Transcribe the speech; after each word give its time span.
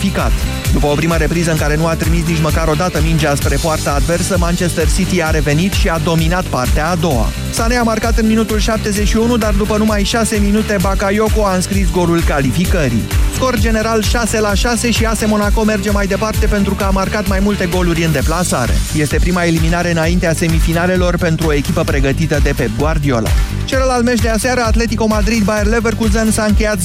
calificat. 0.00 0.32
După 0.72 0.86
o 0.86 0.94
primă 0.94 1.16
repriză 1.16 1.50
în 1.50 1.56
care 1.56 1.76
nu 1.76 1.86
a 1.86 1.94
trimis 1.94 2.26
nici 2.26 2.40
măcar 2.40 2.68
o 2.68 2.74
dată 2.74 3.00
mingea 3.02 3.34
spre 3.34 3.56
poarta 3.56 3.92
adversă, 3.92 4.38
Manchester 4.38 4.88
City 4.92 5.22
a 5.22 5.30
revenit 5.30 5.72
și 5.72 5.88
a 5.88 5.98
dominat 5.98 6.44
partea 6.44 6.88
a 6.88 6.94
doua. 6.94 7.28
Sané 7.50 7.76
a 7.76 7.82
marcat 7.82 8.18
în 8.18 8.26
minutul 8.26 8.58
71, 8.58 9.36
dar 9.36 9.54
după 9.54 9.76
numai 9.76 10.02
6 10.02 10.38
minute 10.38 10.76
Bakayoko 10.80 11.44
a 11.44 11.54
înscris 11.54 11.90
golul 11.90 12.22
calificării. 12.22 13.02
Scor 13.40 13.58
general 13.58 14.02
6 14.02 14.40
la 14.40 14.54
6 14.54 14.90
și 14.90 15.04
AS 15.04 15.26
Monaco 15.26 15.64
merge 15.64 15.90
mai 15.90 16.06
departe 16.06 16.46
pentru 16.46 16.74
că 16.74 16.84
a 16.84 16.90
marcat 16.90 17.28
mai 17.28 17.38
multe 17.42 17.66
goluri 17.66 18.04
în 18.04 18.12
deplasare. 18.12 18.72
Este 18.96 19.16
prima 19.16 19.44
eliminare 19.44 19.90
înaintea 19.90 20.34
semifinalelor 20.34 21.16
pentru 21.16 21.46
o 21.46 21.52
echipă 21.52 21.82
pregătită 21.82 22.40
de 22.42 22.52
Pep 22.56 22.70
Guardiola. 22.78 23.30
Celălalt 23.64 24.04
meci 24.04 24.20
de 24.20 24.28
aseară, 24.28 24.60
Atletico 24.60 25.06
Madrid-Bayer 25.06 25.66
Leverkusen 25.66 26.30
s-a 26.30 26.44
încheiat 26.44 26.78
0-0 26.78 26.82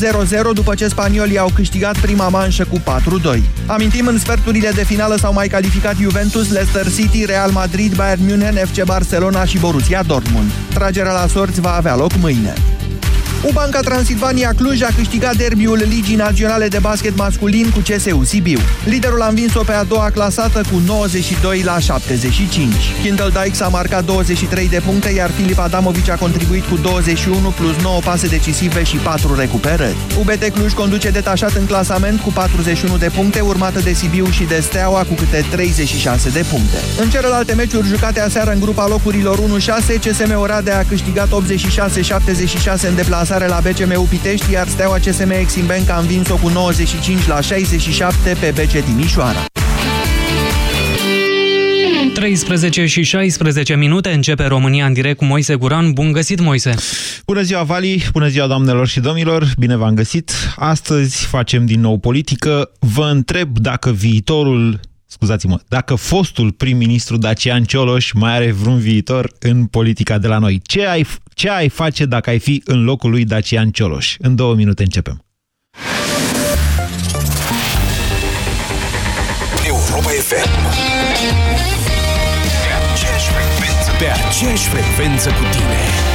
după 0.54 0.76
ce 0.76 0.88
spaniolii 0.88 1.38
au 1.38 1.52
câștigat 1.56 1.98
prima 1.98 2.28
manșă 2.28 2.66
cu 2.70 2.80
4-2. 2.80 3.40
Amintim, 3.66 4.08
în 4.08 4.20
sferturile 4.20 4.70
de 4.70 4.84
finală 4.84 5.16
s-au 5.18 5.34
mai 5.34 5.48
calificat 5.48 5.96
Juventus, 5.96 6.52
Leicester 6.52 6.92
City, 6.92 7.26
Real 7.26 7.52
Madrid, 7.52 7.96
Bayern 7.96 8.26
München, 8.26 8.56
FC 8.56 8.84
Barcelona 8.84 9.46
și 9.46 9.58
Borussia 9.58 10.04
Dortmund. 10.04 10.52
Tragerea 10.74 11.12
la 11.12 11.28
sorți 11.28 11.62
va 11.62 11.76
avea 11.76 11.96
loc 11.96 12.12
mâine. 12.20 12.54
Ubanca 13.50 13.80
Transilvania 13.80 14.54
Cluj 14.58 14.82
a 14.82 14.90
câștigat 14.96 15.36
derbiul 15.36 15.84
Ligii 15.88 16.16
Naționale 16.16 16.68
de 16.68 16.80
Basket 16.80 17.16
Masculin 17.16 17.70
cu 17.70 17.80
CSU 17.80 18.24
Sibiu. 18.24 18.60
Liderul 18.86 19.22
a 19.22 19.28
învins-o 19.28 19.64
pe 19.64 19.72
a 19.72 19.84
doua 19.84 20.10
clasată 20.10 20.62
cu 20.72 20.82
92 20.86 21.62
la 21.62 21.80
75. 21.80 22.74
Kindle 23.02 23.30
Dykes 23.30 23.60
a 23.60 23.68
marcat 23.68 24.06
23 24.06 24.70
de 24.70 24.82
puncte, 24.86 25.10
iar 25.10 25.30
Filip 25.30 25.60
Adamovici 25.60 26.10
a 26.10 26.16
contribuit 26.16 26.66
cu 26.66 26.78
21 26.78 27.50
plus 27.50 27.76
9 27.82 28.00
pase 28.00 28.28
decisive 28.28 28.84
și 28.84 28.96
4 28.96 29.36
recuperări. 29.36 29.96
UBT 30.20 30.44
Cluj 30.54 30.74
conduce 30.74 31.10
detașat 31.10 31.54
în 31.56 31.66
clasament 31.66 32.22
cu 32.22 32.30
41 32.30 32.98
de 32.98 33.10
puncte, 33.16 33.40
urmată 33.40 33.80
de 33.80 33.94
Sibiu 33.94 34.30
și 34.30 34.44
de 34.44 34.60
Steaua 34.60 35.04
cu 35.04 35.14
câte 35.14 35.46
36 35.52 36.30
de 36.30 36.46
puncte. 36.50 36.78
În 37.02 37.10
celelalte 37.10 37.54
meciuri 37.54 37.88
jucate 37.88 38.22
aseară 38.22 38.52
în 38.52 38.60
grupa 38.60 38.88
locurilor 38.88 39.40
1-6, 39.40 39.42
CSM 40.00 40.40
Oradea 40.40 40.78
a 40.78 40.86
câștigat 40.90 41.28
86-76 41.28 42.88
în 42.88 42.96
deplasare 42.96 43.34
deplasare 43.38 43.48
la 43.48 43.70
BCMU 43.70 44.04
Pitești, 44.04 44.52
iar 44.52 44.68
Steaua 44.68 44.98
CSM 44.98 45.30
Exim 45.30 45.66
Bank 45.66 45.90
a 45.90 46.00
învins-o 46.00 46.36
cu 46.36 46.48
95 46.48 47.28
la 47.28 47.42
67 47.42 48.38
pe 48.40 48.54
BC 48.56 48.84
Timișoara. 48.86 49.46
13 52.14 52.86
și 52.86 53.04
16 53.04 53.76
minute 53.76 54.10
începe 54.10 54.46
România 54.46 54.86
în 54.86 54.94
direct 54.94 55.18
cu 55.18 55.26
Moise 55.26 55.56
Guran. 55.56 55.92
Bun 55.92 56.12
găsit, 56.12 56.40
Moise! 56.40 56.74
Bună 57.26 57.42
ziua, 57.42 57.64
Vali! 57.64 58.06
Bună 58.12 58.28
ziua, 58.28 58.48
doamnelor 58.48 58.88
și 58.88 59.00
domnilor! 59.00 59.46
Bine 59.58 59.76
v-am 59.76 59.94
găsit! 59.94 60.32
Astăzi 60.56 61.26
facem 61.26 61.66
din 61.66 61.80
nou 61.80 61.98
politică. 61.98 62.72
Vă 62.80 63.10
întreb 63.12 63.58
dacă 63.58 63.92
viitorul 63.92 64.80
scuzați-mă, 65.16 65.60
dacă 65.68 65.96
fostul 65.96 66.52
prim-ministru 66.52 67.18
Dacian 67.18 67.64
Cioloș 67.64 68.12
mai 68.12 68.36
are 68.36 68.52
vreun 68.52 68.80
viitor 68.80 69.34
în 69.40 69.66
politica 69.66 70.18
de 70.18 70.28
la 70.28 70.38
noi. 70.38 70.62
Ce 70.64 70.86
ai, 70.88 71.06
ce 71.34 71.50
ai 71.50 71.70
face 71.70 72.06
dacă 72.06 72.30
ai 72.30 72.40
fi 72.40 72.62
în 72.66 72.84
locul 72.84 73.10
lui 73.10 73.26
Dacian 73.26 73.72
Cioloș? 73.72 74.16
În 74.20 74.36
două 74.36 74.54
minute 74.56 74.84
începem. 74.84 75.26
Europa 79.68 80.10
FM 80.10 80.54
Pe 84.00 84.06
aceeași 84.28 84.68
frecvență 84.68 85.30
cu 85.30 85.44
tine 85.52 86.15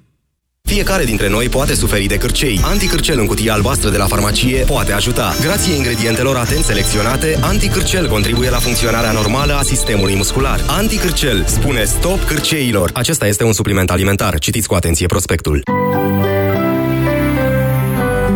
Fiecare 0.73 1.03
dintre 1.03 1.29
noi 1.29 1.49
poate 1.49 1.73
suferi 1.73 2.05
de 2.05 2.17
cârcei. 2.17 2.59
Anticârcel 2.63 3.19
în 3.19 3.25
cutie 3.25 3.51
albastră 3.51 3.89
de 3.89 3.97
la 3.97 4.05
farmacie 4.05 4.63
poate 4.63 4.91
ajuta. 4.91 5.33
Grație 5.41 5.75
ingredientelor 5.75 6.35
atent 6.35 6.63
selecționate, 6.63 7.37
anticârcel 7.41 8.07
contribuie 8.07 8.49
la 8.49 8.57
funcționarea 8.57 9.11
normală 9.11 9.53
a 9.53 9.61
sistemului 9.61 10.15
muscular. 10.15 10.59
Anticârcel 10.67 11.45
spune 11.47 11.83
stop 11.83 12.23
cârceilor. 12.23 12.89
Acesta 12.93 13.27
este 13.27 13.43
un 13.43 13.53
supliment 13.53 13.91
alimentar. 13.91 14.39
Citiți 14.39 14.67
cu 14.67 14.73
atenție 14.73 15.05
prospectul. 15.05 15.63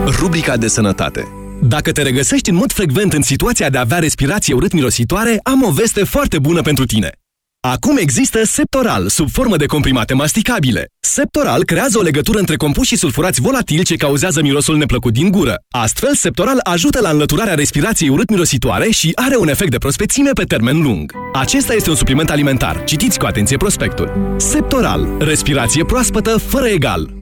Rubrica 0.05 0.57
de 0.57 0.67
sănătate 0.67 1.27
dacă 1.61 1.91
te 1.91 2.01
regăsești 2.01 2.49
în 2.49 2.55
mod 2.55 2.71
frecvent 2.71 3.13
în 3.13 3.21
situația 3.21 3.69
de 3.69 3.77
a 3.77 3.81
avea 3.81 3.99
respirație 3.99 4.53
urât-mirositoare, 4.53 5.39
am 5.43 5.63
o 5.63 5.71
veste 5.71 6.03
foarte 6.03 6.39
bună 6.39 6.61
pentru 6.61 6.85
tine. 6.85 7.09
Acum 7.67 7.97
există 7.97 8.39
Septoral, 8.43 9.07
sub 9.07 9.29
formă 9.31 9.57
de 9.57 9.65
comprimate 9.65 10.13
masticabile. 10.13 10.87
Septoral 10.99 11.63
creează 11.63 11.97
o 11.97 12.01
legătură 12.01 12.39
între 12.39 12.55
compuși 12.55 12.95
sulfurați 12.95 13.41
volatili 13.41 13.83
ce 13.83 13.95
cauzează 13.95 14.41
mirosul 14.41 14.77
neplăcut 14.77 15.13
din 15.13 15.31
gură. 15.31 15.55
Astfel, 15.69 16.15
Septoral 16.15 16.59
ajută 16.63 17.01
la 17.01 17.09
înlăturarea 17.09 17.53
respirației 17.53 18.09
urât-mirositoare 18.09 18.89
și 18.89 19.11
are 19.15 19.35
un 19.37 19.47
efect 19.47 19.71
de 19.71 19.77
prospețime 19.77 20.29
pe 20.31 20.43
termen 20.43 20.81
lung. 20.81 21.11
Acesta 21.33 21.73
este 21.73 21.89
un 21.89 21.95
supliment 21.95 22.29
alimentar. 22.29 22.83
Citiți 22.83 23.19
cu 23.19 23.25
atenție 23.25 23.57
prospectul. 23.57 24.35
Septoral. 24.37 25.07
Respirație 25.19 25.85
proaspătă 25.85 26.37
fără 26.37 26.67
egal. 26.67 27.13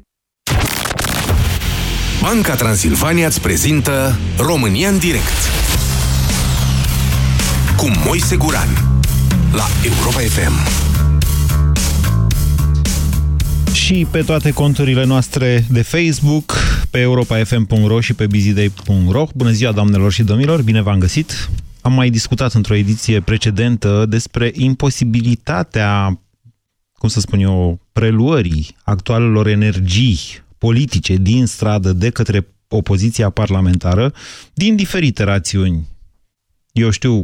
Banca 2.22 2.56
Transilvania 2.56 3.28
îți 3.28 3.42
prezintă 3.42 4.20
România 4.38 4.90
în 4.90 4.98
direct 4.98 5.38
cu 7.78 7.92
Moise 8.06 8.36
Guran 8.36 8.94
la 9.54 9.66
Europa 9.84 10.20
FM. 10.20 10.54
Și 13.74 14.08
pe 14.12 14.22
toate 14.22 14.52
conturile 14.52 15.04
noastre 15.04 15.66
de 15.70 15.82
Facebook, 15.82 16.54
pe 16.92 17.00
europafm.ro 17.00 18.00
și 18.00 18.14
pe 18.14 18.28
bizidei.ro. 18.28 19.28
Bună 19.36 19.52
ziua, 19.52 19.72
doamnelor 19.72 20.12
și 20.12 20.24
domnilor, 20.24 20.62
bine 20.62 20.82
v-am 20.82 21.00
găsit! 21.00 21.50
Am 21.82 21.94
mai 21.94 22.10
discutat 22.10 22.54
într-o 22.54 22.76
ediție 22.76 23.22
precedentă 23.22 24.06
despre 24.06 24.52
imposibilitatea, 24.54 26.22
cum 26.98 27.10
să 27.10 27.20
spun 27.20 27.40
eu, 27.40 27.80
preluării 27.92 28.76
actualelor 28.84 29.48
energii 29.48 30.20
politice 30.58 31.16
din 31.16 31.46
stradă 31.46 31.94
de 31.94 32.10
către 32.10 32.48
opoziția 32.68 33.30
parlamentară 33.30 34.14
din 34.54 34.76
diferite 34.76 35.24
rațiuni. 35.24 35.88
Eu 36.72 36.90
știu, 36.90 37.24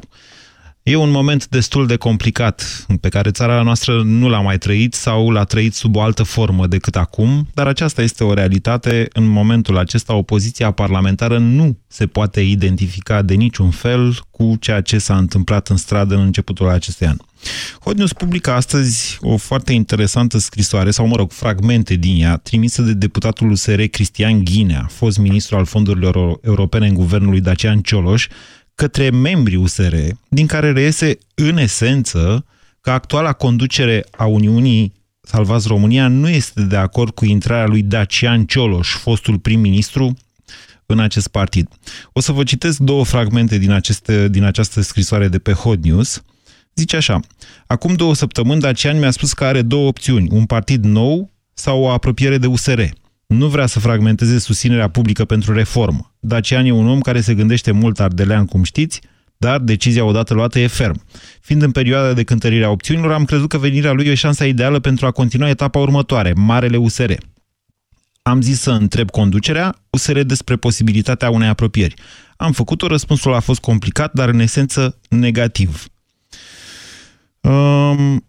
E 0.84 0.96
un 0.96 1.10
moment 1.10 1.48
destul 1.48 1.88
de 1.88 1.96
complicat 1.96 2.86
pe 3.02 3.10
care 3.10 3.32
țara 3.32 3.62
noastră 3.62 4.02
nu 4.04 4.30
l-a 4.30 4.42
mai 4.42 4.58
trăit 4.58 4.94
sau 4.94 5.30
l-a 5.30 5.44
trăit 5.44 5.74
sub 5.74 5.96
o 5.96 6.02
altă 6.02 6.24
formă 6.24 6.68
decât 6.68 6.96
acum, 6.96 7.48
dar 7.54 7.68
aceasta 7.68 8.02
este 8.02 8.24
o 8.24 8.34
realitate. 8.34 9.08
În 9.14 9.28
momentul 9.28 9.78
acesta, 9.78 10.14
opoziția 10.14 10.72
parlamentară 10.72 11.38
nu 11.38 11.78
se 11.88 12.08
poate 12.08 12.42
identifica 12.42 13.22
de 13.22 13.34
niciun 13.34 13.70
fel 13.70 14.20
cu 14.30 14.56
ceea 14.60 14.82
ce 14.82 14.98
s-a 14.98 15.18
întâmplat 15.18 15.68
în 15.68 15.78
stradă 15.78 16.16
în 16.16 16.22
începutul 16.22 16.70
acestui 16.70 17.08
an. 17.08 17.18
Hot 17.80 17.98
News 17.98 18.14
publică 18.14 18.52
astăzi 18.52 19.18
o 19.22 19.38
foarte 19.38 19.74
interesantă 19.74 20.38
scrisoare, 20.38 20.92
sau 20.92 21.08
mă 21.08 21.16
rog, 21.16 21.32
fragmente 21.32 21.96
din 21.96 22.22
ea, 22.22 22.38
trimisă 22.38 22.82
de 22.82 22.94
deputatul 22.94 23.52
USR 23.52 23.82
Cristian 23.82 24.44
Ghinea, 24.44 24.86
fost 24.90 25.18
ministru 25.18 25.58
al 25.58 25.66
fondurilor 25.66 26.40
europene 26.42 26.88
în 26.88 26.94
guvernul 26.94 27.30
lui 27.30 27.42
Dacian 27.42 27.80
Cioloș, 27.80 28.28
către 28.80 29.10
membrii 29.10 29.58
USR, 29.58 29.96
din 30.28 30.48
care 30.48 30.72
reiese 30.72 31.18
în 31.36 31.58
esență 31.58 32.46
că 32.82 32.92
actuala 32.92 33.34
conducere 33.34 34.06
a 34.12 34.26
Uniunii 34.26 34.94
Salvați 35.22 35.68
România 35.68 36.08
nu 36.08 36.30
este 36.30 36.62
de 36.62 36.76
acord 36.76 37.14
cu 37.14 37.26
intrarea 37.26 37.68
lui 37.68 37.82
Dacian 37.82 38.46
Cioloș, 38.46 38.96
fostul 38.96 39.40
prim-ministru, 39.40 40.18
în 40.86 41.00
acest 41.00 41.28
partid. 41.28 41.68
O 42.14 42.20
să 42.20 42.32
vă 42.32 42.44
citesc 42.44 42.78
două 42.78 43.04
fragmente 43.04 43.58
din, 43.58 43.72
aceste, 43.72 44.28
din 44.28 44.44
această 44.44 44.82
scrisoare 44.82 45.28
de 45.28 45.40
pe 45.40 45.52
Hot 45.52 45.84
News. 45.84 46.24
Zice 46.76 46.96
așa, 46.96 47.20
acum 47.68 47.94
două 47.94 48.16
săptămâni 48.16 48.62
Dacian 48.62 49.00
mi-a 49.00 49.12
spus 49.12 49.34
că 49.34 49.46
are 49.46 49.62
două 49.62 49.88
opțiuni, 49.88 50.30
un 50.32 50.46
partid 50.46 50.84
nou 50.84 51.32
sau 51.54 51.82
o 51.82 51.90
apropiere 51.90 52.38
de 52.38 52.48
USR 52.48 52.82
nu 53.34 53.48
vrea 53.48 53.66
să 53.66 53.80
fragmenteze 53.80 54.40
susținerea 54.40 54.88
publică 54.88 55.26
pentru 55.26 55.54
reformă. 55.54 56.14
Dacian 56.20 56.66
e 56.66 56.72
un 56.72 56.88
om 56.88 57.00
care 57.00 57.22
se 57.22 57.34
gândește 57.34 57.72
mult 57.72 58.00
ardelean, 58.00 58.46
cum 58.46 58.64
știți, 58.64 59.02
dar 59.38 59.60
decizia 59.60 60.04
odată 60.04 60.34
luată 60.34 60.60
e 60.60 60.68
ferm. 60.68 61.04
Fiind 61.42 61.62
în 61.62 61.72
perioada 61.72 62.14
de 62.14 62.24
cântărire 62.24 62.66
a 62.66 62.70
opțiunilor, 62.70 63.12
am 63.12 63.26
crezut 63.26 63.50
că 63.50 63.58
venirea 63.58 63.92
lui 63.92 64.06
e 64.06 64.14
șansa 64.14 64.46
ideală 64.46 64.80
pentru 64.80 65.06
a 65.06 65.12
continua 65.12 65.50
etapa 65.50 65.80
următoare, 65.80 66.34
Marele 66.36 66.78
USR. 66.78 67.12
Am 68.22 68.42
zis 68.42 68.60
să 68.60 68.72
întreb 68.72 69.10
conducerea 69.10 69.76
USR 69.90 70.20
despre 70.20 70.56
posibilitatea 70.56 71.30
unei 71.30 71.48
apropieri. 71.48 71.94
Am 72.38 72.52
făcut-o, 72.52 72.88
răspunsul 72.88 73.34
a 73.34 73.40
fost 73.40 73.60
complicat, 73.60 74.14
dar 74.14 74.30
în 74.30 74.40
esență 74.40 75.00
negativ. 75.10 75.86
Um, 77.42 78.29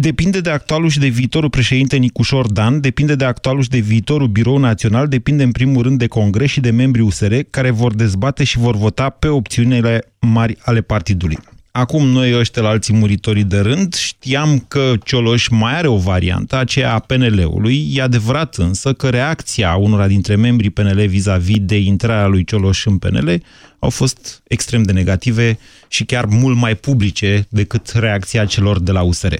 Depinde 0.00 0.40
de 0.40 0.50
actualul 0.50 0.88
și 0.88 0.98
de 0.98 1.06
viitorul 1.06 1.50
președinte 1.50 1.96
Nicușor 1.96 2.52
Dan, 2.52 2.80
depinde 2.80 3.14
de 3.14 3.24
actualul 3.24 3.62
și 3.62 3.68
de 3.68 3.78
viitorul 3.78 4.26
Birou 4.26 4.56
Național, 4.56 5.08
depinde 5.08 5.42
în 5.42 5.52
primul 5.52 5.82
rând 5.82 5.98
de 5.98 6.06
congres 6.06 6.50
și 6.50 6.60
de 6.60 6.70
membrii 6.70 7.04
USR 7.04 7.34
care 7.50 7.70
vor 7.70 7.94
dezbate 7.94 8.44
și 8.44 8.58
vor 8.58 8.76
vota 8.76 9.08
pe 9.10 9.28
opțiunile 9.28 10.12
mari 10.20 10.56
ale 10.60 10.80
partidului. 10.80 11.38
Acum 11.70 12.06
noi 12.06 12.38
ăștia 12.38 12.62
la 12.62 12.68
alții 12.68 12.94
muritorii 12.94 13.44
de 13.44 13.58
rând 13.58 13.94
știam 13.94 14.64
că 14.68 14.92
Cioloș 15.04 15.48
mai 15.48 15.76
are 15.76 15.86
o 15.86 15.96
variantă, 15.96 16.56
aceea 16.56 16.94
a 16.94 16.98
PNL-ului. 16.98 17.88
E 17.92 18.02
adevărat 18.02 18.54
însă 18.54 18.92
că 18.92 19.08
reacția 19.08 19.74
unora 19.74 20.06
dintre 20.06 20.34
membrii 20.34 20.70
PNL 20.70 21.06
vis-a-vis 21.06 21.56
-vis 21.56 21.64
de 21.64 21.78
intrarea 21.78 22.26
lui 22.26 22.44
Cioloș 22.44 22.86
în 22.86 22.98
PNL 22.98 23.42
au 23.78 23.90
fost 23.90 24.42
extrem 24.48 24.82
de 24.82 24.92
negative 24.92 25.58
și 25.88 26.04
chiar 26.04 26.24
mult 26.24 26.56
mai 26.56 26.74
publice 26.74 27.46
decât 27.48 27.88
reacția 27.88 28.44
celor 28.44 28.80
de 28.80 28.92
la 28.92 29.02
USR. 29.02 29.34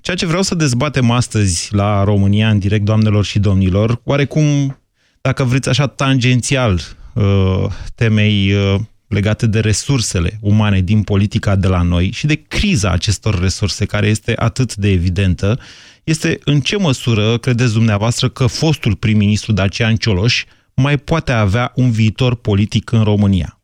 Ceea 0.00 0.16
ce 0.16 0.26
vreau 0.26 0.42
să 0.42 0.54
dezbatem 0.54 1.10
astăzi 1.10 1.68
la 1.74 2.04
România 2.04 2.50
în 2.50 2.58
direct, 2.58 2.84
doamnelor 2.84 3.24
și 3.24 3.38
domnilor, 3.38 4.00
oarecum, 4.04 4.78
dacă 5.20 5.44
vreți 5.44 5.68
așa, 5.68 5.86
tangențial 5.86 6.80
uh, 7.14 7.64
temei 7.94 8.52
uh, 8.52 8.80
legate 9.08 9.46
de 9.46 9.60
resursele 9.60 10.38
umane 10.40 10.80
din 10.80 11.02
politica 11.02 11.56
de 11.56 11.66
la 11.66 11.82
noi 11.82 12.10
și 12.10 12.26
de 12.26 12.42
criza 12.48 12.90
acestor 12.90 13.40
resurse, 13.40 13.84
care 13.84 14.06
este 14.06 14.32
atât 14.36 14.74
de 14.74 14.88
evidentă, 14.88 15.58
este 16.04 16.38
în 16.44 16.60
ce 16.60 16.76
măsură 16.76 17.38
credeți 17.38 17.72
dumneavoastră 17.72 18.28
că 18.28 18.46
fostul 18.46 18.96
prim-ministru 18.96 19.52
Dacian 19.52 19.96
Cioloș 19.96 20.44
mai 20.74 20.98
poate 20.98 21.32
avea 21.32 21.72
un 21.74 21.90
viitor 21.90 22.34
politic 22.34 22.92
în 22.92 23.02
România? 23.02 23.59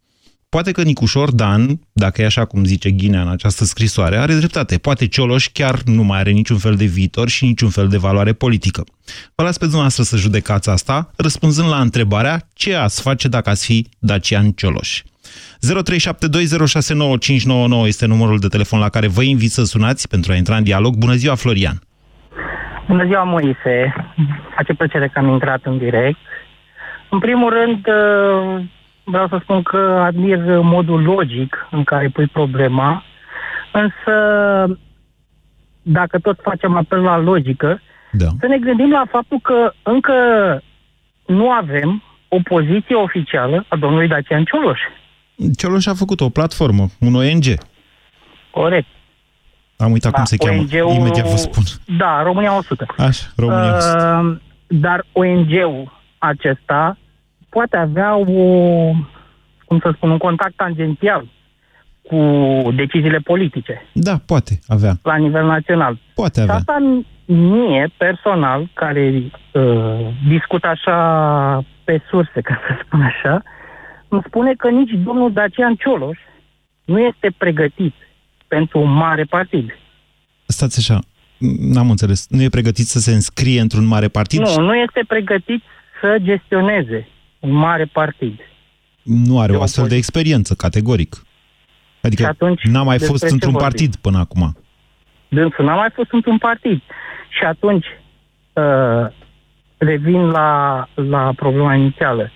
Poate 0.48 0.72
că 0.72 0.82
Nicușor 0.82 1.30
Dan, 1.30 1.80
dacă 1.92 2.22
e 2.22 2.24
așa 2.24 2.44
cum 2.44 2.64
zice 2.64 2.90
Ghinea 2.90 3.20
în 3.20 3.28
această 3.28 3.64
scrisoare, 3.64 4.16
are 4.16 4.34
dreptate. 4.34 4.78
Poate 4.78 5.06
Cioloș 5.06 5.48
chiar 5.48 5.80
nu 5.84 6.02
mai 6.02 6.18
are 6.18 6.30
niciun 6.30 6.58
fel 6.58 6.74
de 6.74 6.84
viitor 6.84 7.28
și 7.28 7.44
niciun 7.44 7.68
fel 7.68 7.88
de 7.88 7.96
valoare 7.96 8.32
politică. 8.32 8.84
Vă 9.34 9.42
las 9.42 9.58
pe 9.58 9.64
dumneavoastră 9.64 10.02
să 10.02 10.16
judecați 10.16 10.70
asta, 10.70 11.10
răspunzând 11.16 11.68
la 11.68 11.80
întrebarea 11.80 12.48
ce 12.54 12.74
ați 12.74 13.02
face 13.02 13.28
dacă 13.28 13.50
ați 13.50 13.66
fi 13.66 13.86
Dacian 13.98 14.50
Cioloș. 14.50 15.02
0372069599 15.02 17.86
este 17.86 18.06
numărul 18.06 18.38
de 18.38 18.48
telefon 18.48 18.78
la 18.78 18.88
care 18.88 19.06
vă 19.06 19.22
invit 19.22 19.50
să 19.50 19.64
sunați 19.64 20.08
pentru 20.08 20.32
a 20.32 20.34
intra 20.34 20.56
în 20.56 20.62
dialog. 20.62 20.96
Bună 20.96 21.14
ziua, 21.14 21.34
Florian! 21.34 21.80
Bună 22.88 23.04
ziua, 23.04 23.22
Moise! 23.22 23.94
Face 24.56 24.74
plăcere 24.74 25.08
că 25.08 25.18
am 25.18 25.28
intrat 25.28 25.60
în 25.64 25.78
direct. 25.78 26.18
În 27.10 27.18
primul 27.18 27.52
rând, 27.52 27.86
vreau 29.08 29.28
să 29.28 29.38
spun 29.42 29.62
că 29.62 30.02
admir 30.04 30.38
modul 30.60 31.02
logic 31.02 31.66
în 31.70 31.84
care 31.84 32.08
pui 32.08 32.26
problema, 32.26 33.04
însă 33.72 34.14
dacă 35.82 36.18
tot 36.18 36.38
facem 36.42 36.76
apel 36.76 37.00
la 37.00 37.18
logică, 37.18 37.80
da. 38.12 38.26
să 38.40 38.46
ne 38.46 38.58
gândim 38.58 38.90
la 38.90 39.04
faptul 39.10 39.38
că 39.42 39.72
încă 39.82 40.12
nu 41.26 41.50
avem 41.50 42.02
o 42.28 42.38
poziție 42.44 42.94
oficială 42.94 43.64
a 43.68 43.76
domnului 43.76 44.08
Dacian 44.08 44.44
Cioloș. 44.44 44.80
Cioloș 45.56 45.86
a 45.86 45.94
făcut 45.94 46.20
o 46.20 46.28
platformă, 46.28 46.86
un 47.00 47.14
ONG. 47.14 47.44
Corect. 48.50 48.86
Am 49.76 49.92
uitat 49.92 50.10
da, 50.10 50.16
cum 50.16 50.24
se 50.24 50.36
cheamă. 50.36 50.64
Imediat 50.94 51.28
vă 51.28 51.36
spun. 51.36 51.62
Da, 51.98 52.22
România 52.22 52.56
100. 52.56 52.86
Așa, 52.98 53.26
România 53.36 53.76
100. 53.76 54.20
Uh, 54.22 54.36
dar 54.66 55.04
ONG-ul 55.12 56.02
acesta 56.18 56.98
poate 57.56 57.76
avea 57.76 58.16
o, 58.16 58.24
cum 59.64 59.78
să 59.78 59.90
spun, 59.94 60.10
un 60.10 60.18
contact 60.18 60.56
tangențial 60.56 61.28
cu 62.02 62.18
deciziile 62.74 63.18
politice. 63.18 63.82
Da, 63.92 64.16
poate 64.26 64.58
avea. 64.66 64.92
La 65.02 65.16
nivel 65.16 65.46
național. 65.46 65.98
Poate 66.14 66.40
avea. 66.40 66.54
Și 66.54 66.60
asta 66.60 67.04
mie, 67.24 67.92
personal, 67.96 68.70
care 68.74 69.22
uh, 69.52 70.08
discut 70.28 70.64
așa 70.64 70.96
pe 71.84 72.02
surse, 72.08 72.40
ca 72.40 72.60
să 72.66 72.82
spun 72.84 73.00
așa, 73.00 73.42
îmi 74.08 74.22
spune 74.26 74.52
că 74.52 74.68
nici 74.68 74.90
domnul 75.04 75.32
Dacian 75.32 75.74
Cioloș 75.74 76.18
nu 76.84 76.98
este 76.98 77.34
pregătit 77.38 77.94
pentru 78.48 78.78
un 78.78 78.92
mare 78.92 79.24
partid. 79.24 79.78
Stați 80.46 80.78
așa, 80.78 80.98
n-am 81.58 81.90
înțeles. 81.90 82.26
Nu 82.28 82.42
e 82.42 82.48
pregătit 82.48 82.86
să 82.86 82.98
se 82.98 83.12
înscrie 83.12 83.60
într-un 83.60 83.86
mare 83.86 84.08
partid? 84.08 84.40
Nu, 84.40 84.60
nu 84.60 84.74
este 84.74 85.00
pregătit 85.06 85.62
să 86.00 86.16
gestioneze 86.20 87.08
un 87.46 87.52
mare 87.52 87.84
partid. 87.84 88.40
Nu 89.02 89.40
are 89.40 89.52
o 89.56 89.62
astfel 89.62 89.88
de 89.88 89.96
experiență, 89.96 90.54
categoric. 90.54 91.22
Adică 92.02 92.36
n-a 92.62 92.82
mai 92.82 92.98
fost 92.98 93.22
într-un 93.22 93.52
vorbim. 93.52 93.68
partid 93.68 93.96
până 93.96 94.18
acum. 94.18 94.56
Dânsul 95.28 95.64
n-a 95.64 95.74
mai 95.74 95.90
fost 95.94 96.12
într-un 96.12 96.38
partid. 96.38 96.82
Și 97.28 97.44
atunci 97.44 97.86
uh, 98.52 99.06
revin 99.76 100.30
la, 100.30 100.88
la 100.94 101.32
problema 101.36 101.74
inițială. 101.74 102.30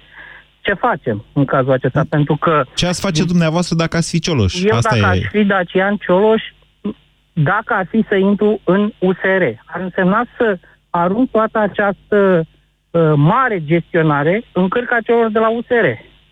Ce 0.60 0.74
facem 0.74 1.24
în 1.32 1.44
cazul 1.44 1.72
acesta? 1.72 2.04
Pentru 2.08 2.36
că... 2.36 2.64
Ce 2.74 2.86
ați 2.86 3.00
face 3.00 3.24
dumneavoastră 3.24 3.76
dacă 3.76 3.96
ați 3.96 4.10
fi 4.10 4.18
Cioloș? 4.18 4.62
Eu 4.64 4.76
Asta 4.76 4.96
dacă 4.96 5.16
e... 5.16 5.18
aș 5.18 5.26
fi 5.30 5.44
Dacian 5.44 5.96
Cioloș, 5.96 6.42
dacă 7.32 7.74
ar 7.74 7.86
fi 7.90 8.04
să 8.08 8.14
intru 8.14 8.60
în 8.64 8.92
USR, 8.98 9.42
ar 9.64 9.80
însemna 9.80 10.26
să 10.38 10.58
arunc 10.90 11.30
toată 11.30 11.58
această 11.58 12.38
uh, 12.38 12.46
mare 13.16 13.64
gestionare 13.64 14.44
în 14.52 14.68
cârca 14.68 14.98
celor 15.04 15.30
de 15.30 15.38
la 15.38 15.50
USR. 15.50 15.86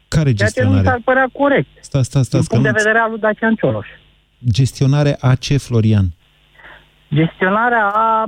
Care 0.09 0.33
gestionare? 0.33 0.53
Ceea 0.53 0.65
ce 0.65 0.77
nu 0.77 0.83
s-ar 0.83 1.01
părea 1.05 1.29
corect. 1.33 1.69
Sta, 1.81 2.03
sta, 2.03 2.23
sta, 2.23 2.39
din 2.39 2.47
punct 2.49 2.65
de 2.65 2.71
vedere 2.77 2.99
al 2.99 3.11
lui 3.11 3.19
Dacian 3.19 3.55
Cioloș. 3.55 3.87
Gestionare 4.51 5.17
a 5.21 5.35
ce, 5.35 5.57
Florian? 5.57 6.07
Gestionarea 7.15 7.87
a 7.87 8.27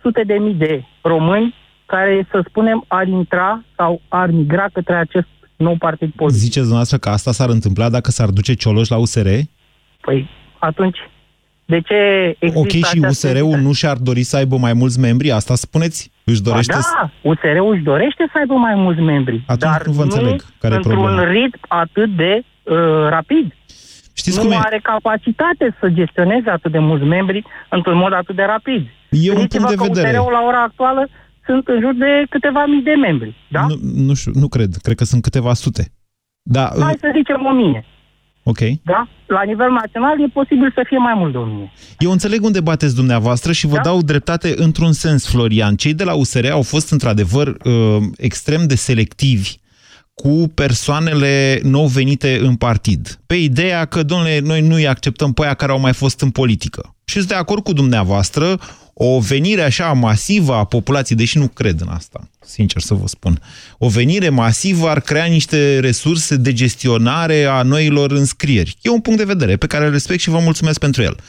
sute 0.00 0.22
de 0.22 0.34
mii 0.34 0.54
de 0.54 0.84
români 1.02 1.54
care, 1.86 2.26
să 2.30 2.44
spunem, 2.48 2.84
ar 2.88 3.06
intra 3.06 3.64
sau 3.76 4.00
ar 4.08 4.30
migra 4.30 4.66
către 4.72 4.94
acest 4.94 5.26
nou 5.56 5.76
partid 5.78 6.12
politic. 6.12 6.40
Ziceți 6.40 6.56
dumneavoastră 6.56 6.98
că 6.98 7.08
asta 7.08 7.32
s-ar 7.32 7.48
întâmpla 7.48 7.88
dacă 7.88 8.10
s-ar 8.10 8.28
duce 8.28 8.54
Cioloș 8.54 8.88
la 8.88 8.96
USR? 8.96 9.28
Păi, 10.00 10.28
atunci 10.58 10.98
de 11.66 11.80
ce 11.80 11.94
există 12.38 12.58
Ok, 12.58 12.84
și 12.84 12.98
USR-ul 13.08 13.58
nu 13.58 13.72
și-ar 13.72 13.96
dori 13.96 14.22
să 14.22 14.36
aibă 14.36 14.56
mai 14.56 14.72
mulți 14.72 14.98
membri? 15.00 15.30
Asta 15.30 15.54
spuneți? 15.54 16.10
Își 16.24 16.42
dorește 16.42 16.72
ba 16.72 16.80
da, 17.00 17.10
USR-ul 17.30 17.72
își 17.74 17.82
dorește 17.82 18.28
să 18.32 18.38
aibă 18.38 18.54
mai 18.54 18.74
mulți 18.74 19.00
membri. 19.00 19.44
Atunci 19.46 19.70
dar 19.72 19.86
nu 19.86 19.92
vă 19.92 20.02
înțeleg. 20.02 20.44
Care 20.58 20.74
într-un 20.74 21.24
ritm 21.24 21.60
atât 21.68 22.16
de 22.16 22.42
uh, 22.62 22.74
rapid. 23.08 23.54
Știți 24.14 24.36
nu 24.36 24.42
cum 24.42 24.52
e? 24.52 24.56
are 24.58 24.80
capacitate 24.82 25.76
să 25.80 25.88
gestioneze 25.88 26.50
atât 26.50 26.72
de 26.72 26.78
mulți 26.78 27.04
membri 27.04 27.44
într-un 27.70 27.96
mod 27.96 28.12
atât 28.12 28.36
de 28.36 28.42
rapid. 28.42 28.82
E 29.10 29.30
un 29.30 29.46
punct 29.46 29.68
de 29.68 29.74
vedere. 29.78 30.08
USR-ul 30.08 30.32
la 30.32 30.42
ora 30.46 30.62
actuală 30.62 31.08
sunt 31.46 31.68
în 31.68 31.80
jur 31.80 31.94
de 31.94 32.26
câteva 32.30 32.66
mii 32.66 32.82
de 32.82 32.94
membri, 32.94 33.34
da? 33.48 33.66
Nu, 33.68 33.76
nu 34.06 34.14
știu, 34.14 34.32
nu 34.34 34.48
cred. 34.48 34.70
Cred 34.82 34.96
că 34.96 35.04
sunt 35.04 35.22
câteva 35.22 35.54
sute. 35.54 35.84
Da, 36.42 36.70
Hai 36.80 36.96
să 37.00 37.10
zicem 37.14 37.44
o 37.46 37.52
mie. 37.52 37.84
Ok. 38.48 38.58
Da? 38.82 39.08
La 39.26 39.42
nivel 39.42 39.70
național 39.70 40.20
e 40.20 40.28
posibil 40.32 40.72
să 40.74 40.82
fie 40.86 40.98
mai 40.98 41.14
mult 41.16 41.32
de 41.32 41.38
1000. 41.38 41.72
Eu 41.98 42.10
înțeleg 42.10 42.44
unde 42.44 42.60
bateți 42.60 42.94
dumneavoastră 42.94 43.52
și 43.52 43.66
vă 43.66 43.76
da? 43.76 43.80
dau 43.82 44.02
dreptate 44.02 44.54
într-un 44.56 44.92
sens, 44.92 45.30
Florian. 45.30 45.76
Cei 45.76 45.94
de 45.94 46.04
la 46.04 46.14
USR 46.14 46.46
au 46.50 46.62
fost 46.62 46.90
într-adevăr 46.90 47.46
uh, 47.46 47.72
extrem 48.16 48.66
de 48.66 48.74
selectivi 48.74 49.58
cu 50.22 50.50
persoanele 50.54 51.60
nou 51.62 51.86
venite 51.86 52.38
în 52.42 52.56
partid. 52.56 53.18
Pe 53.26 53.34
ideea 53.34 53.84
că, 53.84 54.02
domnule, 54.02 54.38
noi 54.38 54.60
nu 54.60 54.74
îi 54.74 54.88
acceptăm 54.88 55.32
pe 55.32 55.42
aia 55.42 55.54
care 55.54 55.72
au 55.72 55.80
mai 55.80 55.92
fost 55.92 56.20
în 56.20 56.30
politică. 56.30 56.94
Și 57.04 57.16
sunt 57.16 57.28
de 57.28 57.34
acord 57.34 57.62
cu 57.62 57.72
dumneavoastră, 57.72 58.58
o 58.94 59.20
venire 59.20 59.62
așa 59.62 59.92
masivă 59.92 60.54
a 60.54 60.64
populației, 60.64 61.18
deși 61.18 61.38
nu 61.38 61.48
cred 61.48 61.80
în 61.80 61.88
asta, 61.88 62.20
sincer 62.40 62.82
să 62.82 62.94
vă 62.94 63.06
spun, 63.06 63.40
o 63.78 63.88
venire 63.88 64.28
masivă 64.28 64.88
ar 64.88 65.00
crea 65.00 65.24
niște 65.24 65.78
resurse 65.80 66.36
de 66.36 66.52
gestionare 66.52 67.44
a 67.44 67.62
noilor 67.62 68.10
înscrieri. 68.10 68.76
E 68.82 68.90
un 68.90 69.00
punct 69.00 69.18
de 69.18 69.24
vedere 69.24 69.56
pe 69.56 69.66
care 69.66 69.84
îl 69.84 69.90
respect 69.90 70.20
și 70.20 70.30
vă 70.30 70.38
mulțumesc 70.38 70.78
pentru 70.78 71.02
el. 71.02 71.16
0372069599. 71.16 71.20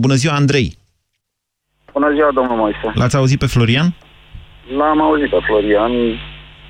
Bună 0.00 0.14
ziua, 0.14 0.34
Andrei! 0.34 0.78
Bună 1.92 2.12
ziua, 2.14 2.30
domnul 2.34 2.56
Moise. 2.56 2.92
L-ați 2.94 3.16
auzit 3.16 3.38
pe 3.38 3.46
Florian? 3.46 3.94
L-am 4.76 5.00
auzit 5.00 5.30
pe 5.30 5.40
Florian. 5.46 5.92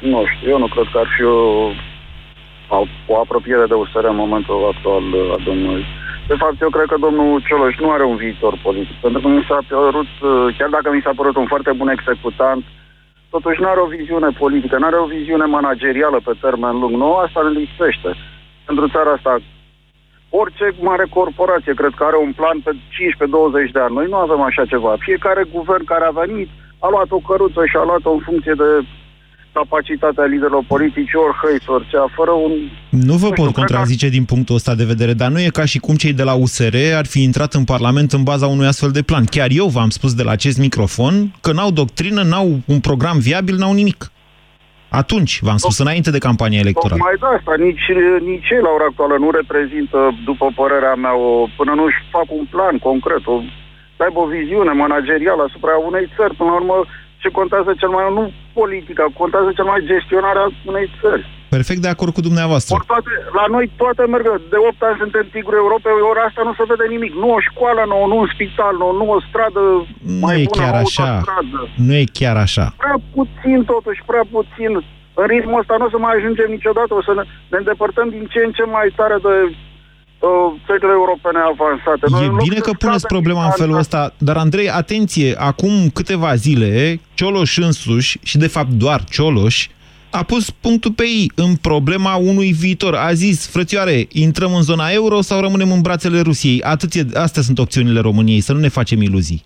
Nu 0.00 0.24
știu, 0.26 0.50
eu 0.50 0.58
nu 0.58 0.66
cred 0.66 0.86
că 0.92 0.98
ar 0.98 1.08
fi 1.16 1.22
o, 1.22 1.70
o 3.06 3.14
apropiere 3.16 3.66
de 3.66 3.74
USR 3.74 4.04
în 4.04 4.16
momentul 4.16 4.72
actual 4.72 5.04
a 5.36 5.38
domnului. 5.44 5.84
De 6.26 6.34
fapt, 6.34 6.60
eu 6.60 6.68
cred 6.68 6.86
că 6.88 6.96
domnul 7.00 7.42
Cioloș 7.46 7.76
nu 7.78 7.90
are 7.90 8.04
un 8.04 8.16
viitor 8.16 8.54
politic, 8.62 8.96
pentru 9.00 9.20
că 9.20 9.28
mi 9.28 9.46
s-a 9.48 9.58
părut, 9.68 10.10
chiar 10.58 10.68
dacă 10.68 10.88
mi 10.92 11.04
s-a 11.04 11.12
părut 11.16 11.36
un 11.36 11.46
foarte 11.46 11.72
bun 11.72 11.88
executant, 11.88 12.64
totuși 13.30 13.60
nu 13.60 13.68
are 13.68 13.80
o 13.80 13.92
viziune 13.96 14.30
politică, 14.38 14.78
nu 14.78 14.86
are 14.86 14.98
o 14.98 15.12
viziune 15.16 15.44
managerială 15.44 16.20
pe 16.24 16.32
termen 16.40 16.78
lung. 16.78 16.94
Nu, 16.96 17.12
asta 17.14 17.40
îl 17.44 17.50
lipsește. 17.50 18.10
Pentru 18.66 18.88
țara 18.88 19.10
asta, 19.10 19.38
orice 20.28 20.66
mare 20.80 21.06
corporație 21.10 21.74
cred 21.74 21.92
că 21.96 22.04
are 22.04 22.16
un 22.16 22.32
plan 22.32 22.58
pe 22.64 22.72
15-20 23.68 23.70
de 23.72 23.80
ani. 23.80 23.94
Noi 23.94 24.06
nu 24.08 24.16
avem 24.16 24.40
așa 24.40 24.64
ceva. 24.64 24.94
Fiecare 24.98 25.42
guvern 25.52 25.84
care 25.84 26.04
a 26.04 26.18
venit 26.22 26.48
a 26.84 26.88
luat 26.94 27.10
o 27.10 27.20
căruță 27.28 27.62
și 27.70 27.76
a 27.76 27.84
luat-o 27.84 28.10
în 28.16 28.22
funcție 28.28 28.54
de 28.62 28.68
capacitatea 29.52 30.24
liderilor 30.24 30.64
politici, 30.66 31.14
ori 31.14 31.36
hăiți, 31.42 31.88
cea, 31.90 32.12
fără 32.16 32.30
un... 32.30 32.52
Nu 32.90 33.14
vă 33.14 33.26
nu 33.26 33.32
pot 33.32 33.52
contrazice 33.52 34.06
că... 34.06 34.12
din 34.12 34.24
punctul 34.24 34.54
ăsta 34.54 34.74
de 34.74 34.84
vedere, 34.84 35.12
dar 35.12 35.30
nu 35.30 35.40
e 35.40 35.58
ca 35.60 35.64
și 35.64 35.78
cum 35.78 35.94
cei 35.94 36.12
de 36.12 36.22
la 36.22 36.34
USR 36.34 36.76
ar 36.94 37.06
fi 37.06 37.22
intrat 37.22 37.52
în 37.54 37.64
Parlament 37.64 38.12
în 38.12 38.22
baza 38.22 38.46
unui 38.46 38.66
astfel 38.66 38.90
de 38.90 39.02
plan. 39.02 39.24
Chiar 39.24 39.48
eu 39.50 39.66
v-am 39.66 39.88
spus 39.88 40.14
de 40.14 40.22
la 40.22 40.30
acest 40.30 40.58
microfon 40.58 41.14
că 41.40 41.52
n-au 41.52 41.70
doctrină, 41.70 42.22
n-au 42.22 42.48
un 42.66 42.80
program 42.80 43.18
viabil, 43.18 43.56
n-au 43.56 43.72
nimic. 43.72 44.10
Atunci, 45.02 45.32
v-am 45.46 45.56
spus, 45.56 45.78
înainte 45.78 46.10
de 46.10 46.18
campania 46.28 46.64
electorală. 46.66 47.00
Mai 47.02 47.20
de 47.22 47.26
asta, 47.36 47.52
nici, 47.66 47.86
nici 48.30 48.48
ei 48.54 48.62
la 48.66 48.70
ora 48.76 48.86
actuală 48.90 49.16
nu 49.24 49.30
reprezintă, 49.40 49.98
după 50.24 50.46
părerea 50.60 50.94
mea, 50.94 51.14
o, 51.16 51.46
până 51.56 51.72
nu-și 51.74 52.00
fac 52.10 52.28
un 52.40 52.46
plan 52.54 52.78
concret, 52.88 53.22
o, 53.26 53.36
să 54.00 54.06
aibă 54.06 54.20
o 54.22 54.32
viziune 54.38 54.72
managerială 54.84 55.42
asupra 55.44 55.74
unei 55.88 56.06
țări. 56.16 56.38
Până 56.40 56.50
la 56.50 56.58
urmă, 56.60 56.76
ce 57.22 57.28
contează 57.38 57.70
cel 57.80 57.92
mai 57.96 58.04
mult, 58.06 58.16
nu 58.18 58.24
politica, 58.60 59.04
contează 59.20 59.48
cel 59.58 59.66
mai 59.72 59.80
gestionarea 59.90 60.46
unei 60.70 60.86
țări. 61.00 61.24
Perfect 61.56 61.82
de 61.84 61.92
acord 61.94 62.12
cu 62.14 62.26
dumneavoastră. 62.28 62.72
Or 62.74 62.84
toate, 62.92 63.12
la 63.38 63.44
noi 63.54 63.66
toate 63.82 64.02
merg. 64.12 64.26
De 64.54 64.58
8 64.68 64.82
ani 64.88 65.00
suntem 65.02 65.24
tigru 65.34 65.56
Europei, 65.64 66.08
ori 66.10 66.22
asta 66.28 66.42
nu 66.48 66.54
se 66.58 66.64
vede 66.70 66.86
nimic. 66.94 67.12
Nu 67.22 67.28
o 67.36 67.40
școală 67.48 67.82
nouă, 67.92 68.06
nu 68.12 68.16
un 68.22 68.28
spital 68.34 68.74
nou, 68.82 68.92
nu 69.00 69.06
o 69.14 69.18
stradă 69.28 69.62
nu 70.12 70.18
mai 70.24 70.36
e 70.42 70.46
bună, 70.48 70.56
chiar 70.58 70.74
așa. 70.84 71.10
Nu 71.86 71.92
e 72.02 72.04
chiar 72.18 72.36
așa. 72.46 72.66
Prea 72.84 72.98
puțin 73.16 73.58
totuși, 73.72 74.00
prea 74.10 74.24
puțin. 74.34 74.72
În 75.20 75.26
ritmul 75.32 75.60
ăsta 75.62 75.74
nu 75.78 75.86
o 75.86 75.92
să 75.94 75.98
mai 75.98 76.14
ajungem 76.16 76.48
niciodată. 76.56 76.92
O 77.00 77.02
să 77.08 77.12
ne, 77.18 77.24
ne 77.52 77.56
îndepărtăm 77.62 78.06
din 78.16 78.24
ce 78.32 78.40
în 78.46 78.52
ce 78.58 78.64
mai 78.74 78.86
tare 78.98 79.16
de 79.26 79.34
țările 80.66 80.92
europene 80.92 81.38
avansate. 81.38 82.06
Noi 82.08 82.24
e 82.24 82.42
bine 82.48 82.60
că 82.60 82.70
puneți 82.78 83.06
problema 83.06 83.44
în 83.44 83.50
felul 83.50 83.76
ăsta, 83.76 84.12
dar 84.18 84.36
Andrei, 84.36 84.70
atenție, 84.70 85.34
acum 85.38 85.88
câteva 85.94 86.34
zile, 86.34 87.00
Cioloș 87.14 87.56
însuși, 87.56 88.18
și 88.22 88.38
de 88.38 88.46
fapt 88.46 88.68
doar 88.68 89.04
Cioloș, 89.04 89.68
a 90.10 90.22
pus 90.22 90.50
punctul 90.50 90.92
pe 90.92 91.02
ei 91.02 91.32
în 91.34 91.56
problema 91.56 92.14
unui 92.16 92.52
viitor. 92.52 92.94
A 92.94 93.12
zis, 93.12 93.50
frățioare, 93.50 94.06
intrăm 94.12 94.54
în 94.54 94.62
zona 94.62 94.88
euro 94.90 95.20
sau 95.20 95.40
rămânem 95.40 95.72
în 95.72 95.80
brațele 95.80 96.20
Rusiei? 96.20 96.62
Atât 96.62 96.94
e, 96.94 97.02
astea 97.14 97.42
sunt 97.42 97.58
opțiunile 97.58 98.00
României, 98.00 98.40
să 98.40 98.52
nu 98.52 98.58
ne 98.58 98.68
facem 98.68 99.00
iluzii. 99.02 99.44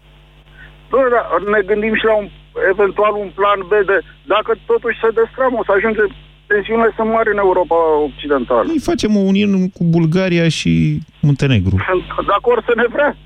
Bă, 0.90 1.00
da, 1.14 1.50
ne 1.50 1.60
gândim 1.70 1.94
și 1.94 2.04
la 2.04 2.14
un, 2.16 2.28
eventual 2.72 3.12
un 3.24 3.30
plan 3.34 3.60
B 3.70 3.72
de, 3.86 3.98
dacă 4.34 4.50
totuși 4.66 5.00
se 5.02 5.08
destramă, 5.20 5.56
o 5.58 5.64
să 5.64 5.72
ajungem 5.76 6.08
tensiunile 6.54 6.92
sunt 6.96 7.10
mari 7.16 7.30
în 7.32 7.38
Europa 7.38 7.76
Occidentală. 8.08 8.62
Noi 8.66 8.80
facem 8.90 9.16
o 9.16 9.22
uniune 9.30 9.68
cu 9.76 9.84
Bulgaria 9.84 10.48
și 10.48 11.00
Muntenegru. 11.20 11.76
Sunt 11.90 12.26
de 12.26 12.34
acord 12.38 12.64
să 12.68 12.72
ne 12.76 12.86
vrea. 12.94 13.16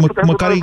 Mă, 0.00 0.08
măcar, 0.26 0.50
îi, 0.50 0.60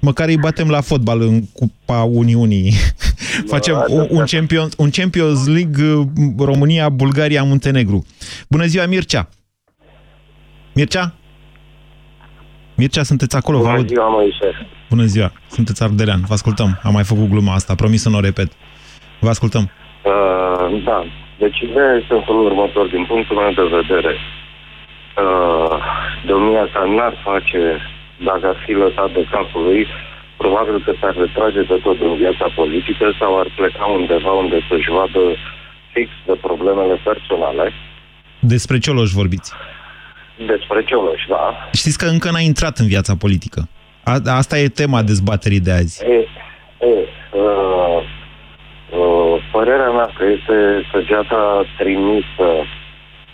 măcar 0.00 0.28
îi 0.28 0.36
batem 0.36 0.68
la 0.68 0.80
fotbal 0.80 1.20
în 1.20 1.40
Cupa 1.52 2.02
Uniunii. 2.02 2.72
Facem 3.54 3.74
da, 3.74 3.84
un, 3.88 4.06
un, 4.10 4.24
Champions, 4.26 4.74
un 4.76 4.90
Champions 4.90 5.46
League 5.46 5.84
uh, 5.92 6.06
România, 6.38 6.88
Bulgaria, 6.88 7.42
Muntenegru. 7.42 8.06
Bună 8.48 8.64
ziua, 8.64 8.86
Mircea! 8.86 9.28
Mircea? 10.74 11.14
Mircea, 12.76 13.02
sunteți 13.02 13.36
acolo? 13.36 13.58
Bună 13.58 13.84
ziua, 13.86 14.08
Moise. 14.08 14.68
Bună 14.88 15.04
ziua, 15.04 15.32
sunteți 15.50 15.82
ardelean. 15.82 16.20
Vă 16.26 16.32
ascultăm. 16.32 16.80
Am 16.82 16.92
mai 16.92 17.04
făcut 17.04 17.28
gluma 17.28 17.54
asta, 17.54 17.74
promis 17.74 18.02
să 18.02 18.08
nu 18.08 18.16
o 18.16 18.20
repet. 18.20 18.52
Vă 19.20 19.28
ascultăm. 19.28 19.70
Uh, 20.04 20.84
da, 20.84 21.04
deci 21.42 21.58
ideea 21.68 21.92
este 22.00 22.14
în 22.14 22.22
felul 22.28 22.44
următor. 22.50 22.86
Din 22.86 23.04
punctul 23.04 23.36
meu 23.36 23.52
de 23.60 23.66
vedere, 23.78 24.12
uh, 25.24 25.76
domnia 26.30 26.64
sa 26.72 26.82
n-ar 26.96 27.14
face, 27.28 27.60
dacă 28.28 28.44
ar 28.52 28.58
fi 28.64 28.72
lăsat 28.72 29.10
de 29.12 29.26
capul 29.30 29.62
lui, 29.68 29.86
probabil 30.36 30.76
că 30.84 30.92
s-ar 31.00 31.14
retrage 31.24 31.62
de 31.62 31.76
tot 31.84 32.00
în 32.00 32.14
viața 32.16 32.46
politică 32.54 33.04
sau 33.18 33.38
ar 33.40 33.48
pleca 33.56 33.84
undeva 33.84 34.32
unde 34.32 34.58
să-și 34.68 34.90
vadă 34.90 35.22
fix 35.92 36.10
de 36.26 36.36
problemele 36.46 36.96
personale. 37.08 37.72
Despre 38.40 38.78
Cioloș 38.78 39.10
vorbiți? 39.10 39.52
Despre 40.46 40.84
Cioloș, 40.84 41.22
da. 41.28 41.68
Știți 41.72 41.98
că 41.98 42.06
încă 42.06 42.30
n-a 42.30 42.40
intrat 42.40 42.78
în 42.78 42.86
viața 42.86 43.14
politică. 43.16 43.68
A, 44.04 44.16
asta 44.24 44.58
e 44.58 44.68
tema 44.68 45.02
dezbaterii 45.02 45.60
de 45.60 45.72
azi. 45.72 46.04
E, 46.04 46.14
e, 46.86 47.08
uh, 47.30 47.36
Uh, 47.36 48.02
părerea 49.52 49.90
mea 49.90 50.10
că 50.16 50.24
este 50.24 50.86
săgeata 50.92 51.64
trimisă 51.78 52.48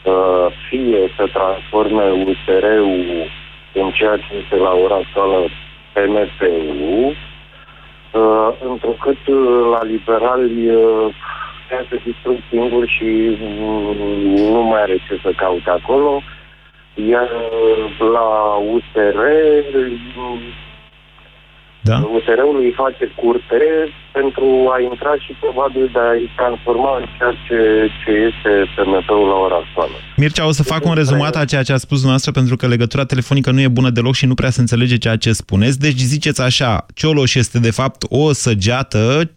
uh, 0.04 0.46
fie 0.68 1.12
să 1.16 1.28
transforme 1.32 2.04
USR-ul 2.10 3.30
în 3.72 3.90
ceea 3.90 4.16
ce 4.16 4.36
este 4.42 4.56
la 4.56 4.72
ora 4.72 4.94
actuală 4.94 5.48
PNP-ul, 5.92 7.16
uh, 8.12 8.48
întrucât 8.60 9.28
la 9.70 9.82
liberali 9.82 10.70
se 11.88 12.00
distrug 12.04 12.36
singur 12.50 12.86
și 12.86 13.38
nu 14.52 14.62
mai 14.62 14.82
are 14.82 14.96
ce 15.08 15.18
să 15.22 15.32
caute 15.36 15.70
acolo, 15.70 16.22
iar 16.94 17.28
la 17.98 18.56
USR 18.72 19.18
da? 21.88 21.96
USR-ul 22.16 22.56
îi 22.64 22.72
face 22.82 23.04
curte 23.20 23.62
pentru 24.12 24.46
a 24.74 24.80
intra 24.90 25.14
și 25.24 25.32
probabil 25.40 25.90
de 25.92 25.98
a-i 25.98 26.30
transforma 26.36 26.92
în 27.00 27.06
ceea 27.16 27.34
ce, 27.46 27.58
ce 28.00 28.10
este 28.28 28.52
PMP-ul 28.74 29.28
la 29.32 29.38
ora 29.46 29.58
actuală. 29.64 29.96
Mircea, 30.16 30.46
o 30.46 30.50
să 30.50 30.62
fac 30.62 30.84
un 30.84 30.94
rezumat 30.94 31.36
a 31.36 31.44
ceea 31.44 31.62
ce 31.62 31.72
a 31.72 31.76
spus 31.76 31.96
dumneavoastră, 31.96 32.32
pentru 32.32 32.56
că 32.56 32.66
legătura 32.66 33.04
telefonică 33.04 33.50
nu 33.50 33.60
e 33.60 33.68
bună 33.68 33.90
deloc 33.90 34.14
și 34.14 34.26
nu 34.26 34.34
prea 34.34 34.50
se 34.50 34.60
înțelege 34.60 34.96
ceea 34.96 35.16
ce 35.16 35.32
spuneți. 35.32 35.78
Deci 35.78 35.98
ziceți 35.98 36.40
așa, 36.40 36.86
Cioloș 36.94 37.34
este 37.34 37.58
de 37.58 37.70
fapt 37.70 38.02
o 38.08 38.32
săgeată 38.32 39.30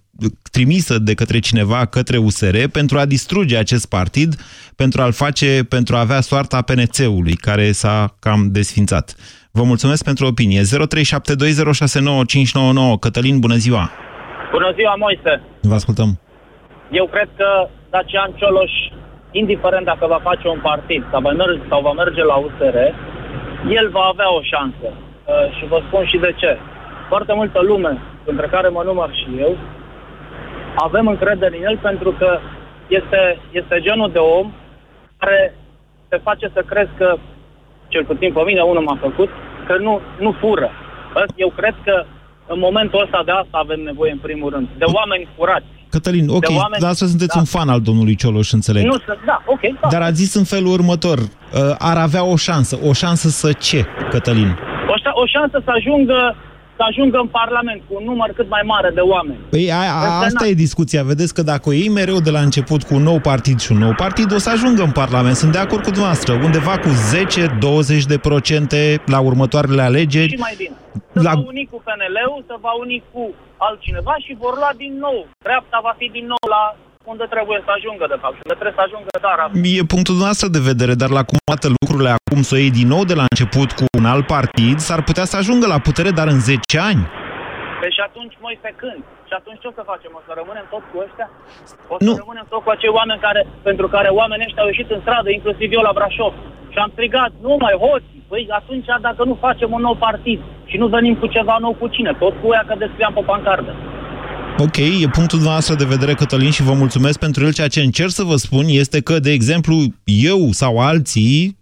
trimisă 0.51 0.99
de 0.99 1.13
către 1.13 1.39
cineva 1.39 1.85
către 1.85 2.17
USR 2.17 2.57
pentru 2.71 2.99
a 2.99 3.05
distruge 3.05 3.57
acest 3.57 3.85
partid, 3.85 4.35
pentru 4.75 5.01
a-l 5.01 5.11
face, 5.11 5.65
pentru 5.69 5.95
a 5.95 5.99
avea 5.99 6.21
soarta 6.21 6.61
PNC-ului, 6.61 7.35
care 7.35 7.71
s-a 7.71 8.15
cam 8.19 8.49
desfințat. 8.51 9.15
Vă 9.59 9.63
mulțumesc 9.71 10.03
pentru 10.03 10.23
opinie. 10.25 10.61
0372069599. 10.61 10.65
Cătălin, 13.05 13.35
bună 13.45 13.57
ziua! 13.65 13.83
Bună 14.55 14.69
ziua, 14.77 14.93
Moise! 15.05 15.33
Vă 15.71 15.75
ascultăm. 15.81 16.09
Eu 16.99 17.05
cred 17.13 17.29
că 17.39 17.49
Dacian 17.89 18.31
Cioloș, 18.37 18.73
indiferent 19.31 19.85
dacă 19.91 20.05
va 20.13 20.19
face 20.29 20.47
un 20.47 20.59
partid 20.69 21.01
sau 21.11 21.21
va 21.21 21.31
merge, 21.41 21.61
sau 21.69 21.79
va 21.87 21.93
merge 22.01 22.23
la 22.31 22.35
USR, 22.45 22.77
el 23.79 23.87
va 23.97 24.05
avea 24.13 24.29
o 24.37 24.41
șansă. 24.51 24.87
Uh, 24.93 24.97
și 25.55 25.63
vă 25.71 25.79
spun 25.87 26.03
și 26.11 26.17
de 26.25 26.31
ce. 26.39 26.51
Foarte 27.11 27.33
multă 27.33 27.59
lume, 27.61 27.93
între 28.31 28.47
care 28.47 28.67
mă 28.67 28.81
număr 28.85 29.09
și 29.19 29.27
eu, 29.45 29.57
avem 30.75 31.07
încredere 31.07 31.57
în 31.57 31.63
el 31.69 31.77
pentru 31.77 32.11
că 32.19 32.39
este, 32.87 33.21
este 33.51 33.75
genul 33.87 34.09
de 34.11 34.19
om 34.39 34.47
care 35.17 35.53
te 36.09 36.17
face 36.27 36.45
să 36.53 36.61
crezi 36.71 36.93
că 36.97 37.17
cel 37.95 38.05
puțin 38.11 38.29
pe 38.37 38.41
mine 38.49 38.61
unul 38.71 38.83
m-a 38.87 38.97
făcut, 39.07 39.29
că 39.67 39.73
nu, 39.85 39.93
nu 40.25 40.31
fură. 40.41 40.69
Eu 41.45 41.49
cred 41.59 41.75
că 41.87 41.95
în 42.53 42.59
momentul 42.67 42.99
ăsta 43.05 43.19
de 43.27 43.33
asta 43.41 43.57
avem 43.65 43.79
nevoie 43.89 44.11
în 44.17 44.21
primul 44.27 44.49
rând, 44.55 44.67
de 44.81 44.87
oameni 44.97 45.23
furați. 45.37 45.69
Cătălin, 45.95 46.25
ok, 46.37 46.45
de 46.47 46.53
oameni... 46.63 46.81
dar 46.83 46.89
asta 46.95 47.05
sunteți 47.13 47.35
da. 47.35 47.39
un 47.43 47.47
fan 47.55 47.69
al 47.75 47.81
domnului 47.89 48.15
Cioloș, 48.21 48.49
înțeleg. 48.59 48.83
Nu, 48.91 48.97
sunt- 49.05 49.23
da, 49.31 49.37
ok. 49.55 49.63
Da. 49.81 49.87
Dar 49.93 50.01
ați 50.01 50.19
zis 50.23 50.31
în 50.41 50.43
felul 50.53 50.71
următor, 50.77 51.17
uh, 51.19 51.27
ar 51.91 51.97
avea 52.07 52.23
o 52.33 52.35
șansă. 52.47 52.73
O 52.89 52.93
șansă 53.01 53.27
să 53.41 53.49
ce, 53.67 53.79
Cătălin? 54.13 54.49
O, 54.93 54.95
șa- 55.03 55.15
o 55.23 55.25
șansă 55.35 55.57
să 55.65 55.71
ajungă, 55.77 56.19
să 56.77 56.83
ajungă 56.89 57.17
în 57.17 57.27
Parlament 57.27 57.81
cu 57.87 57.93
un 57.99 58.03
număr 58.03 58.29
cât 58.35 58.49
mai 58.49 58.61
mare 58.65 58.89
de 58.93 58.99
oameni. 58.99 59.39
Păi 59.49 59.71
a, 59.71 59.75
a, 59.75 59.81
În 60.05 60.11
asta 60.11 60.27
Senat. 60.27 60.47
e 60.47 60.53
discuția. 60.67 61.03
Vedeți 61.03 61.33
că 61.33 61.41
dacă 61.41 61.69
o 61.69 61.71
iei 61.71 61.89
mereu 61.89 62.19
de 62.19 62.29
la 62.37 62.39
început 62.39 62.83
cu 62.83 62.93
un 62.95 63.03
nou 63.03 63.19
partid 63.19 63.59
și 63.59 63.71
un 63.71 63.77
nou 63.77 63.93
partid, 64.03 64.33
o 64.33 64.37
să 64.37 64.49
ajungă 64.49 64.81
în 64.83 64.91
Parlament. 64.91 65.35
Sunt 65.35 65.51
de 65.51 65.57
acord 65.57 65.81
cu 65.83 65.89
dumneavoastră. 65.95 66.33
Undeva 66.33 66.73
cu 66.85 66.89
10-20 66.89 68.05
de 68.13 68.17
procente 68.17 69.01
la 69.05 69.19
următoarele 69.19 69.81
alegeri. 69.81 70.29
Și 70.29 70.45
mai 70.47 70.55
bine. 70.57 70.75
Să 71.13 71.21
La- 71.21 71.33
va 71.33 71.39
uni 71.51 71.67
cu 71.71 71.77
PNL-ul, 71.85 72.43
să 72.49 72.55
va 72.65 72.71
uni 72.83 73.03
cu 73.13 73.23
altcineva 73.67 74.13
și 74.25 74.31
vor 74.43 74.53
lua 74.61 74.71
din 74.83 74.93
nou. 75.05 75.17
Dreapta 75.45 75.79
va 75.87 75.93
fi 75.99 76.07
din 76.17 76.25
nou 76.33 76.43
la 76.55 76.63
unde 77.13 77.25
trebuie 77.35 77.59
să 77.67 77.71
ajungă, 77.77 78.05
de 78.13 78.17
fapt. 78.23 78.35
Și 78.37 78.43
unde 78.45 78.57
trebuie 78.61 78.77
să 78.79 78.85
ajungă, 78.87 79.09
dar 79.27 79.37
E 79.79 79.91
punctul 79.93 80.13
dumneavoastră 80.17 80.49
de 80.57 80.61
vedere, 80.71 80.93
dar 81.03 81.11
la 81.17 81.23
cum 81.29 81.37
arată 81.49 81.67
lucrurile 81.75 82.11
acum, 82.17 82.39
să 82.47 82.51
o 82.55 82.59
iei 82.63 82.77
din 82.79 82.87
nou 82.95 83.03
de 83.11 83.15
la 83.21 83.25
început 83.31 83.69
cu 83.79 83.83
un 83.99 84.05
alt 84.13 84.25
partid, 84.35 84.77
s-ar 84.87 85.01
putea 85.09 85.25
să 85.31 85.35
ajungă 85.41 85.65
la 85.73 85.79
putere, 85.87 86.11
dar 86.19 86.27
în 86.35 86.39
10 86.39 86.79
ani. 86.89 87.03
Păi 87.81 87.91
și 87.97 88.01
atunci, 88.09 88.35
noi 88.45 88.55
pe 88.65 88.71
când? 88.81 89.01
Și 89.29 89.33
atunci 89.39 89.59
ce 89.61 89.67
o 89.71 89.77
să 89.79 89.83
facem? 89.91 90.11
O 90.19 90.21
să 90.27 90.31
rămânem 90.39 90.65
tot 90.73 90.83
cu 90.91 90.95
ăștia? 91.05 91.27
O 91.93 91.95
să 91.97 92.03
Nu. 92.07 92.13
rămânem 92.23 92.45
tot 92.53 92.61
cu 92.65 92.71
acei 92.75 92.91
oameni 92.99 93.23
care, 93.27 93.41
pentru 93.67 93.85
care 93.95 94.09
oamenii 94.21 94.47
ăștia 94.47 94.63
au 94.63 94.71
ieșit 94.73 94.89
în 94.95 95.01
stradă, 95.05 95.29
inclusiv 95.31 95.67
eu 95.77 95.83
la 95.87 95.95
Brașov. 95.97 96.33
Și 96.73 96.77
am 96.83 96.89
strigat, 96.95 97.31
nu 97.45 97.53
mai 97.65 97.75
hoți, 97.83 98.09
păi 98.29 98.43
atunci 98.59 98.87
dacă 99.07 99.21
nu 99.29 99.35
facem 99.45 99.69
un 99.77 99.83
nou 99.87 99.95
partid 100.07 100.39
și 100.69 100.75
nu 100.81 100.87
venim 100.95 101.15
cu 101.21 101.27
ceva 101.35 101.55
nou 101.65 101.73
cu 101.81 101.87
cine, 101.95 102.11
tot 102.21 102.33
cu 102.41 102.47
ea 102.55 102.63
că 102.67 102.73
descriam 102.83 103.13
pe 103.13 103.23
pancardă. 103.31 103.71
Ok, 104.57 104.77
e 104.77 105.09
punctul 105.11 105.27
dumneavoastră 105.27 105.75
de 105.75 105.85
vedere, 105.85 106.13
Cătălin, 106.13 106.51
și 106.51 106.63
vă 106.63 106.73
mulțumesc 106.73 107.19
pentru 107.19 107.45
el. 107.45 107.53
Ceea 107.53 107.67
ce 107.67 107.81
încerc 107.81 108.11
să 108.11 108.23
vă 108.23 108.35
spun 108.35 108.65
este 108.67 108.99
că, 109.01 109.19
de 109.19 109.31
exemplu, 109.31 109.83
eu 110.03 110.51
sau 110.51 110.79
alții 110.79 111.57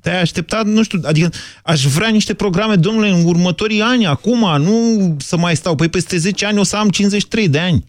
te-ai 0.00 0.20
așteptat, 0.20 0.66
nu 0.66 0.82
știu, 0.82 1.00
adică 1.04 1.30
aș 1.62 1.84
vrea 1.84 2.08
niște 2.08 2.34
programe, 2.34 2.74
domnule, 2.74 3.08
în 3.08 3.24
următorii 3.24 3.80
ani, 3.80 4.06
acum, 4.06 4.62
nu 4.62 5.16
să 5.18 5.36
mai 5.36 5.56
stau. 5.56 5.74
Păi 5.74 5.88
peste 5.88 6.16
10 6.16 6.46
ani 6.46 6.58
o 6.58 6.62
să 6.62 6.76
am 6.76 6.88
53 6.88 7.48
de 7.48 7.58
ani. 7.58 7.84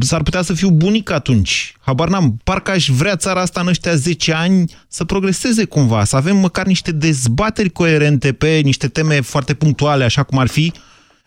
S-ar 0.00 0.22
putea 0.22 0.42
să 0.42 0.52
fiu 0.52 0.70
bunic 0.70 1.10
atunci. 1.10 1.74
Habar 1.80 2.08
n-am. 2.08 2.36
Parcă 2.44 2.70
aș 2.70 2.88
vrea 2.88 3.16
țara 3.16 3.40
asta 3.40 3.60
în 3.60 3.66
ăștia 3.66 3.94
10 3.94 4.32
ani 4.32 4.72
să 4.88 5.04
progreseze 5.04 5.64
cumva, 5.64 6.04
să 6.04 6.16
avem 6.16 6.36
măcar 6.36 6.66
niște 6.66 6.92
dezbateri 6.92 7.70
coerente 7.70 8.32
pe 8.32 8.60
niște 8.64 8.88
teme 8.88 9.20
foarte 9.20 9.54
punctuale, 9.54 10.04
așa 10.04 10.22
cum 10.22 10.38
ar 10.38 10.48
fi 10.48 10.72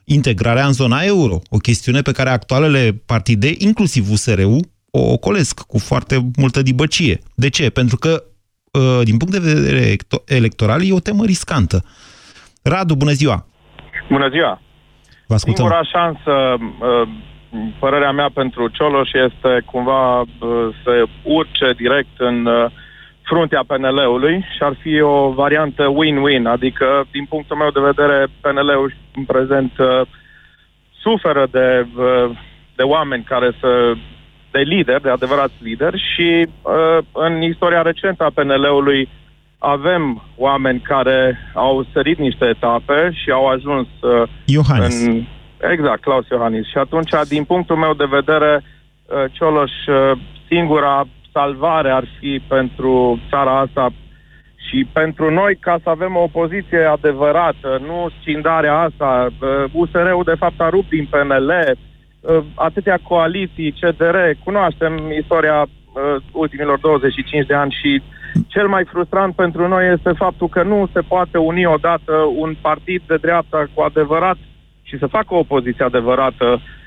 integrarea 0.05 0.65
în 0.65 0.71
zona 0.71 1.01
euro. 1.01 1.39
O 1.49 1.57
chestiune 1.57 2.01
pe 2.01 2.11
care 2.11 2.29
actualele 2.29 3.01
partide, 3.05 3.51
inclusiv 3.57 4.11
USR-ul, 4.11 4.59
o 4.91 5.11
ocolesc 5.11 5.59
cu 5.59 5.77
foarte 5.77 6.15
multă 6.37 6.61
dibăcie. 6.61 7.19
De 7.35 7.49
ce? 7.49 7.69
Pentru 7.69 7.97
că, 7.97 8.23
uh, 8.71 9.03
din 9.03 9.17
punct 9.17 9.33
de 9.33 9.53
vedere 9.53 9.95
electo- 9.95 10.23
electoral, 10.25 10.81
e 10.83 10.93
o 10.93 10.99
temă 10.99 11.25
riscantă. 11.25 11.83
Radu, 12.63 12.95
bună 12.95 13.11
ziua! 13.11 13.45
Bună 14.09 14.29
ziua! 14.29 14.61
Vă 15.27 15.33
ascultăm. 15.33 15.65
Singura 15.65 15.83
șansă, 15.83 16.33
uh, 16.59 17.07
părerea 17.79 18.11
mea 18.11 18.29
pentru 18.33 18.67
Cioloș 18.67 19.09
este 19.27 19.63
cumva 19.65 20.19
uh, 20.19 20.27
să 20.83 21.05
urce 21.23 21.73
direct 21.77 22.15
în 22.17 22.45
uh, 22.45 22.71
fruntea 23.23 23.63
PNL-ului 23.67 24.45
și 24.55 24.63
ar 24.63 24.75
fi 24.81 25.01
o 25.01 25.29
variantă 25.31 25.93
win-win, 25.99 26.45
adică, 26.45 27.05
din 27.11 27.25
punctul 27.25 27.57
meu 27.57 27.69
de 27.69 27.79
vedere, 27.79 28.27
PNL-ul 28.41 28.93
în 29.15 29.23
prezent 29.23 29.71
uh, 29.77 30.01
suferă 30.99 31.47
de, 31.51 31.85
uh, 31.95 32.37
de 32.75 32.83
oameni 32.83 33.23
care 33.23 33.51
să 33.59 33.93
de 34.51 34.59
lideri, 34.59 35.01
de 35.01 35.09
adevărați 35.09 35.53
lideri 35.59 36.03
și 36.13 36.47
uh, 36.61 36.97
în 37.11 37.41
istoria 37.41 37.81
recentă 37.81 38.23
a 38.23 38.31
PNL-ului 38.33 39.09
avem 39.57 40.23
oameni 40.35 40.79
care 40.79 41.37
au 41.53 41.85
sărit 41.93 42.17
niște 42.17 42.45
etape 42.45 43.11
și 43.13 43.31
au 43.31 43.45
ajuns 43.47 43.87
uh, 44.01 44.29
Iohannis. 44.45 45.05
în... 45.05 45.23
Exact, 45.71 46.01
Claus 46.01 46.27
Iohannis. 46.27 46.67
Și 46.67 46.77
atunci, 46.77 47.11
din 47.27 47.43
punctul 47.43 47.75
meu 47.75 47.93
de 47.93 48.05
vedere, 48.09 48.63
uh, 48.63 49.23
Cioloș, 49.31 49.71
uh, 49.87 50.19
singura 50.47 51.07
salvare 51.33 51.89
ar 51.89 52.05
fi 52.19 52.41
pentru 52.47 53.19
țara 53.29 53.59
asta 53.59 53.89
și 54.67 54.87
pentru 54.93 55.31
noi, 55.31 55.55
ca 55.59 55.79
să 55.83 55.89
avem 55.89 56.15
o 56.15 56.21
opoziție 56.21 56.83
adevărată, 56.83 57.81
nu 57.87 58.09
scindarea 58.19 58.79
asta, 58.79 59.27
uh, 59.29 59.63
USR-ul 59.71 60.23
de 60.25 60.35
fapt 60.37 60.61
a 60.61 60.69
rupt 60.69 60.89
din 60.89 61.07
PNL, 61.09 61.51
uh, 61.51 62.43
atâtea 62.55 62.99
coaliții, 63.07 63.75
CDR, 63.79 64.17
cunoaștem 64.43 65.11
istoria 65.19 65.61
uh, 65.61 66.21
ultimilor 66.31 66.79
25 66.79 67.45
de 67.45 67.53
ani 67.53 67.77
și 67.81 68.01
cel 68.47 68.67
mai 68.67 68.83
frustrant 68.85 69.35
pentru 69.35 69.67
noi 69.67 69.91
este 69.93 70.11
faptul 70.11 70.47
că 70.47 70.63
nu 70.63 70.89
se 70.93 71.01
poate 71.01 71.37
uni 71.37 71.65
odată 71.65 72.13
un 72.35 72.55
partid 72.61 73.01
de 73.07 73.17
dreapta 73.17 73.69
cu 73.73 73.81
adevărat 73.81 74.37
și 74.81 74.97
să 74.97 75.07
facă 75.07 75.33
o 75.33 75.37
opoziție 75.37 75.85
adevărată 75.85 76.45
uh, 76.45 76.59
uh, 76.59 76.82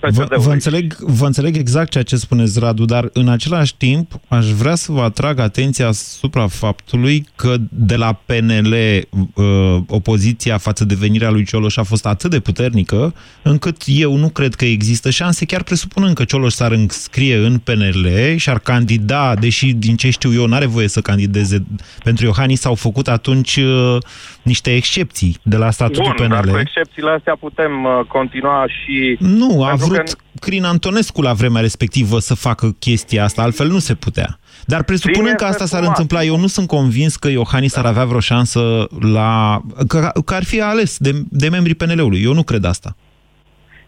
Vă, 0.00 0.08
PSD-ului. 0.08 0.44
vă, 0.44 0.52
înțeleg, 0.52 0.94
vă 0.98 1.26
înțeleg 1.26 1.56
exact 1.56 1.90
ceea 1.90 2.04
ce 2.04 2.16
spuneți, 2.16 2.58
Radu, 2.58 2.84
dar 2.84 3.08
în 3.12 3.28
același 3.28 3.76
timp 3.76 4.12
aș 4.28 4.46
vrea 4.50 4.74
să 4.74 4.92
vă 4.92 5.00
atrag 5.00 5.38
atenția 5.38 5.86
asupra 5.86 6.46
faptului 6.46 7.26
că 7.36 7.54
de 7.70 7.96
la 7.96 8.12
PNL 8.12 8.72
uh, 8.72 9.44
opoziția 9.88 10.58
față 10.58 10.84
de 10.84 10.94
venirea 10.98 11.30
lui 11.30 11.44
Cioloș 11.44 11.76
a 11.76 11.82
fost 11.82 12.06
atât 12.06 12.30
de 12.30 12.40
puternică, 12.40 13.14
încât 13.42 13.76
eu 13.86 14.16
nu 14.16 14.28
cred 14.28 14.54
că 14.54 14.64
există 14.64 15.10
șanse, 15.10 15.44
chiar 15.44 15.62
presupunând 15.62 16.14
că 16.14 16.24
Cioloș 16.24 16.52
s-ar 16.52 16.72
înscrie 16.72 17.36
în 17.36 17.58
PNL 17.58 18.06
și 18.36 18.50
ar 18.50 18.58
candida, 18.58 19.34
deși 19.34 19.72
din 19.72 19.96
ce 19.96 20.10
știu 20.10 20.32
eu 20.32 20.46
n-are 20.46 20.66
voie 20.66 20.88
să 20.88 21.00
candideze 21.00 21.64
pentru 22.04 22.24
Iohannis, 22.24 22.60
s-au 22.60 22.74
făcut 22.74 23.08
atunci 23.08 23.56
uh, 23.56 23.96
niște 24.42 24.74
excepții 24.74 25.36
de 25.42 25.56
la 25.56 25.70
statutul 25.70 26.14
Bun, 26.16 26.28
dar 26.28 26.40
PNL. 26.40 26.50
cu 26.50 26.58
excepțiile 26.58 27.10
astea 27.10 27.36
putem 27.40 27.84
uh, 27.84 28.00
continua 28.48 28.66
și... 28.66 29.16
Nu, 29.20 29.62
a 29.64 29.68
Pentru 29.68 29.86
vrut 29.86 29.98
că- 29.98 30.12
Crin 30.40 30.64
Antonescu 30.64 31.22
la 31.22 31.32
vremea 31.32 31.60
respectivă 31.60 32.18
să 32.18 32.34
facă 32.34 32.70
chestia 32.78 33.24
asta, 33.24 33.42
altfel 33.42 33.66
nu 33.68 33.78
se 33.78 33.94
putea. 33.94 34.38
Dar 34.66 34.82
presupunând 34.82 35.24
Bine 35.24 35.36
că 35.36 35.44
asta 35.44 35.64
s-ar 35.64 35.80
perfumat. 35.80 35.98
întâmpla, 35.98 36.24
eu 36.24 36.38
nu 36.40 36.46
sunt 36.46 36.66
convins 36.68 37.16
că 37.16 37.28
Iohannis 37.28 37.76
ar 37.76 37.84
avea 37.86 38.04
vreo 38.04 38.20
șansă 38.20 38.86
la... 39.12 39.60
că, 39.88 40.10
că 40.24 40.34
ar 40.34 40.44
fi 40.44 40.60
ales 40.60 40.96
de, 40.98 41.10
de 41.30 41.48
membrii 41.48 41.74
PNL-ului. 41.74 42.22
Eu 42.22 42.32
nu 42.34 42.42
cred 42.42 42.64
asta. 42.64 42.96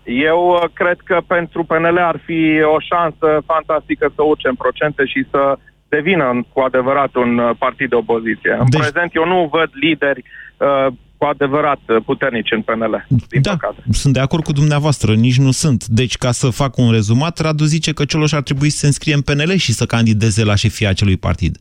Eu 0.04 0.48
uh, 0.62 0.68
cred 0.72 0.96
că 1.04 1.20
pentru 1.26 1.64
PNL 1.64 1.98
ar 1.98 2.20
fi 2.26 2.40
o 2.76 2.80
șansă 2.80 3.42
fantastică 3.46 4.12
să 4.14 4.22
urce 4.22 4.48
în 4.48 4.54
procente 4.54 5.04
și 5.06 5.26
să 5.30 5.58
devină 5.88 6.46
cu 6.52 6.60
adevărat 6.60 7.14
un 7.14 7.38
uh, 7.38 7.50
partid 7.58 7.88
de 7.88 7.94
opoziție. 7.94 8.52
În 8.58 8.66
Deci- 8.70 8.80
prezent 8.80 9.14
eu 9.14 9.26
nu 9.26 9.48
văd 9.52 9.70
lideri 9.80 10.22
uh, 10.56 10.86
cu 11.20 11.26
adevărat 11.26 11.80
uh, 11.88 11.96
puternici 12.04 12.50
în 12.50 12.62
PNL, 12.62 13.06
din 13.28 13.42
da, 13.42 13.50
păcate. 13.50 13.82
sunt 13.90 14.14
de 14.14 14.20
acord 14.20 14.44
cu 14.44 14.52
dumneavoastră, 14.52 15.14
nici 15.14 15.38
nu 15.38 15.50
sunt. 15.50 15.86
Deci, 15.86 16.16
ca 16.16 16.30
să 16.30 16.50
fac 16.50 16.76
un 16.76 16.90
rezumat, 16.90 17.38
Radu 17.38 17.64
zice 17.64 17.92
că 17.92 18.04
Cioloș 18.04 18.32
ar 18.32 18.42
trebui 18.42 18.70
să 18.70 18.78
se 18.78 18.86
înscrie 18.86 19.14
în 19.14 19.20
PNL 19.20 19.56
și 19.56 19.72
să 19.72 19.86
candideze 19.86 20.44
la 20.44 20.54
șefia 20.54 20.88
acelui 20.88 21.16
partid. 21.16 21.56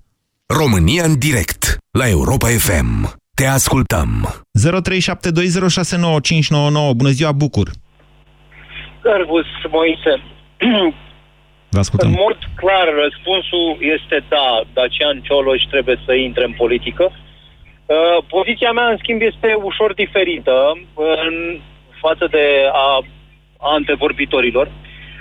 România 0.62 1.04
în 1.04 1.18
direct 1.28 1.78
la 1.92 2.10
Europa 2.10 2.48
FM. 2.48 3.14
Te 3.36 3.46
ascultăm. 3.46 4.10
0372069599. 4.30 4.32
Bună 6.96 7.10
ziua, 7.10 7.32
Bucur! 7.32 7.68
Servus, 9.04 9.46
Moise. 9.78 10.14
Vă 11.74 11.80
ascultăm. 11.80 12.10
În 12.10 12.16
mod 12.26 12.38
clar, 12.62 12.88
răspunsul 13.04 13.68
este 13.96 14.18
da, 14.34 14.46
Dacian 14.74 15.18
Cioloș 15.28 15.62
trebuie 15.74 15.98
să 16.06 16.14
intre 16.14 16.44
în 16.50 16.54
politică. 16.64 17.06
Uh, 17.90 18.24
poziția 18.36 18.72
mea, 18.72 18.88
în 18.90 18.98
schimb, 18.98 19.22
este 19.22 19.50
ușor 19.70 19.94
diferită 19.94 20.58
în 21.28 21.36
față 22.04 22.26
de 22.36 22.46
a, 22.72 22.88
a 23.58 23.70
antevorbitorilor. 23.78 24.72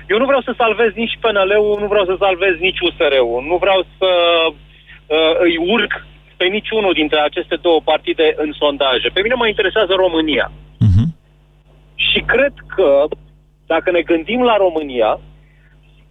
Eu 0.09 0.19
nu 0.19 0.25
vreau 0.25 0.41
să 0.41 0.53
salvez 0.57 0.91
nici 0.95 1.19
PNL-ul, 1.21 1.79
nu 1.81 1.87
vreau 1.87 2.05
să 2.05 2.15
salvez 2.19 2.55
nici 2.59 2.81
USR-ul, 2.87 3.45
nu 3.51 3.57
vreau 3.57 3.81
să 3.99 4.11
uh, 4.49 5.33
îi 5.47 5.57
urc 5.57 5.93
pe 6.37 6.47
niciunul 6.47 6.93
dintre 6.93 7.21
aceste 7.21 7.57
două 7.67 7.81
partide 7.85 8.35
în 8.37 8.51
sondaje. 8.53 9.09
Pe 9.13 9.21
mine 9.23 9.35
mă 9.35 9.47
interesează 9.47 9.93
România. 9.97 10.47
Și 11.95 12.21
cred 12.21 12.53
că, 12.77 13.05
dacă 13.67 13.91
ne 13.91 14.01
gândim 14.01 14.43
la 14.43 14.57
România, 14.57 15.21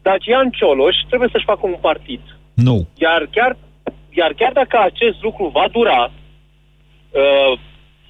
Dacian 0.01 0.49
Cioloș 0.49 0.95
trebuie 1.07 1.29
să-și 1.31 1.49
facă 1.51 1.63
un 1.63 1.77
partid. 1.81 2.21
Nu. 2.53 2.87
Iar 2.95 3.27
chiar, 3.31 3.57
iar 4.09 4.31
chiar 4.33 4.51
dacă 4.51 4.77
acest 4.79 5.21
lucru 5.21 5.45
va 5.47 5.65
dura 5.71 6.11
uh, 7.21 7.59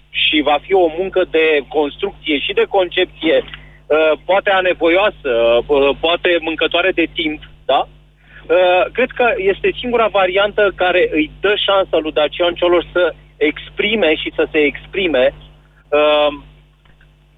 și 0.10 0.38
va 0.50 0.58
fi 0.66 0.74
o 0.74 0.88
muncă 1.00 1.22
de 1.36 1.46
construcție 1.78 2.38
și 2.46 2.54
de 2.60 2.66
concepție, 2.78 3.36
uh, 3.44 4.14
poate 4.26 4.50
anevoioasă, 4.62 5.32
uh, 5.68 5.90
poate 6.00 6.30
mâncătoare 6.42 6.92
de 6.92 7.08
timp, 7.14 7.40
da? 7.66 7.82
Uh, 7.88 8.84
cred 8.92 9.12
că 9.20 9.26
este 9.38 9.70
singura 9.80 10.08
variantă 10.08 10.72
care 10.76 11.10
îi 11.12 11.32
dă 11.40 11.54
șansa 11.66 11.98
lui 11.98 12.12
Dacian 12.12 12.54
Cioloș 12.54 12.86
să 12.92 13.14
exprime 13.38 14.16
și 14.16 14.32
să 14.36 14.48
se 14.52 14.60
exprime 14.60 15.34
uh, 15.34 16.32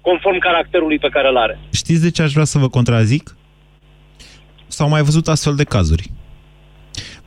conform 0.00 0.38
caracterului 0.38 0.98
pe 0.98 1.08
care 1.08 1.28
îl 1.28 1.36
are. 1.36 1.58
Știți 1.72 2.02
de 2.02 2.10
ce 2.10 2.22
aș 2.22 2.32
vrea 2.32 2.44
să 2.44 2.58
vă 2.58 2.68
contrazic? 2.68 3.36
S-au 4.66 4.88
mai 4.88 5.02
văzut 5.02 5.28
astfel 5.28 5.54
de 5.54 5.64
cazuri. 5.64 6.10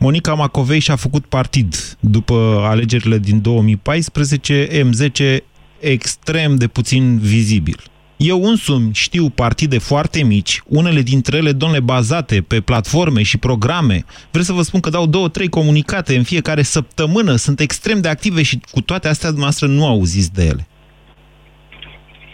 Monica 0.04 0.34
Macovei 0.34 0.80
și-a 0.80 0.96
făcut 0.96 1.26
partid 1.26 1.98
după 2.00 2.64
alegerile 2.64 3.18
din 3.18 3.42
2014, 3.42 4.68
M10 4.68 5.38
extrem 5.80 6.56
de 6.56 6.68
puțin 6.68 7.20
vizibil. 7.20 7.84
Eu 8.18 8.44
însumi 8.44 8.94
știu 8.94 9.30
partide 9.30 9.78
foarte 9.78 10.24
mici, 10.24 10.62
unele 10.66 11.02
dintre 11.02 11.38
ele, 11.38 11.52
domnule, 11.52 11.82
bazate 11.82 12.42
pe 12.42 12.62
platforme 12.62 13.24
și 13.24 13.38
programe. 13.38 14.06
Vreau 14.30 14.46
să 14.46 14.54
vă 14.54 14.62
spun 14.62 14.80
că 14.80 14.90
dau 14.90 15.06
două, 15.06 15.30
trei 15.30 15.50
comunicate 15.50 16.16
în 16.16 16.24
fiecare 16.24 16.62
săptămână, 16.62 17.36
sunt 17.36 17.60
extrem 17.60 18.02
de 18.02 18.08
active 18.08 18.42
și 18.42 18.60
cu 18.72 18.82
toate 18.82 19.08
astea 19.08 19.30
dumneavoastră 19.30 19.68
nu 19.68 19.86
auziți 19.86 20.34
de 20.34 20.46
ele. 20.46 20.68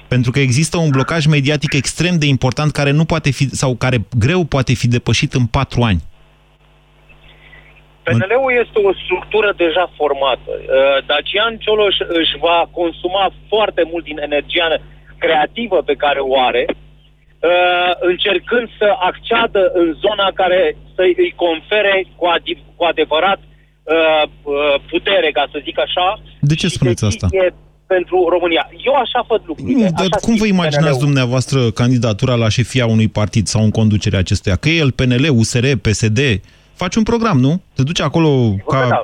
Pentru 0.08 0.32
că 0.32 0.40
există 0.40 0.78
un 0.78 0.90
blocaj 0.90 1.26
mediatic 1.26 1.74
extrem 1.74 2.18
de 2.20 2.26
important 2.26 2.72
care 2.72 2.92
nu 2.92 3.06
poate 3.06 3.30
fi, 3.30 3.56
sau 3.56 3.76
care 3.76 4.08
greu 4.18 4.44
poate 4.44 4.74
fi 4.74 4.88
depășit 4.88 5.34
în 5.34 5.46
patru 5.46 5.82
ani. 5.82 6.08
PNL-ul 8.10 8.52
este 8.64 8.78
o 8.90 8.92
structură 9.04 9.50
deja 9.64 9.86
formată. 10.00 10.52
Uh, 10.58 10.66
Dacian 11.10 11.54
Cioloș 11.64 11.98
își 12.20 12.36
va 12.48 12.60
consuma 12.80 13.26
foarte 13.52 13.84
mult 13.92 14.04
din 14.10 14.18
energia 14.30 14.68
creativă 15.24 15.78
pe 15.90 15.96
care 16.04 16.20
o 16.32 16.34
are, 16.50 16.66
uh, 16.70 17.92
încercând 18.12 18.68
să 18.80 18.88
acceadă 19.10 19.62
în 19.82 19.88
zona 20.04 20.28
care 20.42 20.62
să 20.96 21.02
îi 21.24 21.34
confere 21.46 21.96
cu, 22.20 22.26
ad- 22.36 22.64
cu 22.78 22.84
adevărat 22.92 23.40
uh, 23.44 24.24
putere, 24.92 25.30
ca 25.38 25.46
să 25.52 25.58
zic 25.68 25.78
așa. 25.80 26.08
De 26.52 26.56
ce 26.56 26.68
spuneți 26.68 27.06
asta? 27.06 27.28
pentru 27.96 28.18
România. 28.30 28.64
Eu 28.86 28.94
așa 28.94 29.26
văd 29.28 29.42
lucrurile. 29.46 29.84
Nu, 29.84 29.92
dar 30.00 30.08
așa 30.12 30.20
cum 30.26 30.36
vă 30.36 30.46
imaginați 30.46 30.98
PNL-ul. 30.98 31.06
dumneavoastră 31.08 31.72
candidatura 31.72 32.36
la 32.36 32.50
șefia 32.50 32.86
unui 32.86 33.08
partid 33.08 33.46
sau 33.48 33.62
în 33.64 33.72
conducerea 33.72 34.20
acestuia? 34.20 34.56
Că 34.56 34.70
e 34.70 34.78
el 34.78 34.92
PNL, 34.92 35.26
USR, 35.40 35.66
PSD, 35.86 36.20
faci 36.82 36.96
un 36.96 37.04
program, 37.04 37.40
nu? 37.40 37.62
Te 37.76 37.84
duci 37.84 38.02
acolo 38.02 38.56
ca... 38.68 38.88
da, 38.90 39.02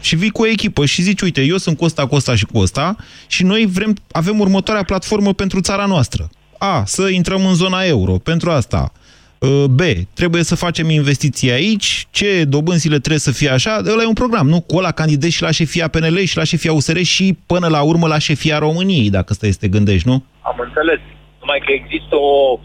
Și 0.00 0.16
vii 0.16 0.30
cu 0.30 0.42
o 0.42 0.46
echipă 0.46 0.84
și 0.84 1.02
zici, 1.02 1.20
uite, 1.20 1.42
eu 1.42 1.56
sunt 1.56 1.76
cu 1.76 1.84
ăsta, 1.84 2.06
cu 2.06 2.14
ăsta 2.14 2.34
și 2.34 2.46
cu 2.46 2.58
ăsta 2.58 2.96
și 3.26 3.42
noi 3.44 3.66
vrem, 3.66 3.94
avem 4.12 4.40
următoarea 4.40 4.84
platformă 4.84 5.32
pentru 5.32 5.60
țara 5.60 5.86
noastră. 5.86 6.28
A, 6.58 6.82
să 6.84 7.08
intrăm 7.08 7.46
în 7.46 7.54
zona 7.54 7.82
euro, 7.82 8.12
pentru 8.12 8.50
asta. 8.50 8.92
Uh, 9.38 9.64
B, 9.70 9.80
trebuie 10.14 10.42
să 10.42 10.54
facem 10.54 10.90
investiții 10.90 11.50
aici, 11.50 12.06
ce 12.10 12.44
dobânzile 12.44 12.98
trebuie 12.98 13.18
să 13.28 13.32
fie 13.32 13.50
așa, 13.50 13.82
ăla 13.92 14.02
e 14.02 14.06
un 14.06 14.20
program, 14.22 14.48
nu? 14.48 14.60
Cu 14.60 14.76
ăla 14.76 14.90
candidezi 14.90 15.34
și 15.34 15.42
la 15.42 15.50
șefia 15.50 15.88
PNL 15.88 16.18
și 16.18 16.36
la 16.36 16.44
șefia 16.44 16.72
USR 16.72 16.98
și 16.98 17.38
până 17.46 17.68
la 17.68 17.82
urmă 17.82 18.06
la 18.06 18.18
șefia 18.18 18.58
României, 18.58 19.10
dacă 19.10 19.32
stai 19.32 19.50
să 19.50 19.58
te 19.60 19.68
gândești, 19.68 20.08
nu? 20.08 20.24
Am 20.40 20.56
înțeles. 20.66 21.00
Numai 21.40 21.58
că 21.66 21.72
există 21.72 22.14
o 22.16 22.58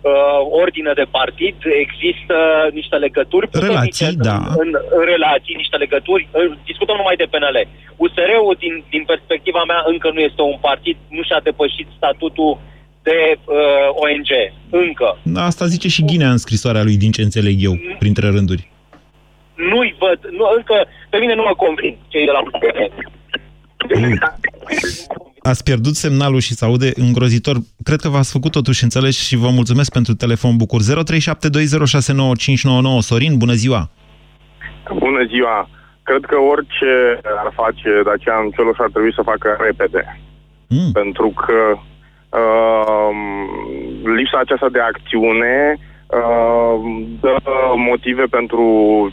uh, 0.00 0.12
ordine 0.62 0.92
de 1.00 1.06
partid, 1.18 1.56
există 1.84 2.36
niște 2.78 2.96
legături 2.96 3.46
puternice 3.48 3.76
Relații, 3.76 4.06
în, 4.06 4.16
da. 4.30 4.38
în, 4.62 4.70
în 4.98 5.04
relații, 5.14 5.60
niște 5.62 5.76
legături. 5.76 6.28
Uh, 6.30 6.52
Discutăm 6.70 6.96
numai 6.96 7.16
de 7.22 7.30
PNL. 7.32 7.56
USR-ul, 8.04 8.56
din, 8.58 8.74
din 8.94 9.04
perspectiva 9.12 9.62
mea, 9.70 9.80
încă 9.92 10.08
nu 10.14 10.20
este 10.28 10.42
un 10.42 10.58
partid, 10.68 10.96
nu 11.16 11.22
și-a 11.22 11.40
depășit 11.48 11.88
statutul 11.96 12.52
de 13.02 13.20
uh, 13.38 13.88
ONG. 14.04 14.30
Încă. 14.84 15.08
Asta 15.50 15.64
zice 15.66 15.88
și 15.88 16.04
Ghinea 16.04 16.30
în 16.30 16.42
scrisoarea 16.44 16.82
lui, 16.82 16.96
din 16.96 17.12
ce 17.12 17.22
înțeleg 17.22 17.56
eu, 17.68 17.74
printre 17.98 18.26
rânduri. 18.28 18.70
Nu-i 19.70 19.96
văd, 19.98 20.18
nu, 20.38 20.44
încă, 20.56 20.76
pe 21.10 21.18
mine 21.18 21.34
nu 21.34 21.42
mă 21.42 21.54
convin 21.56 21.96
cei 22.08 22.24
de 22.24 22.30
la 22.30 22.40
USR. 22.40 22.78
Ați 25.42 25.64
pierdut 25.64 25.94
semnalul 25.94 26.40
și 26.40 26.54
se 26.54 26.64
aude 26.64 26.90
îngrozitor. 26.94 27.56
Cred 27.82 28.00
că 28.00 28.08
v-ați 28.08 28.32
făcut 28.32 28.52
totuși 28.52 28.82
înțeles 28.82 29.16
și 29.26 29.36
vă 29.36 29.48
mulțumesc 29.48 29.92
pentru 29.92 30.14
telefon 30.14 30.56
bucur. 30.56 30.80
0372069599 30.82 30.86
Sorin, 32.98 33.38
bună 33.38 33.52
ziua! 33.52 33.90
Bună 34.94 35.22
ziua! 35.32 35.68
Cred 36.02 36.24
că 36.24 36.36
orice 36.52 37.20
ar 37.42 37.52
face 37.54 37.90
Dacian 38.04 38.50
Cioloș 38.50 38.78
ar 38.78 38.90
trebui 38.92 39.14
să 39.14 39.22
facă 39.24 39.56
repede. 39.60 40.20
Mm. 40.68 40.92
Pentru 40.92 41.28
că 41.42 41.60
uh, 42.40 43.10
lipsa 44.16 44.38
aceasta 44.38 44.68
de 44.68 44.80
acțiune 44.80 45.74
uh, 45.76 45.89
dă 47.20 47.34
motive 47.76 48.24
pentru 48.30 48.64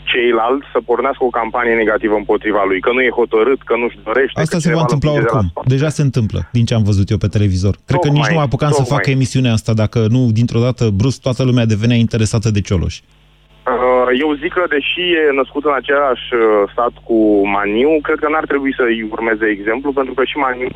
ceilalți 0.04 0.66
să 0.72 0.78
pornească 0.84 1.24
o 1.24 1.36
campanie 1.40 1.74
negativă 1.74 2.14
împotriva 2.14 2.62
lui. 2.66 2.80
Că 2.80 2.90
nu 2.92 3.02
e 3.02 3.10
hotărât, 3.10 3.62
că 3.62 3.74
nu-și 3.76 3.98
dorește. 4.04 4.40
Asta 4.40 4.56
că 4.56 4.62
se 4.62 4.74
va 4.74 4.74
cineva 4.74 4.80
îl 4.80 4.86
întâmpla 4.86 5.10
împinge 5.10 5.28
de 5.28 5.32
la 5.32 5.38
oricum. 5.38 5.62
Deja 5.74 5.88
se 5.88 6.02
întâmplă, 6.02 6.40
din 6.52 6.64
ce 6.64 6.74
am 6.74 6.82
văzut 6.90 7.08
eu 7.10 7.18
pe 7.24 7.34
televizor. 7.36 7.74
Cred 7.88 8.00
că 8.00 8.08
nici 8.08 8.16
Tocmai, 8.16 8.34
nu 8.34 8.38
mă 8.40 8.46
apucam 8.48 8.70
să 8.70 8.82
tocmai. 8.82 8.96
facă 8.96 9.10
emisiunea 9.10 9.52
asta 9.52 9.72
dacă 9.82 10.00
nu, 10.14 10.22
dintr-o 10.38 10.64
dată, 10.66 10.84
brusc, 11.00 11.18
toată 11.26 11.42
lumea 11.48 11.72
devenea 11.74 11.96
interesată 11.96 12.48
de 12.50 12.60
Cioloș. 12.60 12.96
Uh, 12.98 14.08
Eu 14.22 14.30
zic 14.42 14.52
că, 14.52 14.64
deși 14.76 15.04
e 15.20 15.38
născut 15.40 15.64
în 15.64 15.76
același 15.80 16.26
uh, 16.34 16.42
stat 16.72 16.94
cu 17.08 17.18
Maniu, 17.56 17.90
cred 18.06 18.18
că 18.20 18.28
n-ar 18.30 18.46
trebui 18.52 18.72
să-i 18.78 19.08
urmeze 19.10 19.46
exemplu, 19.56 19.92
pentru 19.92 20.14
că 20.14 20.22
și 20.24 20.36
Maniu, 20.36 20.68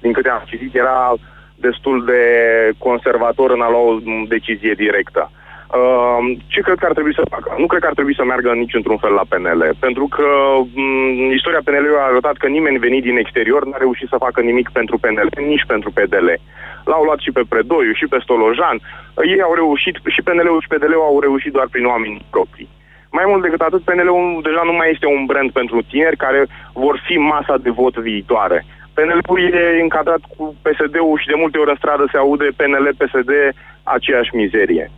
din 0.00 0.12
câte 0.12 0.28
am 0.28 0.42
citit, 0.46 0.74
era 0.74 1.14
destul 1.66 2.04
de 2.04 2.22
conservator 2.78 3.50
în 3.50 3.60
a 3.60 3.70
lua 3.70 3.84
o 3.90 3.92
m, 3.92 4.24
decizie 4.28 4.74
directă. 4.84 5.30
Uh, 5.30 5.45
Ce 6.46 6.60
cred 6.60 6.78
că 6.78 6.86
ar 6.86 6.92
trebui 6.92 7.14
să 7.14 7.30
facă? 7.30 7.54
Nu 7.58 7.66
cred 7.66 7.80
că 7.80 7.86
ar 7.86 7.98
trebui 7.98 8.14
să 8.14 8.24
meargă 8.24 8.50
nici 8.52 8.74
într-un 8.74 8.96
fel 8.96 9.12
la 9.12 9.28
PNL, 9.28 9.62
pentru 9.78 10.06
că 10.16 10.26
m, 10.74 11.30
istoria 11.38 11.60
PNL-ului 11.64 12.00
a 12.00 12.10
arătat 12.10 12.36
că 12.36 12.46
nimeni 12.46 12.78
venit 12.78 13.02
din 13.02 13.16
exterior 13.16 13.66
n-a 13.66 13.76
reușit 13.76 14.08
să 14.08 14.24
facă 14.26 14.40
nimic 14.40 14.68
pentru 14.70 14.98
PNL, 14.98 15.28
nici 15.46 15.64
pentru 15.66 15.90
PDL. 15.90 16.28
L-au 16.84 17.02
luat 17.04 17.18
și 17.18 17.32
pe 17.32 17.42
Predoiu, 17.48 17.92
și 17.92 18.06
pe 18.06 18.18
Stolojan. 18.22 18.78
Ei 19.32 19.40
au 19.42 19.54
reușit, 19.54 19.96
și 20.14 20.22
PNL-ul 20.22 20.60
și 20.60 20.70
PDL-ul 20.72 21.08
au 21.10 21.20
reușit 21.20 21.52
doar 21.52 21.68
prin 21.70 21.86
oameni 21.86 22.24
proprii. 22.30 22.68
Mai 23.10 23.24
mult 23.26 23.42
decât 23.42 23.60
atât, 23.60 23.82
PNL-ul 23.82 24.40
deja 24.42 24.62
nu 24.64 24.72
mai 24.72 24.90
este 24.90 25.06
un 25.06 25.24
brand 25.24 25.50
pentru 25.50 25.82
tineri 25.82 26.16
care 26.16 26.46
vor 26.72 27.02
fi 27.06 27.16
masa 27.16 27.56
de 27.56 27.70
vot 27.70 27.96
viitoare. 27.96 28.64
PNL-ul 28.94 29.40
e 29.40 29.80
încadrat 29.80 30.22
cu 30.36 30.54
PSD-ul 30.62 31.18
și 31.20 31.26
de 31.32 31.40
multe 31.42 31.58
ori 31.58 31.70
în 31.70 31.76
stradă 31.76 32.04
se 32.10 32.18
aude 32.18 32.48
PNL-PSD 32.56 33.32
aceeași 33.82 34.34
mizerie. 34.34 34.90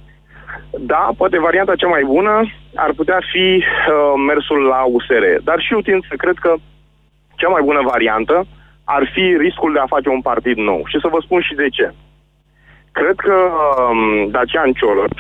Da, 0.71 1.09
poate 1.17 1.39
varianta 1.39 1.75
cea 1.75 1.89
mai 1.89 2.05
bună 2.05 2.35
ar 2.75 2.93
putea 2.93 3.21
fi 3.33 3.47
uh, 3.57 4.13
mersul 4.27 4.61
la 4.63 4.81
USR. 4.85 5.25
Dar 5.43 5.61
și 5.61 5.73
eu 5.73 5.81
tind 5.81 6.03
să 6.09 6.15
cred 6.17 6.37
că 6.45 6.55
cea 7.35 7.49
mai 7.49 7.63
bună 7.63 7.83
variantă 7.85 8.47
ar 8.85 9.11
fi 9.15 9.37
riscul 9.39 9.73
de 9.73 9.79
a 9.79 9.93
face 9.95 10.09
un 10.09 10.21
partid 10.21 10.57
nou. 10.57 10.83
Și 10.87 10.99
să 11.01 11.09
vă 11.09 11.19
spun 11.21 11.41
și 11.41 11.55
de 11.55 11.69
ce. 11.69 11.95
Cred 12.93 13.17
că 13.17 13.37
um, 13.91 14.31
Dacian 14.31 14.73
Cioloș 14.73 15.17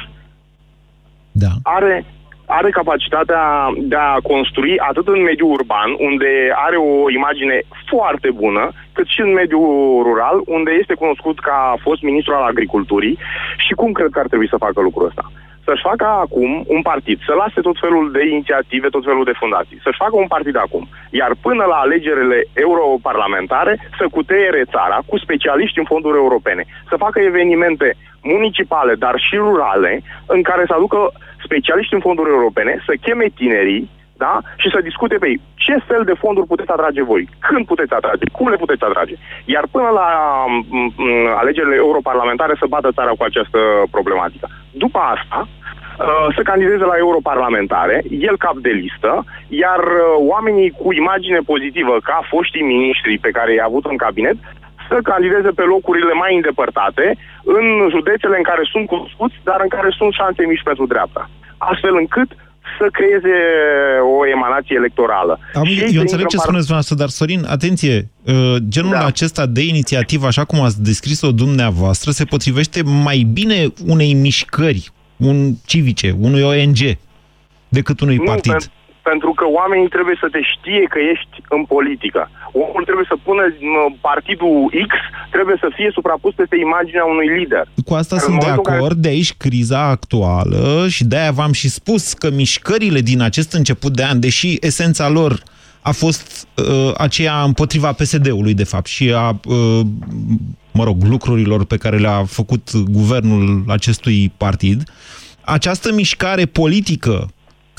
da. 1.44 1.52
are, 1.62 2.04
are 2.48 2.70
capacitatea 2.70 3.44
de 3.76 3.96
a 3.96 4.20
construi 4.22 4.78
atât 4.78 5.06
în 5.08 5.22
mediul 5.22 5.50
urban, 5.50 5.90
unde 5.98 6.30
are 6.66 6.76
o 6.76 7.11
imagine 7.11 7.61
foarte 7.90 8.30
bună, 8.30 8.72
cât 8.92 9.06
și 9.06 9.20
în 9.20 9.32
mediul 9.32 10.02
rural, 10.02 10.40
unde 10.46 10.70
este 10.80 10.94
cunoscut 10.94 11.40
ca 11.40 11.56
a 11.74 11.80
fost 11.82 12.02
ministru 12.02 12.34
al 12.34 12.42
agriculturii. 12.42 13.18
Și 13.66 13.72
cum 13.74 13.92
cred 13.92 14.11
că 14.11 14.18
ar 14.18 14.26
trebui 14.26 14.48
să 14.48 14.64
facă 14.66 14.80
lucrul 14.80 15.06
ăsta 15.06 15.24
să-și 15.68 15.87
facă 15.90 16.07
acum 16.24 16.50
un 16.74 16.83
partid, 16.90 17.18
să 17.28 17.33
lase 17.42 17.61
tot 17.68 17.76
felul 17.85 18.04
de 18.16 18.22
inițiative, 18.35 18.88
tot 18.96 19.04
felul 19.09 19.24
de 19.31 19.38
fundații, 19.42 19.83
să-și 19.85 20.02
facă 20.04 20.16
un 20.16 20.28
partid 20.35 20.57
acum. 20.57 20.85
Iar 21.20 21.33
până 21.46 21.64
la 21.72 21.78
alegerile 21.85 22.38
europarlamentare 22.66 23.72
să 23.98 24.04
cuteiere 24.16 24.62
țara 24.74 24.98
cu 25.07 25.16
specialiști 25.24 25.78
în 25.78 25.90
fonduri 25.92 26.22
europene, 26.24 26.62
să 26.90 27.02
facă 27.04 27.18
evenimente 27.20 27.88
municipale, 28.22 28.94
dar 29.04 29.14
și 29.26 29.37
rurale, 29.37 29.92
în 30.26 30.42
care 30.42 30.62
să 30.66 30.74
aducă 30.74 31.00
specialiști 31.46 31.94
în 31.94 32.00
fonduri 32.07 32.31
europene, 32.37 32.72
să 32.87 32.92
cheme 33.04 33.26
tinerii, 33.40 33.90
da? 34.24 34.35
Și 34.57 34.68
să 34.74 34.87
discute 34.88 35.16
pe 35.18 35.28
ei 35.28 35.40
ce 35.54 35.74
fel 35.88 36.02
de 36.11 36.20
fonduri 36.22 36.46
puteți 36.52 36.70
atrage 36.70 37.02
voi, 37.02 37.28
când 37.46 37.66
puteți 37.66 37.92
atrage, 37.92 38.24
cum 38.37 38.48
le 38.48 38.62
puteți 38.64 38.85
atrage. 38.85 39.14
Iar 39.44 39.64
până 39.74 39.88
la 40.00 40.09
m, 40.48 40.54
m, 40.96 41.26
alegerile 41.42 41.74
europarlamentare 41.74 42.54
să 42.59 42.66
bată 42.74 42.90
țara 42.98 43.12
cu 43.18 43.24
această 43.24 43.59
problematică. 43.90 44.46
După 44.85 45.00
asta, 45.14 45.38
uh, 45.48 46.26
să 46.37 46.42
candideze 46.50 46.85
la 46.85 46.96
europarlamentare, 47.04 47.96
el 48.28 48.37
cap 48.37 48.57
de 48.66 48.72
listă, 48.83 49.24
iar 49.48 49.81
uh, 49.85 50.02
oamenii 50.35 50.70
cu 50.70 50.92
imagine 50.92 51.40
pozitivă, 51.52 51.94
ca 52.09 52.18
foștii 52.31 52.68
miniștri 52.72 53.18
pe 53.18 53.31
care 53.31 53.52
i-a 53.52 53.68
avut 53.68 53.85
în 53.85 53.96
cabinet, 53.96 54.37
să 54.88 54.96
candideze 55.02 55.50
pe 55.59 55.62
locurile 55.62 56.12
mai 56.12 56.35
îndepărtate, 56.35 57.07
în 57.44 57.66
județele 57.90 58.37
în 58.37 58.42
care 58.50 58.62
sunt 58.72 58.87
cunoscuți, 58.87 59.37
dar 59.48 59.59
în 59.62 59.68
care 59.76 59.88
sunt 59.98 60.12
șanse 60.12 60.42
mici 60.46 60.68
pentru 60.70 60.87
dreapta. 60.87 61.31
Astfel 61.59 61.94
încât 61.96 62.31
să 62.78 62.87
creeze 62.92 63.35
o 64.18 64.26
emanație 64.28 64.76
electorală. 64.76 65.38
Am, 65.54 65.64
Și 65.64 65.70
eu 65.72 65.78
să 65.78 65.85
înțeleg 65.85 66.02
intră 66.02 66.16
ce 66.16 66.22
în 66.22 66.28
par- 66.38 66.46
spuneți 66.46 66.66
dumneavoastră, 66.66 66.94
dar 66.94 67.09
Sorin, 67.09 67.44
atenție, 67.48 68.09
uh, 68.24 68.57
genul 68.68 68.90
da. 68.90 69.07
acesta 69.07 69.46
de 69.46 69.62
inițiativă, 69.64 70.26
așa 70.26 70.44
cum 70.44 70.61
ați 70.61 70.83
descris-o 70.83 71.33
dumneavoastră, 71.33 72.11
se 72.11 72.24
potrivește 72.24 72.83
mai 72.83 73.18
bine 73.33 73.72
unei 73.87 74.12
mișcări 74.14 74.90
un 75.16 75.54
civice, 75.66 76.16
unui 76.20 76.42
ONG, 76.42 76.78
decât 77.68 78.00
unui 78.00 78.16
Nu, 78.16 78.24
partid. 78.24 78.52
pen- 78.52 78.72
pentru 79.11 79.31
că 79.38 79.44
oamenii 79.59 79.94
trebuie 79.97 80.16
să 80.23 80.29
te 80.35 80.42
știe 80.53 80.85
că 80.92 80.99
ești 81.12 81.35
în 81.57 81.62
politică. 81.75 82.21
Omul 82.64 82.83
trebuie 82.88 83.09
să 83.12 83.16
pună 83.27 83.42
m, 83.73 83.75
partidul 84.09 84.55
X 84.90 84.92
trebuie 85.35 85.57
să 85.62 85.68
fie 85.77 85.90
suprapus 85.99 86.33
peste 86.35 86.57
imaginea 86.66 87.05
unui 87.14 87.29
lider. 87.38 87.64
Cu 87.88 87.94
asta 88.03 88.14
În 88.18 88.21
sunt 88.27 88.35
de 88.38 88.40
momentul 88.40 88.73
în 88.73 88.77
acord, 88.77 88.99
de 89.05 89.09
aici 89.14 89.33
criza 89.44 89.83
actuală 89.97 90.87
și 90.94 91.05
de-aia 91.05 91.33
v-am 91.40 91.53
și 91.61 91.68
spus 91.79 92.03
că 92.12 92.29
mișcările 92.31 93.01
din 93.11 93.21
acest 93.29 93.51
început 93.61 93.92
de 93.99 94.05
an, 94.05 94.21
deși 94.21 94.51
esența 94.61 95.09
lor 95.09 95.33
a 95.90 95.92
fost 95.92 96.49
uh, 96.55 96.92
aceea 96.97 97.42
împotriva 97.42 97.92
PSD-ului, 97.92 98.55
de 98.55 98.64
fapt, 98.64 98.87
și 98.87 99.12
a, 99.16 99.29
uh, 99.44 99.81
mă 100.73 100.85
rog, 100.85 101.03
lucrurilor 101.03 101.64
pe 101.64 101.77
care 101.77 101.99
le-a 101.99 102.25
făcut 102.25 102.64
guvernul 102.77 103.64
acestui 103.68 104.33
partid, 104.37 104.83
această 105.44 105.92
mișcare 105.92 106.44
politică 106.47 107.29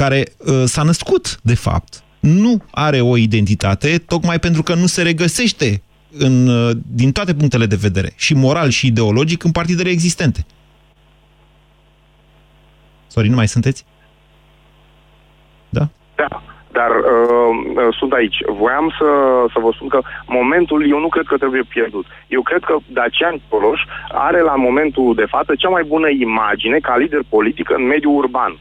care 0.02 0.20
uh, 0.38 0.64
s-a 0.66 0.84
născut, 0.84 1.26
de 1.52 1.56
fapt, 1.56 2.04
nu 2.20 2.54
are 2.72 3.00
o 3.02 3.18
identitate, 3.18 3.98
tocmai 4.14 4.40
pentru 4.40 4.64
că 4.64 4.74
nu 4.74 4.86
se 4.86 5.02
regăsește 5.02 5.82
în, 6.26 6.48
uh, 6.48 6.72
din 7.00 7.12
toate 7.12 7.34
punctele 7.34 7.66
de 7.66 7.84
vedere, 7.88 8.10
și 8.16 8.34
moral 8.34 8.70
și 8.70 8.88
ideologic, 8.88 9.44
în 9.44 9.52
partidele 9.52 9.90
existente. 9.90 10.46
Sorin, 13.08 13.30
nu 13.30 13.36
mai 13.36 13.48
sunteți? 13.48 13.86
Da? 15.70 15.86
Da, 16.16 16.44
dar 16.72 16.92
uh, 16.96 17.52
uh, 17.76 17.96
sunt 18.00 18.12
aici. 18.12 18.38
Voiam 18.62 18.88
să, 19.00 19.10
să 19.54 19.60
vă 19.64 19.70
spun 19.74 19.88
că 19.88 20.00
momentul 20.28 20.90
eu 20.90 21.00
nu 21.00 21.10
cred 21.10 21.26
că 21.26 21.38
trebuie 21.38 21.64
pierdut. 21.76 22.06
Eu 22.28 22.42
cred 22.42 22.64
că 22.64 22.76
Dacian 22.88 23.42
Coloș 23.50 23.82
are 24.28 24.42
la 24.42 24.56
momentul 24.56 25.16
de 25.16 25.26
față 25.30 25.52
cea 25.56 25.70
mai 25.70 25.84
bună 25.84 26.10
imagine 26.10 26.78
ca 26.80 26.98
lider 26.98 27.22
politic 27.30 27.70
în 27.70 27.84
mediul 27.86 28.16
urban. 28.16 28.54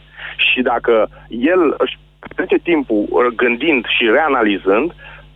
Și 0.46 0.61
dacă 0.62 1.09
el 1.29 1.74
își 1.79 1.98
trece 2.37 2.57
timpul 2.70 3.03
uh, 3.09 3.27
gândind 3.37 3.85
și 3.96 4.05
reanalizând, 4.16 4.88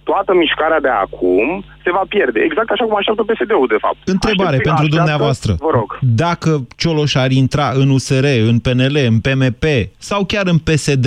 toată 0.03 0.35
mișcarea 0.35 0.81
de 0.81 0.89
acum 0.89 1.65
se 1.85 1.91
va 1.91 2.03
pierde. 2.09 2.41
Exact 2.41 2.71
așa 2.71 2.85
cum 2.85 2.97
așteaptă 2.97 3.23
PSD-ul, 3.23 3.67
de 3.69 3.77
fapt. 3.81 3.97
Întrebare 4.05 4.57
Aștept- 4.57 4.63
pentru 4.69 4.85
așteaptă- 4.85 4.97
dumneavoastră. 4.97 5.53
Vă 5.59 5.71
rog. 5.73 5.99
Dacă 6.01 6.51
Cioloș 6.77 7.15
ar 7.15 7.31
intra 7.31 7.69
în 7.75 7.91
USR, 7.91 8.25
în 8.25 8.59
PNL, 8.59 8.97
în 9.13 9.21
PMP 9.21 9.65
sau 9.99 10.25
chiar 10.25 10.47
în 10.47 10.59
PSD 10.59 11.07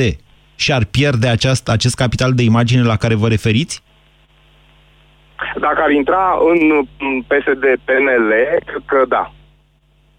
și 0.55 0.71
ar 0.73 0.83
pierde 0.85 1.27
aceast, 1.27 1.69
acest 1.69 1.95
capital 1.95 2.31
de 2.33 2.43
imagine 2.43 2.81
la 2.83 2.95
care 2.95 3.15
vă 3.15 3.27
referiți? 3.27 3.83
Dacă 5.59 5.81
ar 5.83 5.89
intra 5.91 6.37
în 6.51 6.87
în 6.99 7.21
PSD, 7.21 7.63
PNL, 7.83 8.31
cred 8.65 8.81
că 8.85 9.03
da. 9.07 9.31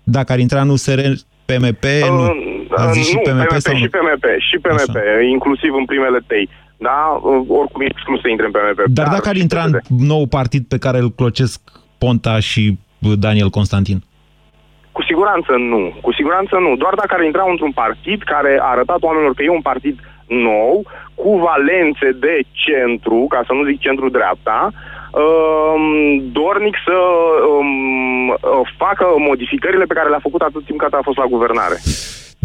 Dacă 0.02 0.32
ar 0.32 0.38
intra 0.38 0.60
în 0.60 0.68
USR, 0.68 1.00
PMP, 1.44 1.84
nu. 2.08 2.34
Ați 2.70 2.92
zis 2.92 3.09
și 3.09 3.14
nu, 3.14 3.20
PMP, 3.20 3.48
PMP 3.48 3.61
sau 3.61 3.72
nu? 3.72 3.79
și 3.79 3.88
PMP, 3.88 4.24
și 4.48 4.57
PMP, 4.59 4.96
inclusiv 5.31 5.74
în 5.74 5.85
primele 5.85 6.18
tei. 6.26 6.48
Da? 6.76 7.20
Oricum 7.61 7.81
e 7.81 7.85
exclus 7.85 8.20
să 8.20 8.29
intre 8.29 8.46
în 8.46 8.52
PMP. 8.52 8.81
Dar 8.87 9.09
dacă 9.09 9.29
ar 9.29 9.37
intra 9.37 9.62
în 9.62 9.72
nou 9.88 10.26
partid 10.26 10.66
pe 10.68 10.79
care 10.79 10.98
îl 10.98 11.11
clocesc 11.11 11.61
Ponta 11.98 12.40
și 12.40 12.79
Daniel 13.18 13.48
Constantin? 13.48 13.98
Cu 14.92 15.02
siguranță 15.02 15.52
nu. 15.72 15.94
Cu 16.00 16.12
siguranță 16.12 16.57
nu. 16.57 16.76
Doar 16.76 16.94
dacă 16.94 17.14
ar 17.14 17.24
intra 17.24 17.44
într-un 17.50 17.72
partid 17.72 18.22
care 18.22 18.59
a 18.61 18.70
arătat 18.70 19.02
oamenilor 19.02 19.35
că 19.35 19.42
e 19.42 19.59
un 19.61 19.68
partid 19.72 19.98
nou, 20.26 20.83
cu 21.14 21.31
valențe 21.38 22.09
de 22.20 22.40
centru, 22.52 23.26
ca 23.29 23.42
să 23.46 23.52
nu 23.52 23.64
zic 23.64 23.81
centru-dreapta, 23.81 24.70
um, 24.70 25.85
dornic 26.33 26.76
să 26.87 26.98
um, 27.52 28.29
uh, 28.29 28.38
facă 28.76 29.07
modificările 29.18 29.85
pe 29.85 29.94
care 29.94 30.09
le-a 30.09 30.26
făcut 30.29 30.40
atât 30.40 30.64
timp 30.64 30.79
cât 30.79 30.92
a 30.92 31.00
fost 31.09 31.18
la 31.18 31.24
guvernare. 31.35 31.76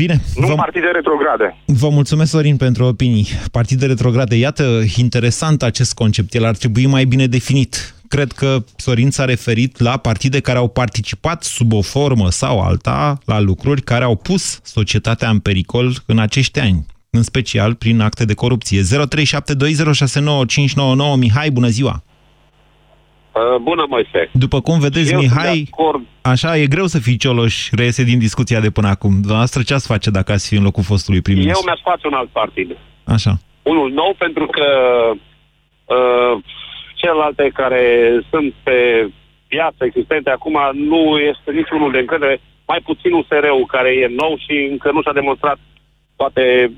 Bine. 0.01 0.21
Nu 0.35 0.47
vă, 0.47 0.55
partide 0.55 0.87
retrograde. 0.93 1.57
vă 1.65 1.89
mulțumesc, 1.89 2.29
Sorin, 2.31 2.57
pentru 2.57 2.83
opinii. 2.83 3.27
Partide 3.51 3.85
retrograde. 3.85 4.35
Iată, 4.35 4.81
interesant 4.97 5.63
acest 5.63 5.93
concept. 5.93 6.33
El 6.33 6.45
ar 6.45 6.55
trebui 6.55 6.85
mai 6.85 7.05
bine 7.05 7.27
definit. 7.27 7.95
Cred 8.07 8.31
că 8.31 8.63
Sorin 8.75 9.11
s-a 9.11 9.25
referit 9.25 9.79
la 9.79 9.97
partide 9.97 10.39
care 10.39 10.57
au 10.57 10.67
participat 10.67 11.43
sub 11.43 11.73
o 11.73 11.81
formă 11.81 12.29
sau 12.29 12.59
alta 12.61 13.17
la 13.25 13.39
lucruri 13.39 13.81
care 13.81 14.03
au 14.03 14.15
pus 14.15 14.59
societatea 14.63 15.29
în 15.29 15.39
pericol 15.39 15.93
în 16.05 16.19
acești 16.19 16.59
ani, 16.59 16.85
în 17.09 17.23
special 17.23 17.73
prin 17.73 17.99
acte 17.99 18.25
de 18.25 18.33
corupție. 18.33 18.81
0372069599 18.81 18.85
Mihai, 21.17 21.51
bună 21.51 21.67
ziua! 21.67 22.03
Uh, 23.31 23.57
Bună, 23.61 23.85
Moise. 23.89 24.29
După 24.33 24.61
cum 24.61 24.79
vedeți, 24.79 25.11
Eu 25.13 25.19
sunt 25.19 25.31
de 25.31 25.35
Mihai, 25.39 25.69
acord. 25.71 26.01
așa 26.21 26.57
e 26.57 26.67
greu 26.67 26.85
să 26.85 26.99
fii 26.99 27.17
Cioloș, 27.17 27.69
reiese 27.71 28.03
din 28.03 28.19
discuția 28.19 28.59
de 28.59 28.69
până 28.69 28.87
acum. 28.87 29.11
Dumneavoastră 29.11 29.61
ce 29.63 29.73
ați 29.73 29.87
face 29.87 30.09
dacă 30.09 30.31
ați 30.31 30.47
fi 30.47 30.55
în 30.55 30.63
locul 30.63 30.83
fostului 30.83 31.15
Eu 31.17 31.21
prim-ministru? 31.21 31.65
mi-aș 31.65 31.79
face 31.83 32.07
un 32.07 32.13
alt 32.13 32.29
partid. 32.29 32.77
Așa. 33.03 33.31
Unul 33.63 33.91
nou, 33.91 34.15
pentru 34.17 34.45
că 34.45 34.65
uh, 35.95 36.43
celelalte 36.95 37.51
care 37.53 37.83
sunt 38.29 38.53
pe 38.63 39.09
piață 39.47 39.85
existente 39.85 40.29
acum 40.29 40.57
nu 40.73 41.17
este 41.31 41.51
niciunul 41.51 41.91
de 41.91 41.97
încredere, 41.97 42.41
mai 42.67 42.79
puțin 42.83 43.11
USR-ul 43.13 43.65
care 43.75 43.89
e 43.89 44.07
nou 44.23 44.33
și 44.37 44.67
încă 44.71 44.91
nu 44.91 45.01
și-a 45.01 45.13
demonstrat 45.13 45.57
toate 46.15 46.71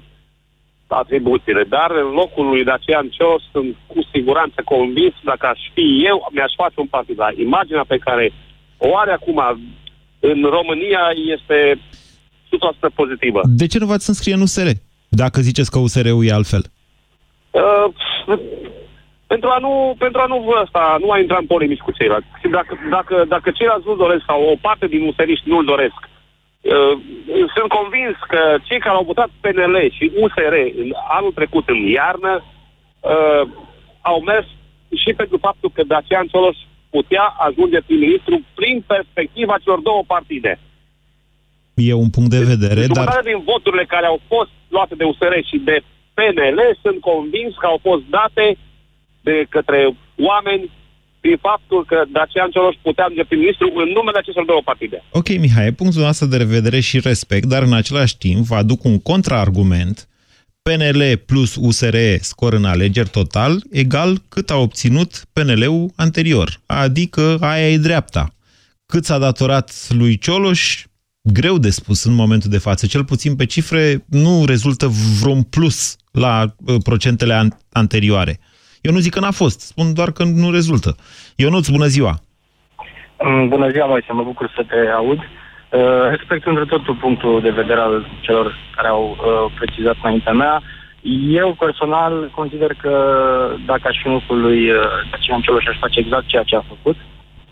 atribuțiile. 0.93 1.63
Dar 1.63 1.91
în 1.91 2.09
locul 2.21 2.45
lui 2.49 2.63
Dacian 2.63 3.07
Cios 3.09 3.41
sunt 3.51 3.75
cu 3.87 3.99
siguranță 4.13 4.61
convins, 4.65 5.13
dacă 5.23 5.45
aș 5.47 5.59
fi 5.73 5.85
eu, 6.09 6.17
mi-aș 6.31 6.53
face 6.55 6.77
un 6.77 6.89
partid. 6.95 7.15
Dar 7.15 7.33
imaginea 7.37 7.85
pe 7.87 7.97
care 7.97 8.25
o 8.77 8.97
are 8.97 9.11
acum 9.11 9.39
în 10.19 10.39
România 10.57 11.03
este 11.35 11.79
100% 12.89 12.95
pozitivă. 12.95 13.41
De 13.45 13.67
ce 13.67 13.79
nu 13.79 13.85
v-ați 13.85 14.09
înscrie 14.09 14.33
în 14.33 14.41
USR? 14.41 14.69
Dacă 15.09 15.41
ziceți 15.41 15.71
că 15.71 15.79
USR-ul 15.79 16.25
e 16.25 16.31
altfel. 16.31 16.63
Uh, 17.51 17.85
pentru 19.27 19.49
a 19.49 19.57
nu, 19.57 19.95
pentru 19.97 20.19
a 20.21 20.25
nu 20.25 20.37
ăsta, 20.63 20.97
nu 20.99 21.09
a 21.11 21.19
intra 21.19 21.37
în 21.39 21.45
polemici 21.45 21.85
cu 21.87 21.91
ceilalți. 21.91 22.27
Și 22.41 22.47
Dacă, 22.47 22.77
dacă, 22.89 23.25
dacă 23.27 23.51
ceilalți 23.51 23.87
nu 23.87 23.95
doresc 23.95 24.23
sau 24.27 24.39
o 24.43 24.55
parte 24.61 24.87
din 24.87 25.07
useriști 25.07 25.49
nu-l 25.49 25.65
doresc, 25.65 25.99
uh, 26.01 26.12
sunt 27.55 27.69
convins 27.77 28.15
că 28.27 28.41
cei 28.63 28.79
care 28.79 28.95
au 28.95 29.03
votat 29.03 29.29
PNL 29.41 29.75
și 29.97 30.11
USR 30.21 30.55
în 30.81 30.91
anul 31.17 31.31
trecut 31.31 31.69
în 31.69 31.81
iarnă 31.99 32.43
uh, 32.43 33.43
au 34.01 34.19
mers 34.21 34.45
și 35.01 35.13
pentru 35.13 35.37
faptul 35.37 35.71
că 35.73 35.83
Dacian 35.83 36.27
Cioloș 36.27 36.57
putea 36.89 37.25
ajunge 37.47 37.79
prim-ministru 37.81 38.35
prin 38.55 38.83
perspectiva 38.87 39.55
celor 39.63 39.79
două 39.79 40.03
partide. 40.07 40.59
E 41.73 41.93
un 41.93 42.09
punct 42.09 42.29
de 42.29 42.43
vedere, 42.53 42.79
dar 42.79 42.85
Jumătate 42.85 43.29
din 43.31 43.41
voturile 43.51 43.85
care 43.85 44.05
au 44.05 44.19
fost 44.27 44.51
luate 44.67 44.95
de 44.95 45.03
USR 45.03 45.33
și 45.49 45.57
de 45.69 45.77
PNL 46.17 46.59
sunt 46.83 46.99
convins 47.09 47.51
că 47.61 47.65
au 47.65 47.79
fost 47.87 48.03
date 48.17 48.57
de 49.21 49.45
către 49.49 49.79
oameni 50.29 50.71
prin 51.23 51.37
faptul 51.49 51.85
că 51.85 51.97
Dacian 52.15 52.49
Cioloș 52.53 52.75
putea 52.81 53.03
ajunge 53.03 53.23
prim-ministru 53.23 53.67
în 53.81 53.89
numele 53.97 54.17
acestor 54.19 54.45
două 54.45 54.61
partide. 54.69 54.97
Ok, 55.19 55.27
Mihai, 55.43 55.71
punctul 55.71 56.01
nostru 56.01 56.25
de 56.27 56.43
vedere 56.57 56.79
și 56.79 56.99
respect, 56.99 57.45
dar 57.53 57.61
în 57.63 57.73
același 57.81 58.17
timp 58.17 58.41
vă 58.49 58.55
aduc 58.55 58.83
un 58.83 58.97
contraargument. 59.11 60.07
PNL 60.65 61.01
plus 61.25 61.51
USR 61.55 61.97
scor 62.19 62.53
în 62.53 62.65
alegeri 62.65 63.09
total 63.09 63.51
egal 63.71 64.11
cât 64.29 64.49
a 64.49 64.57
obținut 64.57 65.11
PNL-ul 65.33 65.91
anterior, 65.95 66.49
adică 66.65 67.37
aia 67.41 67.69
e 67.71 67.77
dreapta. 67.77 68.33
Cât 68.85 69.05
s-a 69.05 69.17
datorat 69.17 69.87
lui 69.89 70.17
Cioloș, 70.17 70.83
greu 71.21 71.57
de 71.57 71.69
spus 71.69 72.03
în 72.03 72.13
momentul 72.13 72.49
de 72.49 72.57
față. 72.57 72.85
Cel 72.85 73.05
puțin 73.05 73.35
pe 73.35 73.45
cifre 73.45 74.05
nu 74.09 74.45
rezultă 74.45 74.87
vreun 75.19 75.43
plus 75.43 75.95
la 76.11 76.55
uh, 76.65 76.75
procentele 76.83 77.33
an- 77.33 77.57
anterioare. 77.71 78.39
Eu 78.87 78.91
nu 78.93 78.99
zic 79.05 79.13
că 79.13 79.19
n-a 79.19 79.31
fost, 79.43 79.59
spun 79.59 79.93
doar 79.93 80.11
că 80.11 80.23
nu 80.23 80.51
rezultă. 80.51 80.91
Ionuț, 81.35 81.67
bună 81.69 81.85
ziua! 81.85 82.13
Mm, 83.23 83.47
Bună 83.47 83.69
ziua, 83.69 83.85
Moise, 83.85 84.11
mă 84.13 84.23
bucur 84.23 84.51
să 84.55 84.63
te 84.67 84.79
aud. 84.99 85.17
Uh, 85.19 86.05
Respect 86.09 86.45
într 86.47 86.61
totul 86.61 86.95
punctul 86.95 87.41
de 87.41 87.49
vedere 87.49 87.79
al 87.79 88.07
celor 88.21 88.55
care 88.75 88.87
au 88.87 89.03
uh, 89.17 89.51
precizat 89.59 89.95
înaintea 90.03 90.33
mea. 90.33 90.61
Eu 91.41 91.55
personal 91.59 92.31
consider 92.35 92.71
că 92.81 92.93
dacă 93.65 93.81
aș 93.85 93.97
fi 94.01 94.07
în 94.07 94.13
locul 94.13 94.39
lui 94.41 94.69
uh, 94.69 94.77
Dacian 95.11 95.41
Cioloș 95.41 95.65
aș 95.65 95.77
face 95.79 95.99
exact 95.99 96.25
ceea 96.27 96.43
ce 96.43 96.55
a 96.55 96.63
făcut 96.73 96.95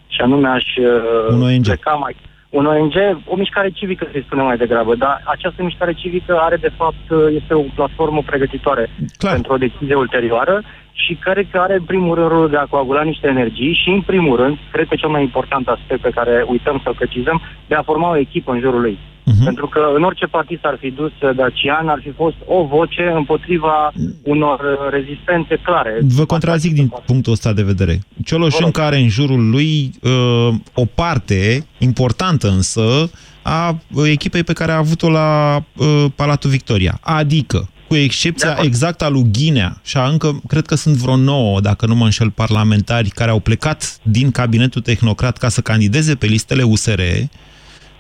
și 0.08 0.22
anume 0.22 0.48
aș 0.48 0.63
uh, 0.78 1.28
Un 1.30 1.41
ONG. 1.41 1.63
pleca 1.65 1.94
mai... 1.94 2.15
Un 2.50 2.65
ONG, 2.65 2.94
o 3.26 3.36
mișcare 3.36 3.70
civică, 3.70 4.08
să-i 4.12 4.24
spunem 4.26 4.46
mai 4.46 4.58
degrabă, 4.58 4.96
dar 4.96 5.22
această 5.26 5.63
mișcare 5.63 5.94
civică 5.94 6.38
are, 6.39 6.56
de 6.56 6.72
fapt, 6.78 7.06
uh, 7.10 7.17
este 7.41 7.54
o 7.54 7.62
platformă 7.76 8.22
pregătitoare 8.26 8.89
Clar. 9.17 9.34
pentru 9.34 9.54
o 9.54 9.58
decizie 9.58 9.96
ulterioară 9.96 10.63
și 10.93 11.13
care 11.13 11.47
că 11.51 11.58
are, 11.58 11.73
în 11.73 11.84
primul 11.84 12.15
rând, 12.15 12.27
rolul 12.27 12.49
de 12.49 12.58
a 12.58 12.65
coagula 12.65 13.04
niște 13.04 13.27
energii 13.27 13.80
și, 13.84 13.89
în 13.89 14.01
primul 14.01 14.36
rând, 14.38 14.58
cred 14.71 14.88
că 14.88 14.95
cel 14.95 15.10
mai 15.10 15.21
important 15.21 15.67
aspect 15.67 16.01
pe 16.01 16.10
care 16.10 16.45
uităm 16.47 16.82
să-l 16.84 16.95
precizăm, 16.95 17.41
de 17.67 17.75
a 17.75 17.84
forma 17.84 18.10
o 18.10 18.17
echipă 18.17 18.51
în 18.51 18.60
jurul 18.60 18.82
lui. 18.82 18.97
Mhm. 19.23 19.43
Pentru 19.43 19.67
că 19.67 19.82
în 19.95 20.04
orice 20.04 20.25
partid 20.25 20.60
s-ar 20.62 20.77
fi 20.80 20.89
dus 20.91 21.12
uh, 21.21 21.36
Dacian, 21.36 21.88
ar 21.88 21.99
fi 22.04 22.12
fost 22.12 22.36
o 22.45 22.65
voce 22.65 23.12
împotriva 23.15 23.91
unor 24.23 24.60
uh, 24.60 24.89
rezistențe 24.89 25.60
clare. 25.63 25.99
Vă 26.01 26.25
contrazic 26.25 26.73
din 26.73 26.91
punctul 27.06 27.32
ăsta 27.32 27.54
de 27.54 27.63
vedere. 27.63 27.99
Cioloș 28.25 28.60
încă 28.60 28.82
are 28.82 28.97
în 28.97 29.08
jurul 29.08 29.49
lui 29.49 29.91
uh, 30.01 30.54
o 30.73 30.86
parte 30.86 31.65
importantă 31.77 32.47
însă 32.47 33.12
a 33.41 33.77
uh, 33.93 34.10
echipei 34.10 34.43
pe 34.43 34.54
care 34.54 34.71
a 34.71 34.77
avut-o 34.77 35.10
la 35.10 35.62
uh, 35.77 36.06
Palatul 36.15 36.49
Victoria. 36.49 36.99
Adică, 37.01 37.69
cu 37.91 37.97
excepția 37.97 38.58
exact 38.62 39.01
a 39.01 39.10
lui 39.10 39.25
Ghinea 39.32 39.80
și 39.84 39.97
a 39.97 40.08
încă, 40.08 40.41
cred 40.47 40.65
că 40.65 40.75
sunt 40.75 40.95
vreo 40.95 41.15
nouă, 41.15 41.60
dacă 41.60 41.86
nu 41.86 41.95
mă 41.95 42.04
înșel, 42.04 42.30
parlamentari 42.30 43.10
care 43.10 43.32
au 43.32 43.39
plecat 43.39 43.99
din 44.04 44.32
cabinetul 44.32 44.82
tehnocrat 44.82 45.38
ca 45.38 45.49
să 45.49 45.62
candideze 45.62 46.15
pe 46.15 46.25
listele 46.25 46.63
USR, 46.63 47.01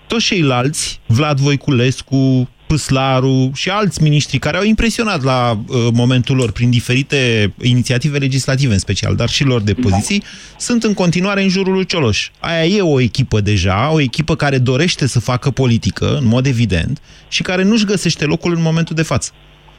toți 0.07 0.25
ceilalți, 0.25 0.99
Vlad 1.05 1.39
Voiculescu, 1.39 2.49
Păslaru 2.67 3.51
și 3.53 3.69
alți 3.69 4.01
miniștri 4.01 4.39
care 4.39 4.57
au 4.57 4.63
impresionat 4.63 5.23
la 5.23 5.59
uh, 5.67 5.87
momentul 5.93 6.35
lor 6.35 6.51
prin 6.51 6.69
diferite 6.69 7.53
inițiative 7.61 8.17
legislative 8.17 8.73
în 8.73 8.79
special, 8.79 9.15
dar 9.15 9.29
și 9.29 9.43
lor 9.43 9.61
de 9.61 9.73
poziții, 9.73 10.19
da. 10.19 10.25
sunt 10.57 10.83
în 10.83 10.93
continuare 10.93 11.41
în 11.41 11.49
jurul 11.49 11.73
lui 11.73 11.85
Cioloș. 11.85 12.29
Aia 12.39 12.65
e 12.65 12.81
o 12.81 12.99
echipă 12.99 13.41
deja, 13.41 13.89
o 13.93 13.99
echipă 13.99 14.35
care 14.35 14.57
dorește 14.57 15.07
să 15.07 15.19
facă 15.19 15.49
politică, 15.49 16.17
în 16.17 16.25
mod 16.25 16.45
evident, 16.45 17.01
și 17.27 17.41
care 17.41 17.63
nu-și 17.63 17.85
găsește 17.85 18.25
locul 18.25 18.55
în 18.55 18.61
momentul 18.61 18.95
de 18.95 19.03
față. 19.03 19.31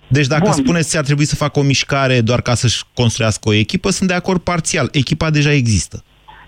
Deci 0.06 0.26
dacă 0.26 0.42
Bun. 0.44 0.52
spuneți 0.52 0.90
că 0.92 0.98
ar 0.98 1.04
trebui 1.04 1.24
să 1.24 1.36
facă 1.36 1.58
o 1.58 1.62
mișcare 1.62 2.20
doar 2.20 2.40
ca 2.40 2.54
să-și 2.54 2.82
construiască 2.94 3.48
o 3.48 3.52
echipă, 3.52 3.90
sunt 3.90 4.08
de 4.08 4.14
acord 4.14 4.40
parțial. 4.40 4.88
Echipa 4.92 5.30
deja 5.30 5.52
există. 5.52 6.04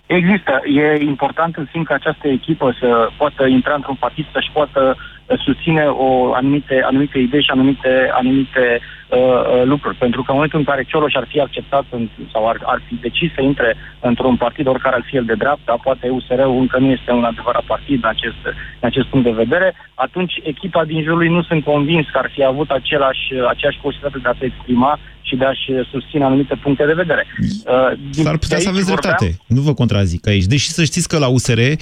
Există. 0.07 0.63
E 0.65 1.05
important 1.05 1.57
în 1.57 1.67
simț 1.71 1.87
ca 1.87 1.95
această 1.95 2.29
echipă 2.29 2.77
să 2.81 3.09
poată 3.17 3.47
intra 3.47 3.75
într-un 3.75 3.95
partid, 3.95 4.27
să-și 4.33 4.51
poată 4.53 4.97
susține 5.45 5.85
o 5.87 6.35
anumite, 6.35 6.83
anumite 6.85 7.19
idei 7.19 7.43
și 7.43 7.51
anumite, 7.51 8.11
anumite 8.13 8.65
uh, 8.81 9.19
uh, 9.19 9.63
lucruri. 9.65 9.97
Pentru 9.97 10.21
că 10.23 10.29
în 10.31 10.35
momentul 10.37 10.59
în 10.59 10.65
care 10.65 10.85
Cioloș 10.85 11.15
ar 11.15 11.27
fi 11.29 11.41
acceptat 11.41 11.85
în, 11.91 12.09
sau 12.33 12.49
ar, 12.49 12.59
ar 12.65 12.83
fi 12.87 12.95
decis 12.95 13.31
să 13.35 13.41
intre 13.43 13.77
într-un 14.01 14.37
partid, 14.37 14.67
oricare 14.67 14.95
ar 14.97 15.05
fi 15.09 15.17
el 15.17 15.25
de 15.25 15.35
dreapta, 15.35 15.79
poate 15.83 16.09
USR-ul 16.09 16.61
încă 16.61 16.79
nu 16.79 16.91
este 16.91 17.11
un 17.13 17.25
adevărat 17.25 17.65
partid 17.65 17.99
în 18.03 18.09
acest, 18.09 18.41
în 18.81 18.87
acest 18.91 19.07
punct 19.07 19.25
de 19.27 19.43
vedere, 19.45 19.75
atunci 19.95 20.35
echipa 20.43 20.85
din 20.85 21.03
jurul 21.03 21.19
lui 21.19 21.29
nu 21.29 21.43
sunt 21.43 21.65
convins 21.65 22.07
că 22.13 22.19
ar 22.19 22.31
fi 22.35 22.45
avut 22.45 22.71
același, 22.71 23.25
aceeași 23.49 23.79
posibilitate 23.83 24.19
de 24.23 24.29
a 24.29 24.35
se 24.39 24.45
exprima 24.45 24.99
și 25.23 25.37
de 25.37 25.45
a-și 25.45 25.71
susține 25.91 26.25
anumite 26.25 26.55
puncte 26.55 26.85
de 26.87 26.93
vedere. 26.93 27.27
Uh, 27.41 27.93
S-ar 28.11 28.39
putea 28.39 28.59
să 28.59 28.69
aveți 28.69 28.87
dreptate. 28.87 29.25
Vorbeam... 29.25 29.47
Nu 29.47 29.61
vă 29.61 29.75
contrazic 29.75 30.27
aici. 30.27 30.45
Deși 30.45 30.69
să 30.69 30.85
știți 30.85 31.09
că 31.09 31.19
la 31.19 31.29
USR 31.29 31.61
Uh, 31.61 31.77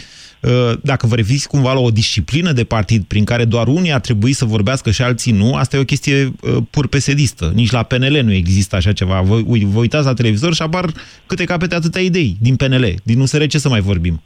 dacă 0.83 1.07
vă 1.07 1.15
reviți 1.15 1.49
cumva 1.49 1.73
la 1.73 1.81
o 1.81 1.91
disciplină 1.91 2.53
de 2.53 2.65
partid 2.65 3.05
prin 3.05 3.25
care 3.25 3.45
doar 3.45 3.67
unii 3.69 3.93
ar 3.93 4.01
trebui 4.01 4.33
să 4.33 4.45
vorbească 4.45 4.91
și 4.91 5.03
alții 5.03 5.33
nu, 5.33 5.55
asta 5.55 5.77
e 5.77 5.81
o 5.81 5.85
chestie 5.85 6.33
uh, 6.41 6.57
pur 6.71 6.87
pesedistă. 6.87 7.53
Nici 7.55 7.71
la 7.71 7.83
PNL 7.83 8.21
nu 8.25 8.33
există 8.33 8.77
așa 8.77 8.93
ceva. 8.93 9.21
Vă, 9.21 9.41
vă 9.47 9.79
uitați 9.79 10.07
la 10.07 10.15
televizor 10.15 10.55
și 10.55 10.63
apar 10.63 10.93
câte 11.27 11.45
capete 11.45 11.75
atâtea 11.75 12.01
idei 12.01 12.37
din 12.41 12.57
PNL. 12.57 12.95
Din 13.03 13.21
USR 13.21 13.45
ce 13.45 13.59
să 13.59 13.69
mai 13.69 13.81
vorbim? 13.81 14.23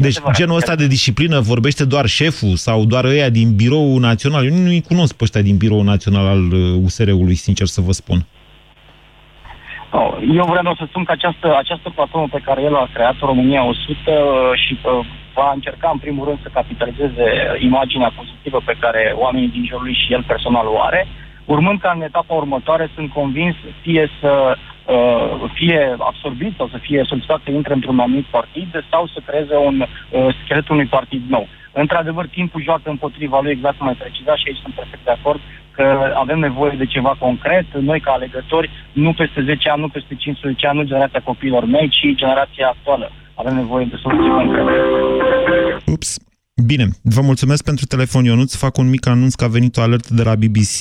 Deci 0.00 0.16
genul 0.32 0.56
ăsta 0.56 0.74
de 0.74 0.86
disciplină 0.86 1.40
vorbește 1.40 1.84
doar 1.84 2.06
șeful 2.06 2.56
sau 2.56 2.84
doar 2.84 3.04
ăia 3.04 3.28
din 3.28 3.54
biroul 3.54 4.00
național. 4.00 4.44
Eu 4.44 4.56
nu-i 4.56 4.80
cunosc 4.80 5.12
pe 5.12 5.24
ăștia 5.24 5.42
din 5.42 5.56
biroul 5.56 5.84
național 5.84 6.26
al 6.26 6.52
USR-ului, 6.52 7.32
uh, 7.32 7.38
sincer 7.38 7.66
să 7.66 7.80
vă 7.80 7.92
spun. 7.92 8.26
Eu 10.38 10.44
vreau 10.44 10.74
să 10.74 10.84
spun 10.88 11.04
că 11.04 11.12
această, 11.12 11.56
această 11.56 11.90
platformă 11.94 12.28
pe 12.30 12.44
care 12.44 12.62
el 12.62 12.76
a 12.76 12.88
creat, 12.94 13.16
România 13.18 13.64
100, 13.64 14.52
și 14.54 14.78
uh, 14.82 15.06
va 15.34 15.50
încerca 15.54 15.90
în 15.92 15.98
primul 15.98 16.24
rând 16.26 16.38
să 16.42 16.48
capitalizeze 16.52 17.26
imaginea 17.58 18.12
pozitivă 18.16 18.60
pe 18.64 18.76
care 18.80 19.12
oamenii 19.16 19.48
din 19.48 19.64
jurul 19.64 19.84
lui 19.84 20.00
și 20.06 20.12
el 20.12 20.22
personal 20.26 20.66
o 20.66 20.80
are, 20.80 21.06
urmând 21.44 21.80
ca 21.80 21.92
în 21.94 22.02
etapa 22.02 22.34
următoare 22.34 22.90
sunt 22.94 23.12
convins 23.12 23.54
fie 23.82 24.10
să 24.20 24.56
uh, 24.56 25.50
fie 25.52 25.96
absorbit 25.98 26.52
sau 26.56 26.68
să 26.68 26.78
fie 26.80 27.04
solicitat 27.04 27.40
să 27.44 27.50
intre 27.50 27.74
într-un 27.74 27.98
anumit 27.98 28.24
partid 28.24 28.84
sau 28.90 29.06
să 29.06 29.18
creeze 29.26 29.56
un 29.56 29.80
uh, 29.80 30.26
schelet 30.42 30.68
unui 30.68 30.86
partid 30.86 31.22
nou. 31.28 31.48
Într-adevăr, 31.82 32.26
timpul 32.26 32.62
joacă 32.62 32.90
împotriva 32.90 33.40
lui, 33.40 33.52
exact 33.52 33.76
cum 33.78 33.86
ai 33.86 34.02
precizat 34.04 34.36
și 34.36 34.44
aici 34.46 34.62
sunt 34.64 34.74
perfect 34.74 35.04
de 35.04 35.10
acord, 35.18 35.40
că 35.76 35.84
avem 36.22 36.38
nevoie 36.38 36.74
de 36.76 36.86
ceva 36.86 37.16
concret, 37.18 37.66
noi 37.90 38.00
ca 38.00 38.10
alegători, 38.10 38.70
nu 38.92 39.12
peste 39.12 39.42
10 39.42 39.68
ani, 39.68 39.80
nu 39.80 39.88
peste 39.88 40.14
15 40.14 40.66
ani, 40.66 40.78
nu 40.78 40.84
generația 40.84 41.20
copiilor 41.30 41.64
mei, 41.64 41.88
ci 41.88 42.14
generația 42.22 42.66
actuală. 42.68 43.10
Avem 43.34 43.54
nevoie 43.54 43.84
de 43.84 43.96
soluții 44.02 44.30
concrete. 44.30 44.72
Ups. 45.86 46.18
Bine, 46.66 46.86
vă 47.02 47.20
mulțumesc 47.20 47.64
pentru 47.64 47.84
telefon, 47.86 48.24
Ionuț. 48.24 48.54
Fac 48.54 48.76
un 48.76 48.88
mic 48.88 49.06
anunț 49.06 49.34
că 49.34 49.44
a 49.44 49.48
venit 49.48 49.76
o 49.76 49.80
alertă 49.80 50.14
de 50.14 50.22
la 50.22 50.34
BBC. 50.34 50.78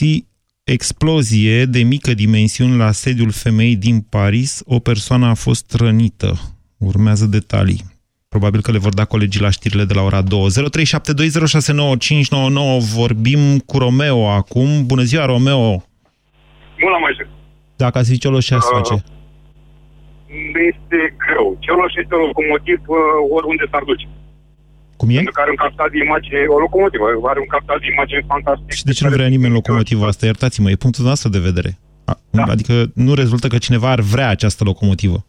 Explozie 0.64 1.66
de 1.66 1.84
mică 1.84 2.14
dimensiune 2.14 2.76
la 2.76 2.92
sediul 2.92 3.32
femei 3.32 3.76
din 3.76 4.02
Paris. 4.02 4.62
O 4.66 4.80
persoană 4.80 5.26
a 5.26 5.34
fost 5.34 5.76
rănită. 5.76 6.34
Urmează 6.78 7.26
detalii. 7.26 7.93
Probabil 8.36 8.62
că 8.62 8.72
le 8.72 8.84
vor 8.86 8.94
da 8.94 9.06
colegii 9.06 9.46
la 9.48 9.56
știrile 9.58 9.84
de 9.84 9.94
la 9.94 10.04
ora 10.10 10.22
2. 10.22 10.40
0372069599. 10.40 10.46
Vorbim 13.00 13.42
cu 13.70 13.76
Romeo 13.78 14.30
acum. 14.30 14.70
Bună 14.86 15.04
ziua, 15.10 15.26
Romeo! 15.26 15.66
Bună, 16.84 16.98
Moise! 17.04 17.24
Dacă 17.76 17.98
ați 17.98 18.10
zice 18.14 18.28
ce 18.40 18.56
ați 18.56 18.70
face? 18.78 18.96
Este 20.70 21.00
greu. 21.24 21.58
Cioloș 21.60 21.94
este 22.02 22.14
un 22.16 22.22
locomotiv 22.30 22.80
uh, 22.86 22.98
oriunde 23.38 23.66
s-ar 23.72 23.84
duce. 23.84 24.08
Cum 25.00 25.10
e? 25.10 25.14
Pentru 25.14 25.32
că 25.36 25.42
are 25.42 25.50
un 25.50 25.56
captat 25.66 25.90
de 25.92 25.98
imagine, 26.06 26.40
o 26.56 26.58
locomotivă, 26.66 27.06
are 27.32 27.40
un 27.40 27.50
captat 27.56 27.78
de 27.80 27.88
imagine 27.96 28.24
fantastic. 28.28 28.72
Și 28.80 28.86
de 28.90 28.92
ce 28.92 29.04
nu 29.04 29.10
vrea 29.10 29.28
nimeni 29.36 29.54
locomotiva 29.54 30.08
asta? 30.08 30.26
Iertați-mă, 30.26 30.70
e 30.70 30.84
punctul 30.86 31.06
noastră 31.10 31.30
de 31.30 31.46
vedere. 31.50 31.72
Da. 32.30 32.44
Adică 32.54 32.74
nu 33.08 33.14
rezultă 33.14 33.48
că 33.48 33.58
cineva 33.58 33.90
ar 33.90 34.02
vrea 34.14 34.30
această 34.30 34.64
locomotivă. 34.64 35.20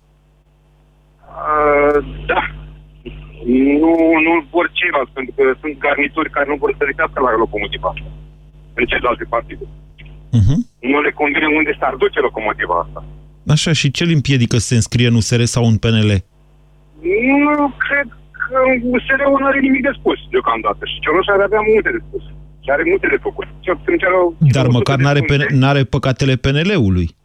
Uh, 1.45 1.99
da, 2.27 2.41
nu, 3.81 3.93
nu 4.27 4.33
vor 4.55 4.67
ceilalți, 4.79 5.13
pentru 5.17 5.33
că 5.37 5.43
sunt 5.61 5.75
garnituri 5.85 6.35
care 6.37 6.47
nu 6.53 6.57
vor 6.63 6.71
să 6.79 6.83
ridicească 6.85 7.19
la 7.21 7.37
locomotiva 7.45 7.89
asta. 7.95 8.11
În 8.79 8.85
celelalte 8.91 9.25
partide. 9.35 9.65
Uh-huh. 10.39 10.59
Nu 10.91 10.99
le 11.07 11.13
convine 11.21 11.49
unde 11.59 11.73
s-ar 11.81 11.95
duce 12.03 12.19
locomotiva 12.21 12.77
asta. 12.85 13.01
Așa, 13.55 13.73
și 13.81 13.91
ce 13.97 14.03
îl 14.05 14.11
împiedică 14.19 14.57
să 14.59 14.67
se 14.67 14.75
înscrie 14.75 15.07
în 15.07 15.15
USR 15.21 15.43
sau 15.43 15.65
în 15.65 15.77
PNL? 15.77 16.11
Nu 17.45 17.75
cred 17.85 18.09
că 18.45 18.59
USR-ul 18.95 19.39
nu 19.41 19.47
are 19.47 19.61
nimic 19.61 19.83
de 19.83 19.93
spus 19.99 20.19
deocamdată 20.31 20.83
și 20.91 21.01
Cioloș 21.01 21.27
ar 21.35 21.41
avea 21.41 21.63
multe 21.73 21.91
de 21.91 22.01
spus. 22.09 22.23
Și 22.65 22.71
are 22.71 22.83
multe 22.87 23.07
de 23.15 23.19
făcut. 23.27 23.47
Dar 24.39 24.67
măcar 24.67 24.99
n-are, 24.99 25.21
n-are 25.49 25.85
păcatele 25.85 26.37
PNL-ului. 26.37 27.17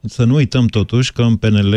Să 0.00 0.24
nu 0.24 0.34
uităm 0.34 0.66
totuși 0.66 1.12
că 1.12 1.22
în 1.22 1.36
PNL 1.36 1.74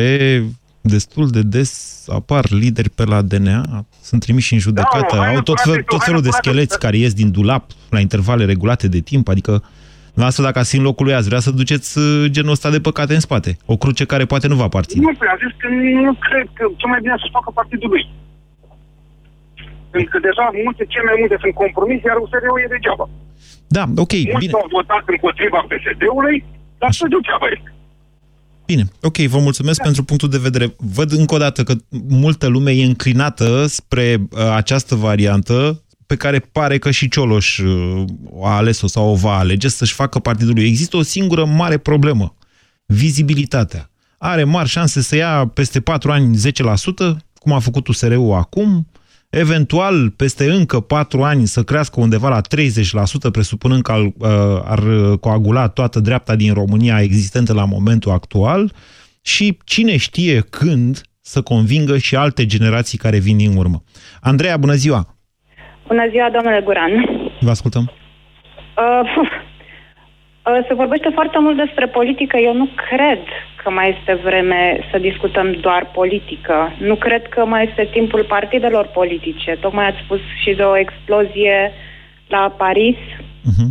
destul 0.81 1.29
de 1.29 1.41
des 1.41 2.05
apar 2.07 2.45
lideri 2.49 2.89
pe 2.89 3.03
la 3.05 3.21
DNA, 3.21 3.85
sunt 4.01 4.21
trimiși 4.21 4.53
în 4.53 4.59
judecată, 4.59 5.15
da, 5.15 5.27
au 5.27 5.41
tot, 5.41 5.59
fel, 5.59 5.83
tot 5.83 6.03
felul 6.03 6.21
de 6.21 6.29
scheleți 6.29 6.79
care 6.79 6.97
ies 6.97 7.13
din 7.13 7.31
dulap 7.31 7.71
la 7.89 7.99
intervale 7.99 8.45
regulate 8.45 8.87
de 8.87 8.99
timp, 8.99 9.27
adică 9.27 9.63
la 10.13 10.25
asta 10.25 10.43
dacă 10.43 10.59
ați 10.59 10.75
în 10.77 10.83
locul 10.83 11.05
lui 11.05 11.15
ați 11.15 11.27
vrea 11.27 11.39
să 11.39 11.51
duceți 11.51 11.97
uh, 11.97 12.25
genul 12.35 12.51
ăsta 12.51 12.69
de 12.69 12.79
păcate 12.79 13.13
în 13.13 13.19
spate. 13.27 13.51
O 13.65 13.75
cruce 13.77 14.05
care 14.05 14.25
poate 14.25 14.47
nu 14.47 14.55
va 14.55 14.63
aparține. 14.63 15.01
Nu, 15.05 15.13
păi 15.19 15.27
am 15.33 15.39
zis 15.43 15.53
că 15.61 15.67
nu 16.07 16.13
cred 16.25 16.47
că 16.57 16.63
cel 16.79 16.89
mai 16.93 17.01
bine 17.05 17.15
să 17.23 17.27
facă 17.37 17.49
partidul 17.59 17.89
lui. 17.89 18.03
Pentru 19.93 20.09
că 20.13 20.17
deja 20.29 20.45
multe, 20.65 20.83
cel 20.93 21.03
mai 21.09 21.15
multe 21.19 21.35
sunt 21.43 21.53
compromis, 21.63 21.99
iar 22.07 22.17
USR-ul 22.23 22.63
e 22.63 22.73
degeaba. 22.75 23.05
Da, 23.75 23.83
ok, 24.03 24.13
Mulți 24.33 24.45
bine. 24.45 24.59
au 24.61 24.67
votat 24.77 25.03
împotriva 25.15 25.59
PSD-ului, 25.71 26.37
dar 26.81 26.91
să 26.99 27.05
degeaba 27.15 27.47
este. 27.55 27.69
Bine, 28.71 28.89
ok, 29.01 29.17
vă 29.17 29.39
mulțumesc 29.39 29.77
da. 29.77 29.83
pentru 29.83 30.03
punctul 30.03 30.29
de 30.29 30.37
vedere. 30.37 30.75
Văd 30.77 31.11
încă 31.11 31.35
o 31.35 31.37
dată 31.37 31.63
că 31.63 31.75
multă 32.07 32.47
lume 32.47 32.71
e 32.71 32.85
înclinată 32.85 33.65
spre 33.65 34.27
uh, 34.31 34.39
această 34.39 34.95
variantă 34.95 35.83
pe 36.05 36.15
care 36.15 36.39
pare 36.39 36.77
că 36.77 36.91
și 36.91 37.09
Cioloș 37.09 37.57
uh, 37.57 38.03
a 38.43 38.55
ales-o 38.55 38.87
sau 38.87 39.09
o 39.09 39.15
va 39.15 39.37
alege 39.37 39.67
să-și 39.67 39.93
facă 39.93 40.19
partidul 40.19 40.53
lui. 40.53 40.67
Există 40.67 40.97
o 40.97 41.01
singură 41.01 41.45
mare 41.45 41.77
problemă, 41.77 42.35
vizibilitatea. 42.85 43.89
Are 44.17 44.43
mari 44.43 44.69
șanse 44.69 45.01
să 45.01 45.15
ia 45.15 45.51
peste 45.53 45.81
4 45.81 46.11
ani 46.11 46.37
10%, 46.37 46.41
cum 47.33 47.51
a 47.51 47.59
făcut 47.59 47.87
USR-ul 47.87 48.33
acum, 48.33 48.87
eventual 49.31 50.09
peste 50.17 50.43
încă 50.43 50.79
4 50.79 51.23
ani 51.23 51.45
să 51.45 51.63
crească 51.63 51.99
undeva 51.99 52.29
la 52.29 52.41
30%, 52.41 53.31
presupunând 53.31 53.81
că 53.81 53.93
uh, 53.93 54.27
ar 54.65 54.79
coagula 55.19 55.67
toată 55.67 55.99
dreapta 55.99 56.35
din 56.35 56.53
România 56.53 57.01
existentă 57.01 57.53
la 57.53 57.65
momentul 57.65 58.11
actual 58.11 58.71
și 59.21 59.57
cine 59.65 59.97
știe 59.97 60.39
când 60.49 61.01
să 61.21 61.41
convingă 61.41 61.97
și 61.97 62.15
alte 62.15 62.45
generații 62.45 62.97
care 62.97 63.17
vin 63.17 63.37
din 63.37 63.57
urmă. 63.57 63.83
Andreea, 64.21 64.57
bună 64.57 64.73
ziua! 64.73 65.15
Bună 65.87 66.07
ziua, 66.09 66.29
domnule 66.29 66.61
Guran! 66.63 66.91
Vă 67.39 67.49
ascultăm! 67.49 67.91
Uh, 68.77 69.01
uh, 70.45 70.65
se 70.67 70.73
vorbește 70.73 71.09
foarte 71.13 71.39
mult 71.39 71.57
despre 71.57 71.87
politică. 71.87 72.37
Eu 72.37 72.53
nu 72.53 72.69
cred 72.89 73.23
că 73.63 73.69
mai 73.69 73.95
este 73.97 74.13
vreme 74.23 74.79
să 74.91 74.97
discutăm 74.97 75.51
doar 75.51 75.89
politică. 75.93 76.55
Nu 76.79 76.95
cred 76.95 77.27
că 77.27 77.45
mai 77.45 77.65
este 77.69 77.89
timpul 77.91 78.23
partidelor 78.23 78.85
politice. 78.93 79.57
Tocmai 79.61 79.87
ați 79.87 80.03
spus 80.03 80.19
și 80.43 80.51
de 80.53 80.63
o 80.63 80.77
explozie 80.77 81.71
la 82.27 82.53
Paris. 82.57 82.97
Uh-huh. 83.49 83.69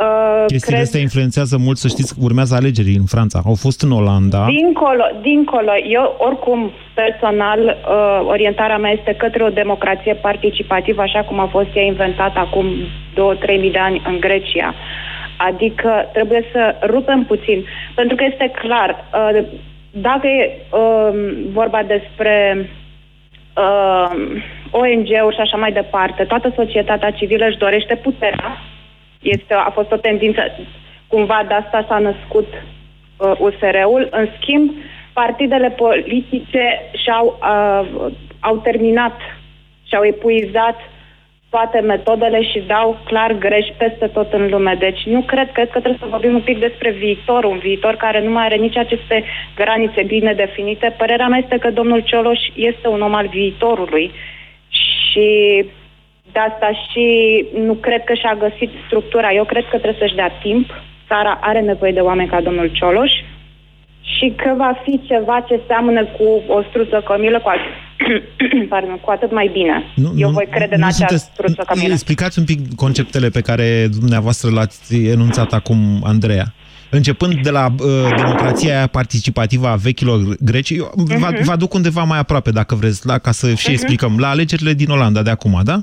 Uh, 0.00 0.44
Chestiile 0.46 0.76
cred... 0.76 0.86
astea 0.86 1.00
influențează 1.00 1.56
mult, 1.56 1.76
să 1.76 1.88
știți, 1.88 2.14
urmează 2.20 2.54
alegerii 2.54 2.96
în 2.96 3.04
Franța. 3.04 3.40
Au 3.44 3.54
fost 3.54 3.82
în 3.82 3.90
Olanda. 3.90 4.46
Dincolo, 4.46 5.04
dincolo. 5.22 5.72
Eu, 5.98 6.16
oricum, 6.18 6.70
personal, 6.94 7.60
uh, 7.64 8.26
orientarea 8.26 8.78
mea 8.78 8.90
este 8.90 9.14
către 9.18 9.42
o 9.44 9.48
democrație 9.48 10.14
participativă, 10.14 11.02
așa 11.02 11.20
cum 11.20 11.38
a 11.38 11.46
fost 11.46 11.68
ea 11.74 11.82
inventată 11.82 12.38
acum 12.38 12.66
2-3 13.14 13.60
mii 13.60 13.70
de 13.70 13.78
ani 13.78 14.02
în 14.06 14.20
Grecia. 14.20 14.74
Uh, 14.74 15.11
Adică 15.46 16.08
trebuie 16.12 16.44
să 16.52 16.76
rupem 16.86 17.24
puțin. 17.24 17.64
Pentru 17.94 18.16
că 18.16 18.24
este 18.24 18.50
clar, 18.54 19.04
uh, 19.14 19.44
dacă 19.90 20.26
e 20.26 20.58
uh, 20.70 21.10
vorba 21.52 21.82
despre 21.82 22.68
uh, 23.56 24.10
ONG-uri 24.70 25.34
și 25.34 25.40
așa 25.40 25.56
mai 25.56 25.72
departe, 25.72 26.24
toată 26.24 26.52
societatea 26.56 27.10
civilă 27.10 27.46
își 27.46 27.58
dorește 27.58 27.96
puterea. 27.96 28.58
Este, 29.22 29.54
a 29.54 29.70
fost 29.70 29.92
o 29.92 29.96
tendință, 29.96 30.42
cumva 31.06 31.44
de 31.48 31.54
asta 31.54 31.84
s-a 31.88 31.98
născut 31.98 32.46
uh, 33.16 33.32
USR-ul. 33.38 34.08
În 34.10 34.28
schimb, 34.40 34.70
partidele 35.12 35.70
politice 35.70 36.80
și-au 37.02 37.38
uh, 37.42 38.12
au 38.40 38.56
terminat 38.56 39.16
și-au 39.88 40.04
epuizat 40.04 40.76
toate 41.54 41.80
metodele 41.80 42.42
și 42.50 42.58
dau 42.66 42.98
clar 43.04 43.32
greș 43.32 43.66
peste 43.76 44.06
tot 44.06 44.32
în 44.32 44.48
lume. 44.50 44.74
Deci 44.78 45.02
nu 45.04 45.20
cred, 45.20 45.52
cred 45.52 45.70
că 45.70 45.78
trebuie 45.78 46.02
să 46.02 46.14
vorbim 46.16 46.34
un 46.34 46.40
pic 46.40 46.58
despre 46.58 46.90
viitor, 46.90 47.44
un 47.44 47.58
viitor 47.58 47.94
care 47.94 48.20
nu 48.24 48.30
mai 48.30 48.44
are 48.44 48.56
nici 48.56 48.76
aceste 48.76 49.24
granițe 49.54 50.02
bine 50.02 50.32
definite. 50.32 50.94
Părerea 50.98 51.28
mea 51.28 51.38
este 51.42 51.58
că 51.58 51.70
domnul 51.70 52.00
Cioloș 52.00 52.40
este 52.54 52.88
un 52.88 53.00
om 53.00 53.14
al 53.14 53.26
viitorului 53.26 54.10
și 54.68 55.28
de 56.32 56.38
asta 56.38 56.70
și 56.88 57.06
nu 57.54 57.74
cred 57.74 58.04
că 58.04 58.14
și-a 58.14 58.34
găsit 58.34 58.70
structura. 58.86 59.32
Eu 59.32 59.44
cred 59.44 59.64
că 59.70 59.78
trebuie 59.78 60.02
să-și 60.02 60.20
dea 60.20 60.30
timp. 60.42 60.66
Țara 61.08 61.38
are 61.42 61.60
nevoie 61.60 61.92
de 61.92 62.00
oameni 62.00 62.28
ca 62.28 62.40
domnul 62.40 62.70
Cioloș 62.72 63.12
și 64.02 64.32
că 64.36 64.54
va 64.56 64.72
fi 64.84 65.00
ceva 65.06 65.44
ce 65.48 65.60
seamănă 65.66 66.04
cu 66.04 66.24
o 66.56 66.62
struță 66.68 67.02
cămilă, 67.06 67.38
cu, 67.40 67.50
at- 67.54 67.70
pardon, 68.72 68.98
cu 69.04 69.10
atât 69.10 69.32
mai 69.32 69.50
bine. 69.52 69.82
Nu, 69.94 70.12
Eu 70.16 70.28
nu, 70.28 70.34
voi 70.34 70.46
crede 70.50 70.74
în 70.74 70.80
nu 70.80 70.86
acea 70.86 70.94
sunteți- 70.96 71.30
struță 71.32 71.62
cămilă. 71.66 71.92
Explicați 71.92 72.38
un 72.38 72.44
pic 72.44 72.74
conceptele 72.74 73.28
pe 73.28 73.40
care 73.40 73.86
dumneavoastră 73.98 74.50
le-ați 74.50 74.94
enunțat 75.04 75.52
acum, 75.52 75.78
Andreea. 76.04 76.54
Începând 76.90 77.42
de 77.42 77.50
la 77.50 77.66
uh, 77.78 77.86
democrația 78.16 78.76
aia 78.76 78.86
participativă 78.86 79.68
a 79.68 79.74
vechilor 79.74 80.18
greci, 80.40 80.70
eu 80.70 80.92
vă, 80.96 81.14
Mhm. 81.32 81.44
vă 81.44 81.52
aduc 81.52 81.74
undeva 81.74 82.02
mai 82.02 82.18
aproape, 82.18 82.50
dacă 82.50 82.74
vreți, 82.74 83.06
la, 83.06 83.18
ca 83.18 83.30
să 83.30 83.46
și 83.54 83.54
Mhm. 83.64 83.70
explicăm, 83.72 84.16
la 84.18 84.28
alegerile 84.28 84.72
din 84.72 84.90
Olanda 84.90 85.22
de 85.22 85.30
acum, 85.30 85.60
da? 85.64 85.82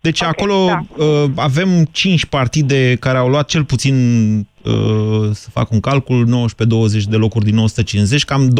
Deci 0.00 0.20
okay, 0.20 0.32
acolo 0.36 0.66
da. 0.66 1.04
uh, 1.04 1.30
avem 1.36 1.84
cinci 1.84 2.24
partide 2.24 2.96
care 2.96 3.18
au 3.18 3.28
luat 3.28 3.48
cel 3.48 3.64
puțin, 3.64 3.94
uh, 4.64 5.30
să 5.32 5.50
fac 5.50 5.70
un 5.70 5.80
calcul, 5.80 6.26
19-20 6.26 7.02
de 7.08 7.16
locuri 7.16 7.44
din 7.44 7.58
150, 7.58 8.24
cam 8.24 8.52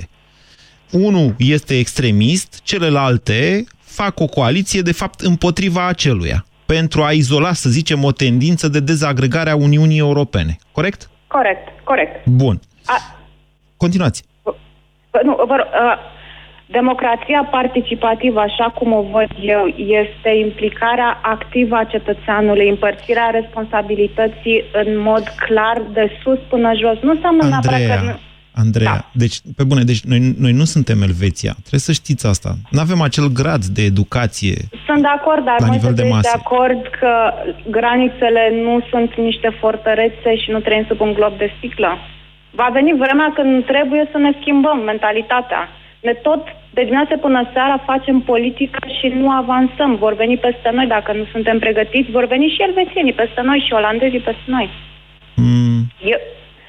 12-13%. 0.00 0.08
Unul 0.90 1.34
este 1.38 1.78
extremist, 1.78 2.60
celelalte 2.62 3.64
fac 3.80 4.20
o 4.20 4.26
coaliție, 4.26 4.80
de 4.80 4.92
fapt, 4.92 5.20
împotriva 5.20 5.86
aceluia, 5.86 6.44
pentru 6.66 7.02
a 7.02 7.10
izola, 7.10 7.52
să 7.52 7.68
zicem, 7.68 8.04
o 8.04 8.12
tendință 8.12 8.68
de 8.68 8.80
dezagregare 8.80 9.50
a 9.50 9.56
Uniunii 9.56 9.98
Europene. 9.98 10.58
Corect? 10.72 11.10
Corect, 11.26 11.68
corect. 11.84 12.26
Bun. 12.26 12.60
A, 12.84 13.20
Continuați. 13.76 14.24
Bă, 15.10 15.20
nu, 15.24 15.34
vă, 15.46 15.54
uh, 15.54 15.96
democrația 16.70 17.48
participativă, 17.50 18.40
așa 18.40 18.64
cum 18.78 18.92
o 18.92 19.02
văd 19.02 19.30
eu, 19.56 19.64
este 20.02 20.30
implicarea 20.46 21.18
activă 21.22 21.76
a 21.76 21.84
cetățeanului, 21.84 22.68
împărțirea 22.68 23.28
responsabilității 23.40 24.64
în 24.72 24.98
mod 24.98 25.24
clar 25.46 25.82
de 25.92 26.10
sus 26.22 26.38
până 26.48 26.70
jos. 26.82 26.98
Nu 27.02 27.10
înseamnă 27.10 27.42
neapărat 27.48 27.80
că... 27.86 27.92
Andreea, 27.92 28.12
nu- 28.12 28.18
Andreea, 28.64 28.92
da. 28.92 29.04
deci, 29.12 29.36
pe 29.56 29.64
bune, 29.64 29.82
deci 29.82 30.02
noi, 30.02 30.20
noi 30.38 30.52
nu 30.52 30.64
suntem 30.64 31.02
Elveția. 31.02 31.52
Trebuie 31.66 31.80
să 31.90 31.92
știți 31.92 32.26
asta. 32.26 32.50
Nu 32.70 32.80
avem 32.80 33.00
acel 33.00 33.26
grad 33.40 33.64
de 33.64 33.82
educație. 33.82 34.56
Sunt 34.86 35.00
de 35.02 35.12
acord, 35.18 35.44
dar 35.44 35.56
La 35.60 35.66
noi 35.66 35.76
nivel 35.76 35.94
de 35.94 36.02
sunteți 36.02 36.22
de 36.22 36.28
masă. 36.30 36.42
acord 36.44 36.80
că 37.00 37.12
granițele 37.70 38.42
nu 38.66 38.74
sunt 38.90 39.10
niște 39.28 39.48
fortărețe 39.60 40.30
și 40.42 40.50
nu 40.50 40.60
trăim 40.60 40.84
sub 40.88 41.00
un 41.00 41.12
glob 41.12 41.38
de 41.38 41.52
sticlă. 41.56 41.92
Va 42.50 42.68
veni 42.72 42.92
vremea 43.04 43.32
când 43.34 43.64
trebuie 43.72 44.08
să 44.12 44.18
ne 44.18 44.32
schimbăm 44.40 44.78
mentalitatea. 44.90 45.68
Ne 46.00 46.12
tot 46.12 46.42
de 46.70 46.82
dimineață 46.82 47.16
până 47.16 47.48
seara 47.52 47.82
facem 47.90 48.20
politică 48.20 48.78
și 48.98 49.06
nu 49.06 49.30
avansăm. 49.30 49.94
Vor 49.94 50.14
veni 50.14 50.36
peste 50.36 50.70
noi 50.72 50.86
dacă 50.86 51.12
nu 51.12 51.24
suntem 51.32 51.58
pregătiți, 51.58 52.10
vor 52.10 52.26
veni 52.26 52.46
și 52.54 52.62
elvețienii 52.62 53.12
peste 53.12 53.40
noi 53.40 53.64
și 53.66 53.72
olandezii 53.72 54.26
peste 54.28 54.48
noi. 54.56 54.68
Mm, 55.36 55.80
Eu, 56.12 56.18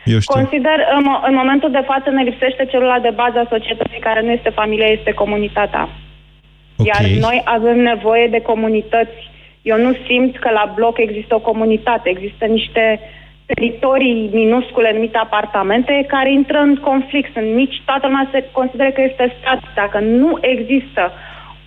eu 0.05 0.19
știu. 0.19 0.33
Consider, 0.33 0.77
în, 0.97 1.03
mo- 1.09 1.23
în 1.27 1.35
momentul 1.35 1.71
de 1.71 1.83
față 1.85 2.09
ne 2.09 2.23
lipsește 2.23 2.65
celula 2.65 2.99
de 2.99 3.11
bază 3.15 3.37
a 3.39 3.47
societății 3.49 3.99
care 3.99 4.21
nu 4.21 4.31
este 4.31 4.49
familia, 4.49 4.85
este 4.85 5.11
comunitatea. 5.11 5.89
Ok. 6.77 6.85
Iar 6.87 7.03
noi 7.19 7.41
avem 7.45 7.79
nevoie 7.79 8.27
de 8.27 8.41
comunități. 8.41 9.29
Eu 9.61 9.77
nu 9.77 9.93
simt 10.07 10.39
că 10.39 10.49
la 10.49 10.71
bloc 10.75 10.97
există 10.97 11.35
o 11.35 11.39
comunitate, 11.39 12.09
există 12.09 12.45
niște 12.45 12.99
teritorii 13.53 14.29
minuscule 14.33 14.89
numite 14.93 15.17
apartamente 15.17 16.05
care 16.07 16.31
intră 16.31 16.57
în 16.57 16.75
conflict. 16.75 17.29
Sunt 17.33 17.49
mici, 17.61 17.81
toată 17.85 18.05
lumea 18.07 18.27
se 18.31 18.39
consideră 18.51 18.89
că 18.91 19.01
este 19.09 19.35
stat. 19.39 19.59
Dacă 19.75 19.99
nu 19.99 20.37
există 20.41 21.03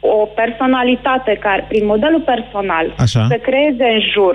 o 0.01 0.17
personalitate 0.41 1.33
care, 1.41 1.65
prin 1.69 1.85
modelul 1.87 2.21
personal, 2.35 2.87
Așa. 2.99 3.27
să 3.31 3.37
creeze 3.49 3.85
în 3.97 4.01
jur 4.15 4.35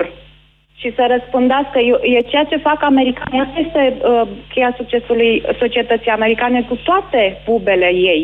și 0.80 0.88
să 0.96 1.02
răspândească. 1.14 1.78
E, 1.78 2.16
e 2.16 2.20
ceea 2.32 2.44
ce 2.50 2.56
fac 2.56 2.78
americanii. 2.82 3.40
Asta 3.40 3.58
este 3.66 3.82
uh, 4.02 4.28
cheia 4.52 4.74
succesului 4.76 5.42
societății 5.58 6.10
americane 6.10 6.62
cu 6.68 6.74
toate 6.74 7.42
bubele 7.46 7.90
ei. 8.12 8.22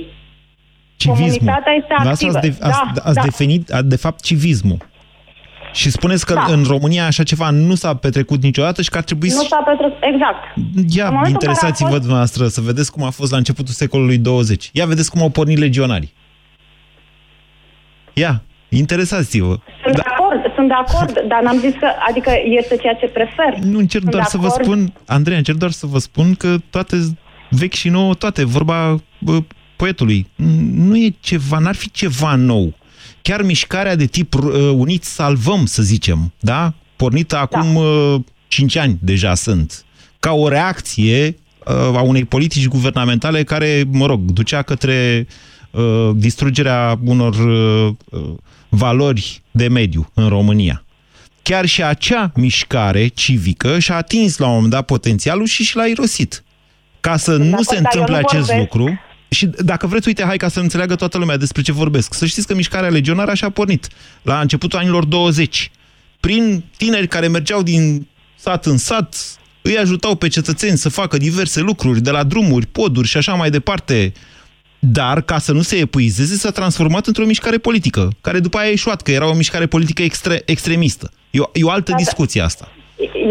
Civismul. 0.97 1.29
Comunitatea 1.29 1.73
este 1.73 1.93
Asta 1.97 2.09
activă. 2.11 2.37
Ați, 2.39 2.47
de, 2.61 2.67
ați, 2.67 2.81
Da, 2.95 3.01
ați 3.09 3.15
da. 3.15 3.23
definit, 3.23 3.73
a- 3.73 3.83
de 3.83 3.97
fapt, 3.97 4.21
civismul. 4.23 4.77
Și 5.77 5.91
spuneți 5.91 6.27
că 6.27 6.35
Da. 6.35 6.45
în 6.49 6.65
România 6.67 7.07
așa 7.07 7.23
ceva 7.23 7.51
nu 7.51 7.75
s-a 7.75 7.95
petrecut 7.95 8.43
niciodată 8.43 8.83
și 8.83 8.89
că 8.89 8.97
ar 8.99 9.05
trebui 9.05 9.29
Nu 9.29 9.35
să... 9.35 9.47
s-a 9.49 9.63
petrecut. 9.67 9.97
Exact. 10.13 10.43
În 10.77 10.85
Ia, 10.89 11.05
momentul 11.05 11.31
interesați-vă 11.33 11.69
în 11.69 11.77
care 11.77 11.87
a 11.87 11.89
fost- 11.91 12.01
dumneavoastră 12.01 12.47
să 12.49 12.61
vedeți 12.61 12.93
cum 12.93 13.03
a 13.03 13.11
fost 13.11 13.31
la 13.31 13.37
începutul 13.37 13.75
secolului 13.75 14.19
20. 14.19 14.71
Ia 14.73 14.87
vedeți 14.87 15.11
cum 15.11 15.21
au 15.23 15.29
pornit 15.29 15.59
legionarii. 15.59 16.13
Ia, 18.13 18.43
interesați-vă. 18.69 19.59
Sunt 19.83 19.95
de 19.95 20.03
acord, 20.05 20.41
sunt 20.55 20.69
de 20.69 20.75
acord, 20.75 21.21
dar 21.31 21.41
n-am 21.43 21.59
zis 21.59 21.73
că, 21.79 21.89
adică 22.09 22.31
este 22.45 22.77
ceea 22.77 22.95
ce 22.95 23.07
prefer. 23.07 23.59
Nu 23.63 23.79
încerc 23.79 24.03
Sunt 24.03 24.15
doar 24.15 24.23
de 24.25 24.29
să 24.31 24.37
vă 24.39 24.47
acord. 24.47 24.65
spun, 24.65 24.93
Andrei, 25.07 25.37
încerc 25.37 25.59
doar 25.59 25.71
să 25.71 25.87
vă 25.87 25.99
spun 25.99 26.35
că 26.35 26.57
toate 26.71 26.97
vechi 27.51 27.73
și 27.75 27.89
nouă, 27.89 28.15
toate, 28.15 28.45
vorba 28.45 28.97
bă, 29.19 29.39
poetului, 29.77 30.27
nu 30.73 30.97
e 30.97 31.15
ceva, 31.21 31.59
n-ar 31.59 31.75
fi 31.75 31.91
ceva 31.91 32.35
nou. 32.35 32.75
Chiar 33.27 33.43
mișcarea 33.43 33.95
de 33.95 34.07
tip 34.07 34.35
uh, 34.35 34.53
unit 34.75 35.05
salvăm, 35.05 35.67
să 35.67 35.83
zicem, 35.83 36.33
da? 36.41 36.75
Pornită 36.97 37.37
acum 37.37 37.75
uh, 37.75 38.21
5 38.49 38.77
ani 38.77 38.99
deja 39.01 39.35
sunt. 39.35 39.85
Ca 40.21 40.33
o 40.33 40.49
reacție 40.49 41.37
uh, 41.65 41.75
a 41.75 42.01
unei 42.01 42.25
politici 42.25 42.69
guvernamentale 42.69 43.45
care, 43.45 43.85
mă 43.91 44.07
rog, 44.07 44.21
ducea 44.21 44.63
către 44.63 45.27
uh, 45.71 46.11
distrugerea 46.15 46.99
unor 47.05 47.35
uh, 47.35 47.95
uh, 48.11 48.35
valori 48.69 49.43
de 49.51 49.69
mediu 49.69 50.11
în 50.15 50.29
România 50.29 50.85
chiar 51.43 51.67
și 51.67 51.83
acea 51.83 52.33
mișcare 52.35 53.07
civică 53.07 53.79
și-a 53.79 53.97
atins 53.97 54.37
la 54.37 54.47
un 54.47 54.53
moment 54.55 54.73
dat 54.73 54.85
potențialul 54.85 55.47
și 55.47 55.65
și 55.65 55.77
l-a 55.77 55.85
irosit. 55.85 56.45
Ca 57.01 57.17
să 57.17 57.37
nu 57.37 57.53
acord, 57.53 57.67
se 57.67 57.75
dar 57.75 57.83
eu 57.95 58.01
întâmple 58.01 58.21
nu 58.21 58.27
acest 58.27 58.47
vorbesc. 58.47 58.75
lucru, 58.75 59.01
și 59.29 59.47
dacă 59.47 59.87
vreți, 59.87 60.09
uite, 60.09 60.25
hai 60.25 60.37
ca 60.37 60.49
să 60.49 60.61
înțeleagă 60.61 60.95
toată 60.95 61.19
lumea 61.19 61.37
despre 61.37 61.63
ce 61.63 61.73
vorbesc. 61.73 62.15
Să 62.15 62.27
știți 62.27 62.47
că 62.47 62.55
mișcarea 62.55 62.89
legionară 62.89 63.31
așa 63.31 63.47
a 63.47 63.51
pornit 63.51 63.89
la 64.23 64.41
începutul 64.41 64.79
anilor 64.79 65.05
20. 65.05 65.71
Prin 66.21 66.65
tineri 66.77 67.09
care 67.09 67.29
mergeau 67.29 67.63
din 67.63 68.07
sat 68.37 68.67
în 68.67 68.77
sat, 68.77 69.17
îi 69.63 69.79
ajutau 69.79 70.15
pe 70.15 70.29
cetățeni 70.29 70.79
să 70.79 70.89
facă 70.89 71.17
diverse 71.17 71.61
lucruri, 71.61 72.01
de 72.01 72.11
la 72.11 72.23
drumuri, 72.23 72.67
poduri 72.67 73.09
și 73.09 73.17
așa 73.17 73.35
mai 73.35 73.51
departe. 73.51 74.13
Dar, 74.79 75.21
ca 75.21 75.39
să 75.39 75.53
nu 75.53 75.63
se 75.63 75.77
epuizeze, 75.77 76.35
s-a 76.35 76.51
transformat 76.51 77.07
într-o 77.07 77.25
mișcare 77.25 77.59
politică, 77.59 78.13
care 78.21 78.41
după 78.41 78.59
aia 78.59 78.67
a 78.67 78.71
ieșuat, 78.71 79.03
că 79.03 79.11
era 79.11 79.29
o 79.29 79.35
mișcare 79.35 79.67
politică 79.67 80.03
extre- 80.03 80.43
extremistă. 80.45 81.11
E 81.31 81.41
o, 81.41 81.45
e 81.53 81.63
o 81.65 81.71
altă 81.71 81.91
Da, 81.91 81.97
da. 81.97 82.03
discuție 82.03 82.41
asta. 82.41 82.69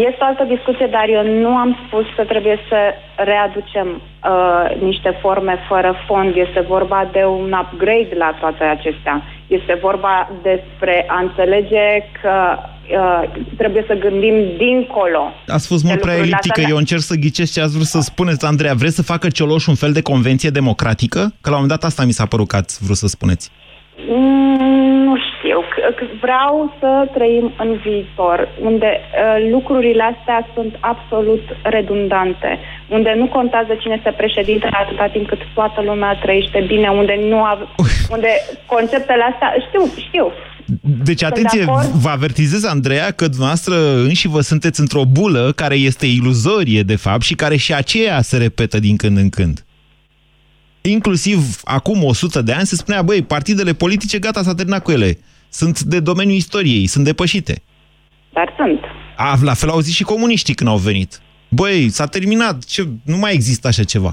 Este 0.08 0.20
o 0.20 0.24
altă 0.24 0.44
discuție, 0.54 0.86
dar 0.86 1.06
eu 1.08 1.24
nu 1.44 1.48
am 1.56 1.78
spus 1.86 2.04
că 2.16 2.22
trebuie 2.24 2.58
să 2.68 2.78
readucem 3.16 3.88
uh, 4.02 4.82
niște 4.82 5.18
forme 5.20 5.56
fără 5.68 5.94
fond. 6.06 6.36
Este 6.36 6.60
vorba 6.60 7.08
de 7.12 7.24
un 7.24 7.52
upgrade 7.62 8.14
la 8.18 8.36
toate 8.40 8.64
acestea. 8.64 9.22
Este 9.46 9.78
vorba 9.80 10.30
despre 10.42 11.04
a 11.08 11.18
înțelege 11.20 11.86
că 12.22 12.34
uh, 12.58 13.22
trebuie 13.56 13.84
să 13.86 13.94
gândim 13.94 14.34
dincolo. 14.56 15.32
Ați 15.46 15.66
fost 15.66 15.82
de 15.82 15.88
mult 15.88 16.00
prea 16.00 16.12
lucrurile 16.12 16.36
eliptică, 16.36 16.60
astea. 16.60 16.72
eu 16.72 16.76
încerc 16.76 17.00
să 17.00 17.14
ghicesc 17.14 17.52
ce 17.52 17.60
ați 17.60 17.74
vrut 17.74 17.86
să 17.86 18.00
spuneți, 18.00 18.46
Andreea. 18.46 18.74
Vreți 18.74 18.94
să 18.94 19.02
facă 19.02 19.28
Cioloș 19.28 19.66
un 19.66 19.74
fel 19.74 19.92
de 19.92 20.02
convenție 20.02 20.50
democratică? 20.50 21.20
Că 21.40 21.50
la 21.50 21.56
un 21.56 21.62
moment 21.62 21.80
dat 21.80 21.84
asta 21.88 22.04
mi 22.04 22.12
s-a 22.18 22.26
părut 22.26 22.48
că 22.48 22.56
ați 22.56 22.84
vrut 22.84 22.96
să 22.96 23.06
spuneți. 23.06 23.50
Mm, 24.08 25.04
Nu 25.08 25.16
știu. 25.16 25.35
C- 25.54 25.94
c- 25.98 26.20
Vreau 26.20 26.76
să 26.80 27.08
trăim 27.14 27.52
în 27.58 27.70
viitor, 27.84 28.48
unde 28.60 28.90
uh, 29.00 29.50
lucrurile 29.50 30.02
astea 30.02 30.48
sunt 30.54 30.72
absolut 30.80 31.42
redundante, 31.62 32.58
unde 32.88 33.14
nu 33.16 33.26
contează 33.26 33.72
cine 33.80 33.94
este 33.96 34.14
președinte 34.16 34.68
atâta 34.72 35.06
timp 35.06 35.28
cât 35.28 35.40
toată 35.54 35.80
lumea 35.82 36.14
trăiește 36.14 36.64
bine, 36.66 36.88
unde 36.88 37.14
nu 37.28 37.38
av- 37.44 37.68
unde 38.14 38.28
conceptele 38.66 39.22
astea, 39.30 39.54
știu, 39.68 39.82
știu, 40.06 40.32
Deci, 41.04 41.22
atenție, 41.22 41.64
de 41.64 41.70
acord. 41.70 41.86
vă 41.86 42.08
avertizez, 42.08 42.64
Andreea, 42.64 43.10
că 43.10 43.26
dumneavoastră 43.28 43.74
înși 43.96 44.28
vă 44.28 44.40
sunteți 44.40 44.80
într-o 44.80 45.04
bulă 45.04 45.52
care 45.56 45.74
este 45.74 46.06
iluzorie, 46.06 46.82
de 46.82 46.96
fapt, 46.96 47.22
și 47.22 47.34
care 47.34 47.56
și 47.56 47.74
aceea 47.74 48.22
se 48.22 48.36
repetă 48.36 48.78
din 48.78 48.96
când 48.96 49.16
în 49.16 49.28
când. 49.28 49.64
Inclusiv 50.80 51.60
acum 51.64 52.04
100 52.04 52.42
de 52.42 52.52
ani 52.52 52.66
se 52.66 52.76
spunea, 52.76 53.02
băi, 53.02 53.22
partidele 53.22 53.72
politice, 53.72 54.18
gata, 54.18 54.42
s-a 54.42 54.54
terminat 54.54 54.82
cu 54.82 54.90
ele. 54.90 55.18
Sunt 55.60 55.80
de 55.80 56.00
domeniul 56.00 56.36
istoriei, 56.36 56.86
sunt 56.86 57.04
depășite. 57.04 57.54
Dar 58.32 58.54
sunt. 58.58 58.80
A, 59.16 59.38
la 59.42 59.54
fel 59.54 59.68
au 59.68 59.80
zis 59.80 59.94
și 59.94 60.02
comuniștii 60.02 60.54
când 60.54 60.70
au 60.70 60.76
venit. 60.76 61.20
Băi, 61.48 61.88
s-a 61.88 62.06
terminat, 62.06 62.64
ce, 62.64 62.82
nu 63.04 63.16
mai 63.16 63.32
există 63.32 63.66
așa 63.68 63.84
ceva. 63.84 64.12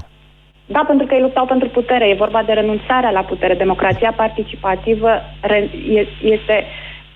Da, 0.66 0.84
pentru 0.88 1.06
că 1.06 1.14
ei 1.14 1.22
luptau 1.22 1.46
pentru 1.46 1.68
putere. 1.70 2.10
E 2.10 2.16
vorba 2.26 2.44
de 2.44 2.52
renunțarea 2.52 3.10
la 3.10 3.22
putere. 3.24 3.54
Democrația 3.56 4.14
participativă 4.18 5.10
re- 5.42 5.70
e- 6.00 6.28
este 6.36 6.56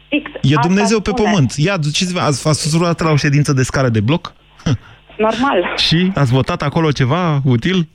fix. 0.10 0.26
E 0.42 0.56
asta 0.56 0.68
Dumnezeu 0.68 1.00
pe 1.00 1.10
spune. 1.10 1.30
pământ. 1.30 1.52
Ia, 1.58 1.78
duceți-vă, 1.78 2.20
ați, 2.20 2.48
ați 2.48 2.62
fost 2.62 2.76
vreodată 2.76 3.04
la 3.04 3.12
o 3.12 3.16
ședință 3.16 3.54
de 3.54 3.64
scară 3.64 3.90
de 3.90 4.00
bloc? 4.00 4.34
Normal. 5.28 5.74
Și 5.78 6.12
ați 6.16 6.32
votat 6.32 6.62
acolo 6.62 6.92
ceva 6.92 7.42
util? 7.46 7.88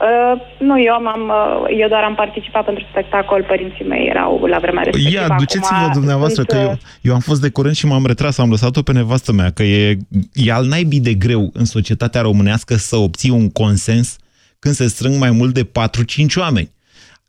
Uh, 0.00 0.40
nu, 0.58 0.82
eu, 0.82 0.94
am, 0.94 1.22
uh, 1.28 1.78
eu 1.80 1.88
doar 1.88 2.02
am 2.02 2.14
participat 2.14 2.64
pentru 2.64 2.86
spectacol. 2.90 3.44
Părinții 3.48 3.84
mei 3.84 4.06
erau 4.06 4.44
la 4.44 4.58
vremea 4.58 4.82
respectivă. 4.82 5.20
Ia, 5.20 5.36
duceți-vă 5.38 5.76
Acum 5.76 5.92
dumneavoastră, 5.92 6.42
sunt, 6.42 6.48
că 6.48 6.56
uh, 6.56 6.70
eu, 6.70 6.78
eu 7.00 7.14
am 7.14 7.20
fost 7.20 7.40
de 7.40 7.50
curând 7.50 7.74
și 7.74 7.86
m-am 7.86 8.06
retras, 8.06 8.38
am 8.38 8.50
lăsat-o 8.50 8.82
pe 8.82 8.92
nevastă 8.92 9.32
mea, 9.32 9.50
că 9.50 9.62
e, 9.62 9.96
e 10.32 10.52
al 10.52 10.64
naibii 10.64 11.00
de 11.00 11.14
greu 11.14 11.50
în 11.52 11.64
societatea 11.64 12.20
românească 12.20 12.74
să 12.74 12.96
obții 12.96 13.30
un 13.30 13.50
consens 13.50 14.16
când 14.58 14.74
se 14.74 14.86
strâng 14.86 15.18
mai 15.18 15.30
mult 15.30 15.54
de 15.54 15.64
4-5 15.64 15.68
oameni. 16.36 16.70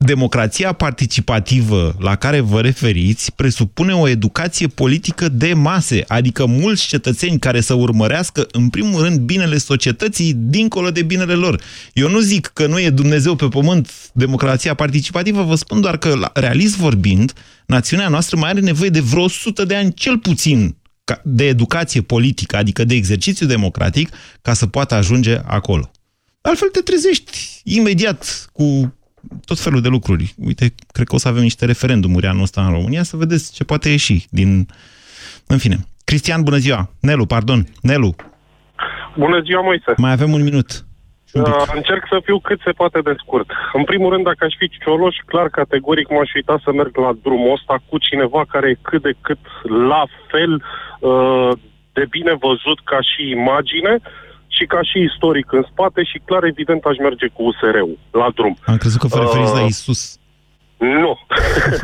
Democrația 0.05 0.71
participativă 0.73 1.95
la 1.99 2.15
care 2.15 2.39
vă 2.39 2.61
referiți 2.61 3.31
presupune 3.35 3.93
o 3.93 4.07
educație 4.07 4.67
politică 4.67 5.29
de 5.29 5.53
mase, 5.53 6.03
adică 6.07 6.45
mulți 6.45 6.87
cetățeni 6.87 7.39
care 7.39 7.61
să 7.61 7.73
urmărească 7.73 8.47
în 8.51 8.69
primul 8.69 9.01
rând 9.03 9.19
binele 9.19 9.57
societății 9.57 10.33
dincolo 10.35 10.91
de 10.91 11.01
binele 11.01 11.33
lor. 11.33 11.61
Eu 11.93 12.09
nu 12.09 12.19
zic 12.19 12.51
că 12.53 12.67
nu 12.67 12.79
e 12.79 12.89
Dumnezeu 12.89 13.35
pe 13.35 13.47
pământ 13.47 13.91
democrația 14.13 14.73
participativă, 14.73 15.43
vă 15.43 15.55
spun 15.55 15.81
doar 15.81 15.97
că, 15.97 16.15
la- 16.15 16.31
realist 16.33 16.75
vorbind, 16.75 17.33
națiunea 17.65 18.07
noastră 18.07 18.37
mai 18.37 18.49
are 18.49 18.59
nevoie 18.59 18.89
de 18.89 18.99
vreo 18.99 19.23
100 19.23 19.65
de 19.65 19.75
ani 19.75 19.93
cel 19.93 20.17
puțin 20.17 20.75
ca- 21.03 21.21
de 21.23 21.47
educație 21.47 22.01
politică, 22.01 22.57
adică 22.57 22.83
de 22.83 22.95
exercițiu 22.95 23.45
democratic, 23.45 24.09
ca 24.41 24.53
să 24.53 24.67
poată 24.67 24.93
ajunge 24.95 25.39
acolo. 25.45 25.91
Altfel 26.41 26.67
te 26.67 26.79
trezești 26.79 27.61
imediat 27.63 28.49
cu 28.53 28.93
tot 29.51 29.59
felul 29.59 29.81
de 29.81 29.87
lucruri. 29.95 30.33
Uite, 30.49 30.65
cred 30.91 31.07
că 31.07 31.15
o 31.15 31.17
să 31.23 31.27
avem 31.27 31.41
niște 31.41 31.65
referendumuri 31.65 32.27
anul 32.27 32.47
ăsta 32.47 32.61
în 32.65 32.71
România, 32.77 33.03
să 33.03 33.17
vedeți 33.23 33.53
ce 33.53 33.63
poate 33.63 33.89
ieși 33.89 34.17
din... 34.29 34.49
În 35.47 35.57
fine. 35.57 35.77
Cristian, 36.03 36.41
bună 36.43 36.57
ziua! 36.65 36.81
Nelu, 37.01 37.25
pardon, 37.25 37.59
Nelu, 37.81 38.15
Bună 39.23 39.39
ziua, 39.47 39.61
Moise. 39.61 39.93
mai 39.97 40.11
avem 40.11 40.31
un 40.33 40.43
minut. 40.43 40.69
Uh, 41.33 41.63
încerc 41.79 42.03
să 42.09 42.17
fiu 42.23 42.37
cât 42.39 42.59
se 42.65 42.71
poate 42.71 42.99
de 43.01 43.13
scurt. 43.23 43.47
În 43.73 43.83
primul 43.83 44.09
rând, 44.13 44.23
dacă 44.23 44.45
aș 44.45 44.53
fi 44.59 44.69
Cioloș, 44.79 45.15
clar, 45.25 45.47
categoric 45.49 46.07
m-aș 46.09 46.31
uita 46.33 46.55
să 46.63 46.71
merg 46.71 46.97
la 46.97 47.11
drumul 47.23 47.53
ăsta 47.57 47.75
cu 47.89 47.97
cineva 47.97 48.41
care 48.53 48.69
e 48.69 48.77
cât 48.89 49.01
de 49.01 49.13
cât 49.21 49.39
la 49.89 50.03
fel 50.31 50.53
uh, 50.99 51.51
de 51.93 52.05
bine 52.09 52.33
văzut 52.45 52.79
ca 52.91 52.99
și 53.09 53.21
imagine 53.39 53.93
și 54.59 54.65
ca 54.73 54.81
și 54.89 54.97
istoric 55.09 55.47
în 55.59 55.63
spate 55.71 56.01
și 56.11 56.17
clar, 56.27 56.43
evident, 56.53 56.81
aș 56.91 56.97
merge 57.07 57.27
cu 57.35 57.41
USR-ul 57.49 57.97
la 58.21 58.27
drum. 58.37 58.53
Am 58.71 58.77
crezut 58.83 58.99
că 59.01 59.07
vă 59.07 59.19
referiți 59.19 59.53
la 59.57 59.63
Uh, 59.63 59.73
Isus. 59.73 60.01
Nu, 60.77 61.13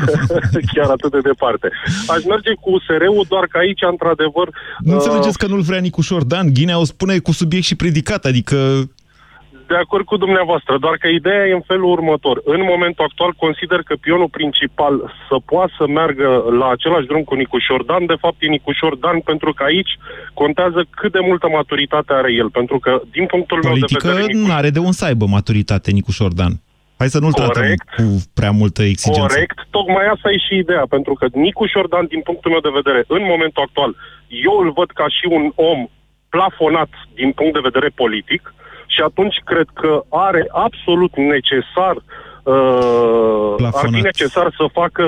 chiar 0.72 0.88
atât 0.96 1.10
de 1.10 1.20
departe. 1.20 1.68
Aș 2.14 2.22
merge 2.32 2.52
cu 2.60 2.70
USR-ul, 2.70 3.24
doar 3.28 3.44
că 3.50 3.58
aici, 3.58 3.82
într-adevăr... 3.90 4.46
Nu 4.78 4.90
uh, 4.90 4.98
înțelegeți 4.98 5.38
că 5.38 5.46
nu-l 5.46 5.60
vrea 5.60 5.80
Nicușor 5.80 6.22
Dan? 6.24 6.46
Ghinea 6.52 6.78
o 6.78 6.84
spune 6.84 7.18
cu 7.18 7.32
subiect 7.32 7.64
și 7.64 7.76
predicat, 7.76 8.24
adică... 8.24 8.56
De 9.66 9.76
acord 9.76 10.04
cu 10.04 10.16
dumneavoastră, 10.16 10.78
doar 10.78 10.96
că 10.96 11.08
ideea 11.08 11.46
e 11.46 11.52
în 11.60 11.66
felul 11.72 11.90
următor. 11.90 12.40
În 12.44 12.60
momentul 12.72 13.04
actual 13.04 13.32
consider 13.44 13.80
că 13.88 13.94
pionul 14.00 14.28
principal 14.38 14.94
să 15.28 15.36
poată 15.44 15.72
să 15.78 15.84
meargă 15.86 16.28
la 16.60 16.68
același 16.70 17.06
drum 17.06 17.22
cu 17.22 17.34
Nicușor 17.34 17.82
Dan, 17.82 18.06
de 18.06 18.18
fapt 18.20 18.36
e 18.38 18.46
Nicușor 18.46 18.94
Dan, 18.96 19.20
pentru 19.20 19.52
că 19.52 19.62
aici 19.62 19.92
contează 20.34 20.80
cât 20.90 21.12
de 21.12 21.22
multă 21.28 21.48
maturitate 21.48 22.12
are 22.12 22.32
el. 22.32 22.50
Pentru 22.50 22.78
că, 22.78 23.00
din 23.10 23.26
punctul 23.26 23.58
meu 23.62 23.72
de 23.72 23.78
Politică 23.78 24.08
vedere, 24.08 24.32
nu 24.32 24.52
are 24.52 24.70
de 24.70 24.78
un 24.78 24.92
să 24.92 25.04
aibă 25.04 25.26
maturitate 25.26 25.90
Nicușor 25.90 26.32
Dan. 26.32 26.52
Hai 26.98 27.08
să 27.08 27.18
nu-l 27.18 27.32
tratăm 27.32 27.62
Corect. 27.62 27.88
cu 27.96 28.06
prea 28.34 28.50
multă 28.50 28.82
exigență. 28.82 29.34
Corect, 29.34 29.58
tocmai 29.70 30.06
asta 30.14 30.30
e 30.30 30.38
și 30.46 30.54
ideea, 30.56 30.84
pentru 30.88 31.12
că 31.18 31.26
Nicu 31.32 31.66
Șordan, 31.66 32.06
din 32.06 32.20
punctul 32.20 32.50
meu 32.50 32.60
de 32.60 32.78
vedere, 32.80 33.04
în 33.16 33.22
momentul 33.32 33.62
actual, 33.66 33.92
eu 34.48 34.56
îl 34.64 34.70
văd 34.78 34.90
ca 34.90 35.06
și 35.16 35.24
un 35.36 35.44
om 35.54 35.80
plafonat 36.28 36.90
din 37.14 37.30
punct 37.32 37.52
de 37.52 37.66
vedere 37.68 37.88
politic 38.02 38.54
și 38.86 39.00
atunci 39.00 39.36
cred 39.44 39.68
că 39.80 40.02
are 40.08 40.42
absolut 40.66 41.12
necesar 41.16 41.96
uh, 41.96 43.54
ar 43.54 43.56
fi 43.56 43.62
Plafonat. 43.62 44.02
necesar 44.02 44.48
să 44.58 44.64
facă 44.72 45.04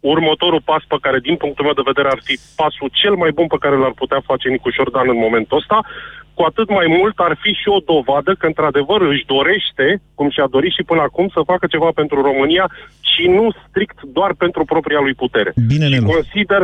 următorul 0.00 0.62
pas 0.64 0.82
pe 0.88 0.96
care, 1.00 1.18
din 1.18 1.36
punctul 1.36 1.64
meu 1.64 1.76
de 1.78 1.88
vedere, 1.90 2.08
ar 2.08 2.20
fi 2.24 2.34
pasul 2.56 2.88
cel 2.92 3.14
mai 3.22 3.30
bun 3.38 3.46
pe 3.46 3.62
care 3.64 3.76
l-ar 3.76 3.94
putea 4.02 4.20
face 4.30 4.48
Nicu 4.48 4.70
Șordan 4.70 5.08
în 5.08 5.18
momentul 5.26 5.56
ăsta, 5.56 5.78
cu 6.34 6.42
atât 6.42 6.68
mai 6.78 6.86
mult 6.98 7.16
ar 7.18 7.34
fi 7.42 7.50
și 7.60 7.68
o 7.76 7.80
dovadă 7.92 8.30
că, 8.38 8.46
într-adevăr, 8.46 9.00
își 9.00 9.24
dorește, 9.34 9.86
cum 10.14 10.28
și-a 10.30 10.48
dorit 10.54 10.72
și 10.76 10.88
până 10.90 11.02
acum, 11.02 11.26
să 11.34 11.48
facă 11.52 11.66
ceva 11.66 11.90
pentru 11.94 12.18
România 12.28 12.66
și 13.10 13.24
nu 13.36 13.46
strict 13.64 13.98
doar 14.02 14.32
pentru 14.42 14.64
propria 14.64 15.00
lui 15.00 15.14
putere. 15.14 15.52
Bine, 15.72 15.88
Nelu. 15.88 16.06
Consider 16.16 16.62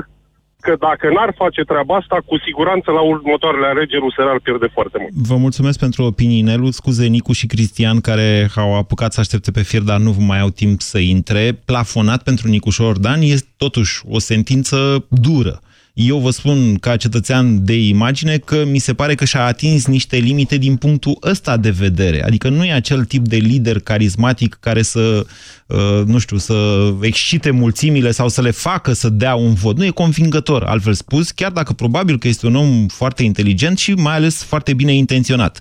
că 0.66 0.72
dacă 0.88 1.06
n-ar 1.14 1.32
face 1.42 1.62
treaba 1.62 1.94
asta, 1.96 2.16
cu 2.26 2.36
siguranță 2.46 2.88
la 2.90 3.02
următoarele 3.12 3.66
alegeri 3.66 4.06
USR 4.08 4.28
ar 4.34 4.40
pierde 4.42 4.68
foarte 4.76 4.96
mult. 5.00 5.12
Vă 5.30 5.36
mulțumesc 5.36 5.78
pentru 5.78 6.00
opinii, 6.04 6.46
Nelu. 6.48 6.70
Scuze 6.70 7.06
Nicu 7.06 7.32
și 7.32 7.46
Cristian 7.46 8.00
care 8.00 8.50
au 8.56 8.76
apucat 8.76 9.12
să 9.12 9.20
aștepte 9.20 9.50
pe 9.50 9.62
fir, 9.62 9.82
dar 9.90 9.98
nu 9.98 10.14
mai 10.18 10.40
au 10.40 10.48
timp 10.48 10.80
să 10.80 10.98
intre. 10.98 11.42
Plafonat 11.64 12.22
pentru 12.22 12.48
Nicușor 12.48 12.98
Dan 12.98 13.20
este 13.20 13.48
totuși 13.56 14.02
o 14.08 14.18
sentință 14.18 15.06
dură. 15.08 15.60
Eu 15.94 16.18
vă 16.18 16.30
spun 16.30 16.74
ca 16.74 16.96
cetățean 16.96 17.64
de 17.64 17.86
imagine 17.86 18.38
că 18.38 18.64
mi 18.64 18.78
se 18.78 18.94
pare 18.94 19.14
că 19.14 19.24
și-a 19.24 19.44
atins 19.44 19.86
niște 19.86 20.16
limite 20.16 20.56
din 20.56 20.76
punctul 20.76 21.16
ăsta 21.22 21.56
de 21.56 21.70
vedere. 21.70 22.24
Adică 22.24 22.48
nu 22.48 22.64
e 22.64 22.72
acel 22.72 23.04
tip 23.04 23.26
de 23.28 23.36
lider 23.36 23.80
carismatic 23.80 24.56
care 24.60 24.82
să, 24.82 25.26
uh, 25.66 26.02
nu 26.06 26.18
știu, 26.18 26.36
să 26.36 26.88
excite 27.00 27.50
mulțimile 27.50 28.10
sau 28.10 28.28
să 28.28 28.40
le 28.40 28.50
facă 28.50 28.92
să 28.92 29.08
dea 29.08 29.34
un 29.34 29.54
vot. 29.54 29.76
Nu 29.76 29.84
e 29.84 29.90
convingător, 29.90 30.62
altfel 30.62 30.94
spus, 30.94 31.30
chiar 31.30 31.50
dacă 31.50 31.72
probabil 31.72 32.18
că 32.18 32.28
este 32.28 32.46
un 32.46 32.54
om 32.54 32.86
foarte 32.86 33.22
inteligent 33.22 33.78
și 33.78 33.92
mai 33.92 34.14
ales 34.14 34.42
foarte 34.42 34.74
bine 34.74 34.94
intenționat. 34.94 35.60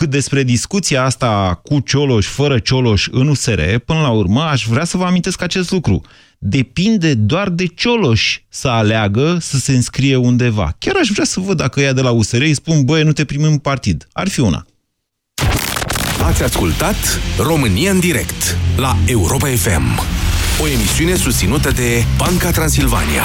Cât 0.00 0.10
despre 0.10 0.42
discuția 0.42 1.04
asta 1.04 1.60
cu 1.62 1.80
Cioloș, 1.80 2.26
fără 2.26 2.58
Cioloș 2.58 3.08
în 3.10 3.28
USR, 3.28 3.60
până 3.84 4.00
la 4.00 4.08
urmă 4.08 4.42
aș 4.42 4.66
vrea 4.66 4.84
să 4.84 4.96
vă 4.96 5.04
amintesc 5.04 5.42
acest 5.42 5.70
lucru. 5.70 6.02
Depinde 6.38 7.14
doar 7.14 7.48
de 7.48 7.66
Cioloș 7.66 8.40
să 8.48 8.68
aleagă 8.68 9.38
să 9.40 9.58
se 9.58 9.72
înscrie 9.72 10.16
undeva. 10.16 10.74
Chiar 10.78 10.96
aș 11.00 11.08
vrea 11.08 11.24
să 11.24 11.40
văd 11.40 11.56
dacă 11.56 11.80
ea 11.80 11.92
de 11.92 12.00
la 12.00 12.10
USR 12.10 12.40
îi 12.40 12.54
spun, 12.54 12.84
băi, 12.84 13.02
nu 13.02 13.12
te 13.12 13.24
primim 13.24 13.46
în 13.46 13.58
partid. 13.58 14.08
Ar 14.12 14.28
fi 14.28 14.40
una. 14.40 14.66
Ați 16.22 16.42
ascultat 16.42 17.20
România 17.38 17.90
în 17.90 18.00
direct 18.00 18.56
la 18.76 18.96
Europa 19.06 19.46
FM. 19.46 20.00
O 20.62 20.68
emisiune 20.68 21.14
susținută 21.14 21.70
de 21.70 22.04
Banca 22.16 22.50
Transilvania. 22.50 23.24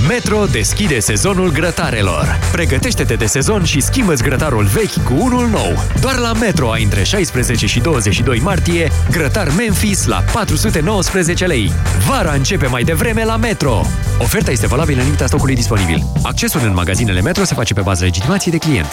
Metro 0.00 0.44
deschide 0.44 0.98
sezonul 0.98 1.52
grătarelor. 1.52 2.38
Pregătește-te 2.52 3.14
de 3.14 3.26
sezon 3.26 3.64
și 3.64 3.80
schimbă-ți 3.80 4.22
grătarul 4.22 4.64
vechi 4.64 5.04
cu 5.04 5.14
unul 5.18 5.48
nou. 5.48 5.84
Doar 6.00 6.18
la 6.18 6.32
Metro 6.32 6.70
ai 6.70 6.82
între 6.82 7.02
16 7.02 7.66
și 7.66 7.80
22 7.80 8.38
martie 8.38 8.90
grătar 9.10 9.48
Memphis 9.56 10.06
la 10.06 10.24
419 10.32 11.46
lei. 11.46 11.72
Vara 12.06 12.32
începe 12.32 12.66
mai 12.66 12.82
devreme 12.82 13.24
la 13.24 13.36
Metro. 13.36 13.80
Oferta 14.18 14.50
este 14.50 14.66
valabilă 14.66 14.98
în 14.98 15.04
limita 15.04 15.26
stocului 15.26 15.54
disponibil. 15.54 16.02
Accesul 16.22 16.60
în 16.64 16.72
magazinele 16.72 17.20
Metro 17.20 17.44
se 17.44 17.54
face 17.54 17.74
pe 17.74 17.80
bază 17.80 18.04
legitimației 18.04 18.52
de 18.52 18.66
client. 18.66 18.88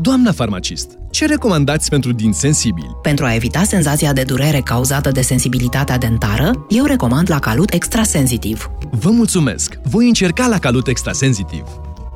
Doamna 0.00 0.32
farmacist, 0.32 0.90
ce 1.10 1.26
recomandați 1.26 1.88
pentru 1.88 2.12
din 2.12 2.32
sensibili? 2.32 2.96
Pentru 3.02 3.24
a 3.24 3.34
evita 3.34 3.62
senzația 3.62 4.12
de 4.12 4.22
durere 4.22 4.60
cauzată 4.60 5.10
de 5.10 5.20
sensibilitatea 5.20 5.98
dentară, 5.98 6.66
eu 6.68 6.84
recomand 6.84 7.30
la 7.30 7.38
Calut 7.38 7.72
Extrasensitiv. 7.72 8.70
Vă 8.90 9.10
mulțumesc! 9.10 9.78
Voi 9.82 10.06
încerca 10.06 10.46
la 10.46 10.58
Calut 10.58 10.86
Extrasensitiv. 10.86 11.64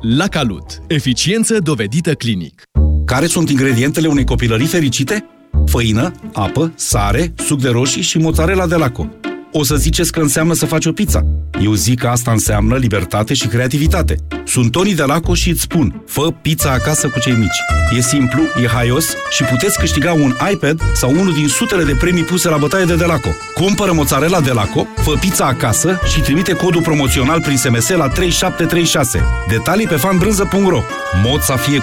La 0.01 0.27
Calut. 0.27 0.81
Eficiență 0.87 1.59
dovedită 1.59 2.13
clinic. 2.13 2.61
Care 3.05 3.25
sunt 3.25 3.49
ingredientele 3.49 4.07
unei 4.07 4.25
copilării 4.25 4.67
fericite? 4.67 5.25
Făină, 5.65 6.11
apă, 6.33 6.73
sare, 6.75 7.33
suc 7.35 7.61
de 7.61 7.69
roșii 7.69 8.01
și 8.01 8.17
mozzarella 8.17 8.67
de 8.67 8.75
laco. 8.75 9.09
O 9.51 9.63
să 9.63 9.75
ziceți 9.75 10.11
că 10.11 10.19
înseamnă 10.19 10.53
să 10.53 10.65
faci 10.65 10.85
o 10.85 10.91
pizza. 10.91 11.25
Eu 11.61 11.73
zic 11.73 11.99
că 11.99 12.07
asta 12.07 12.31
înseamnă 12.31 12.75
libertate 12.75 13.33
și 13.33 13.47
creativitate. 13.47 14.15
Sunt 14.45 14.71
Toni 14.71 14.95
de 14.95 15.03
Laco 15.03 15.33
și 15.33 15.49
îți 15.49 15.61
spun, 15.61 16.03
fă 16.07 16.31
pizza 16.41 16.71
acasă 16.71 17.07
cu 17.07 17.19
cei 17.19 17.33
mici. 17.33 17.61
E 17.97 18.01
simplu, 18.01 18.41
e 18.63 18.67
haios 18.67 19.05
și 19.29 19.43
puteți 19.43 19.79
câștiga 19.79 20.13
un 20.13 20.33
iPad 20.51 20.81
sau 20.93 21.11
unul 21.11 21.33
din 21.33 21.47
sutele 21.47 21.83
de 21.83 21.95
premii 21.99 22.23
puse 22.23 22.49
la 22.49 22.57
bătaie 22.57 22.85
de 22.85 22.95
Delaco. 22.95 23.29
Cumpără 23.53 23.93
mozzarella 23.93 24.41
Delaco, 24.41 24.87
fă 24.95 25.11
pizza 25.11 25.45
acasă 25.45 25.99
și 26.13 26.19
trimite 26.19 26.53
codul 26.53 26.81
promoțional 26.81 27.41
prin 27.41 27.57
SMS 27.57 27.89
la 27.89 28.07
3736. 28.07 29.23
Detalii 29.49 29.87
pe 29.87 29.95
fanbrânză.ro 29.95 30.81
Mod 31.23 31.41
să 31.41 31.55
fie 31.57 31.75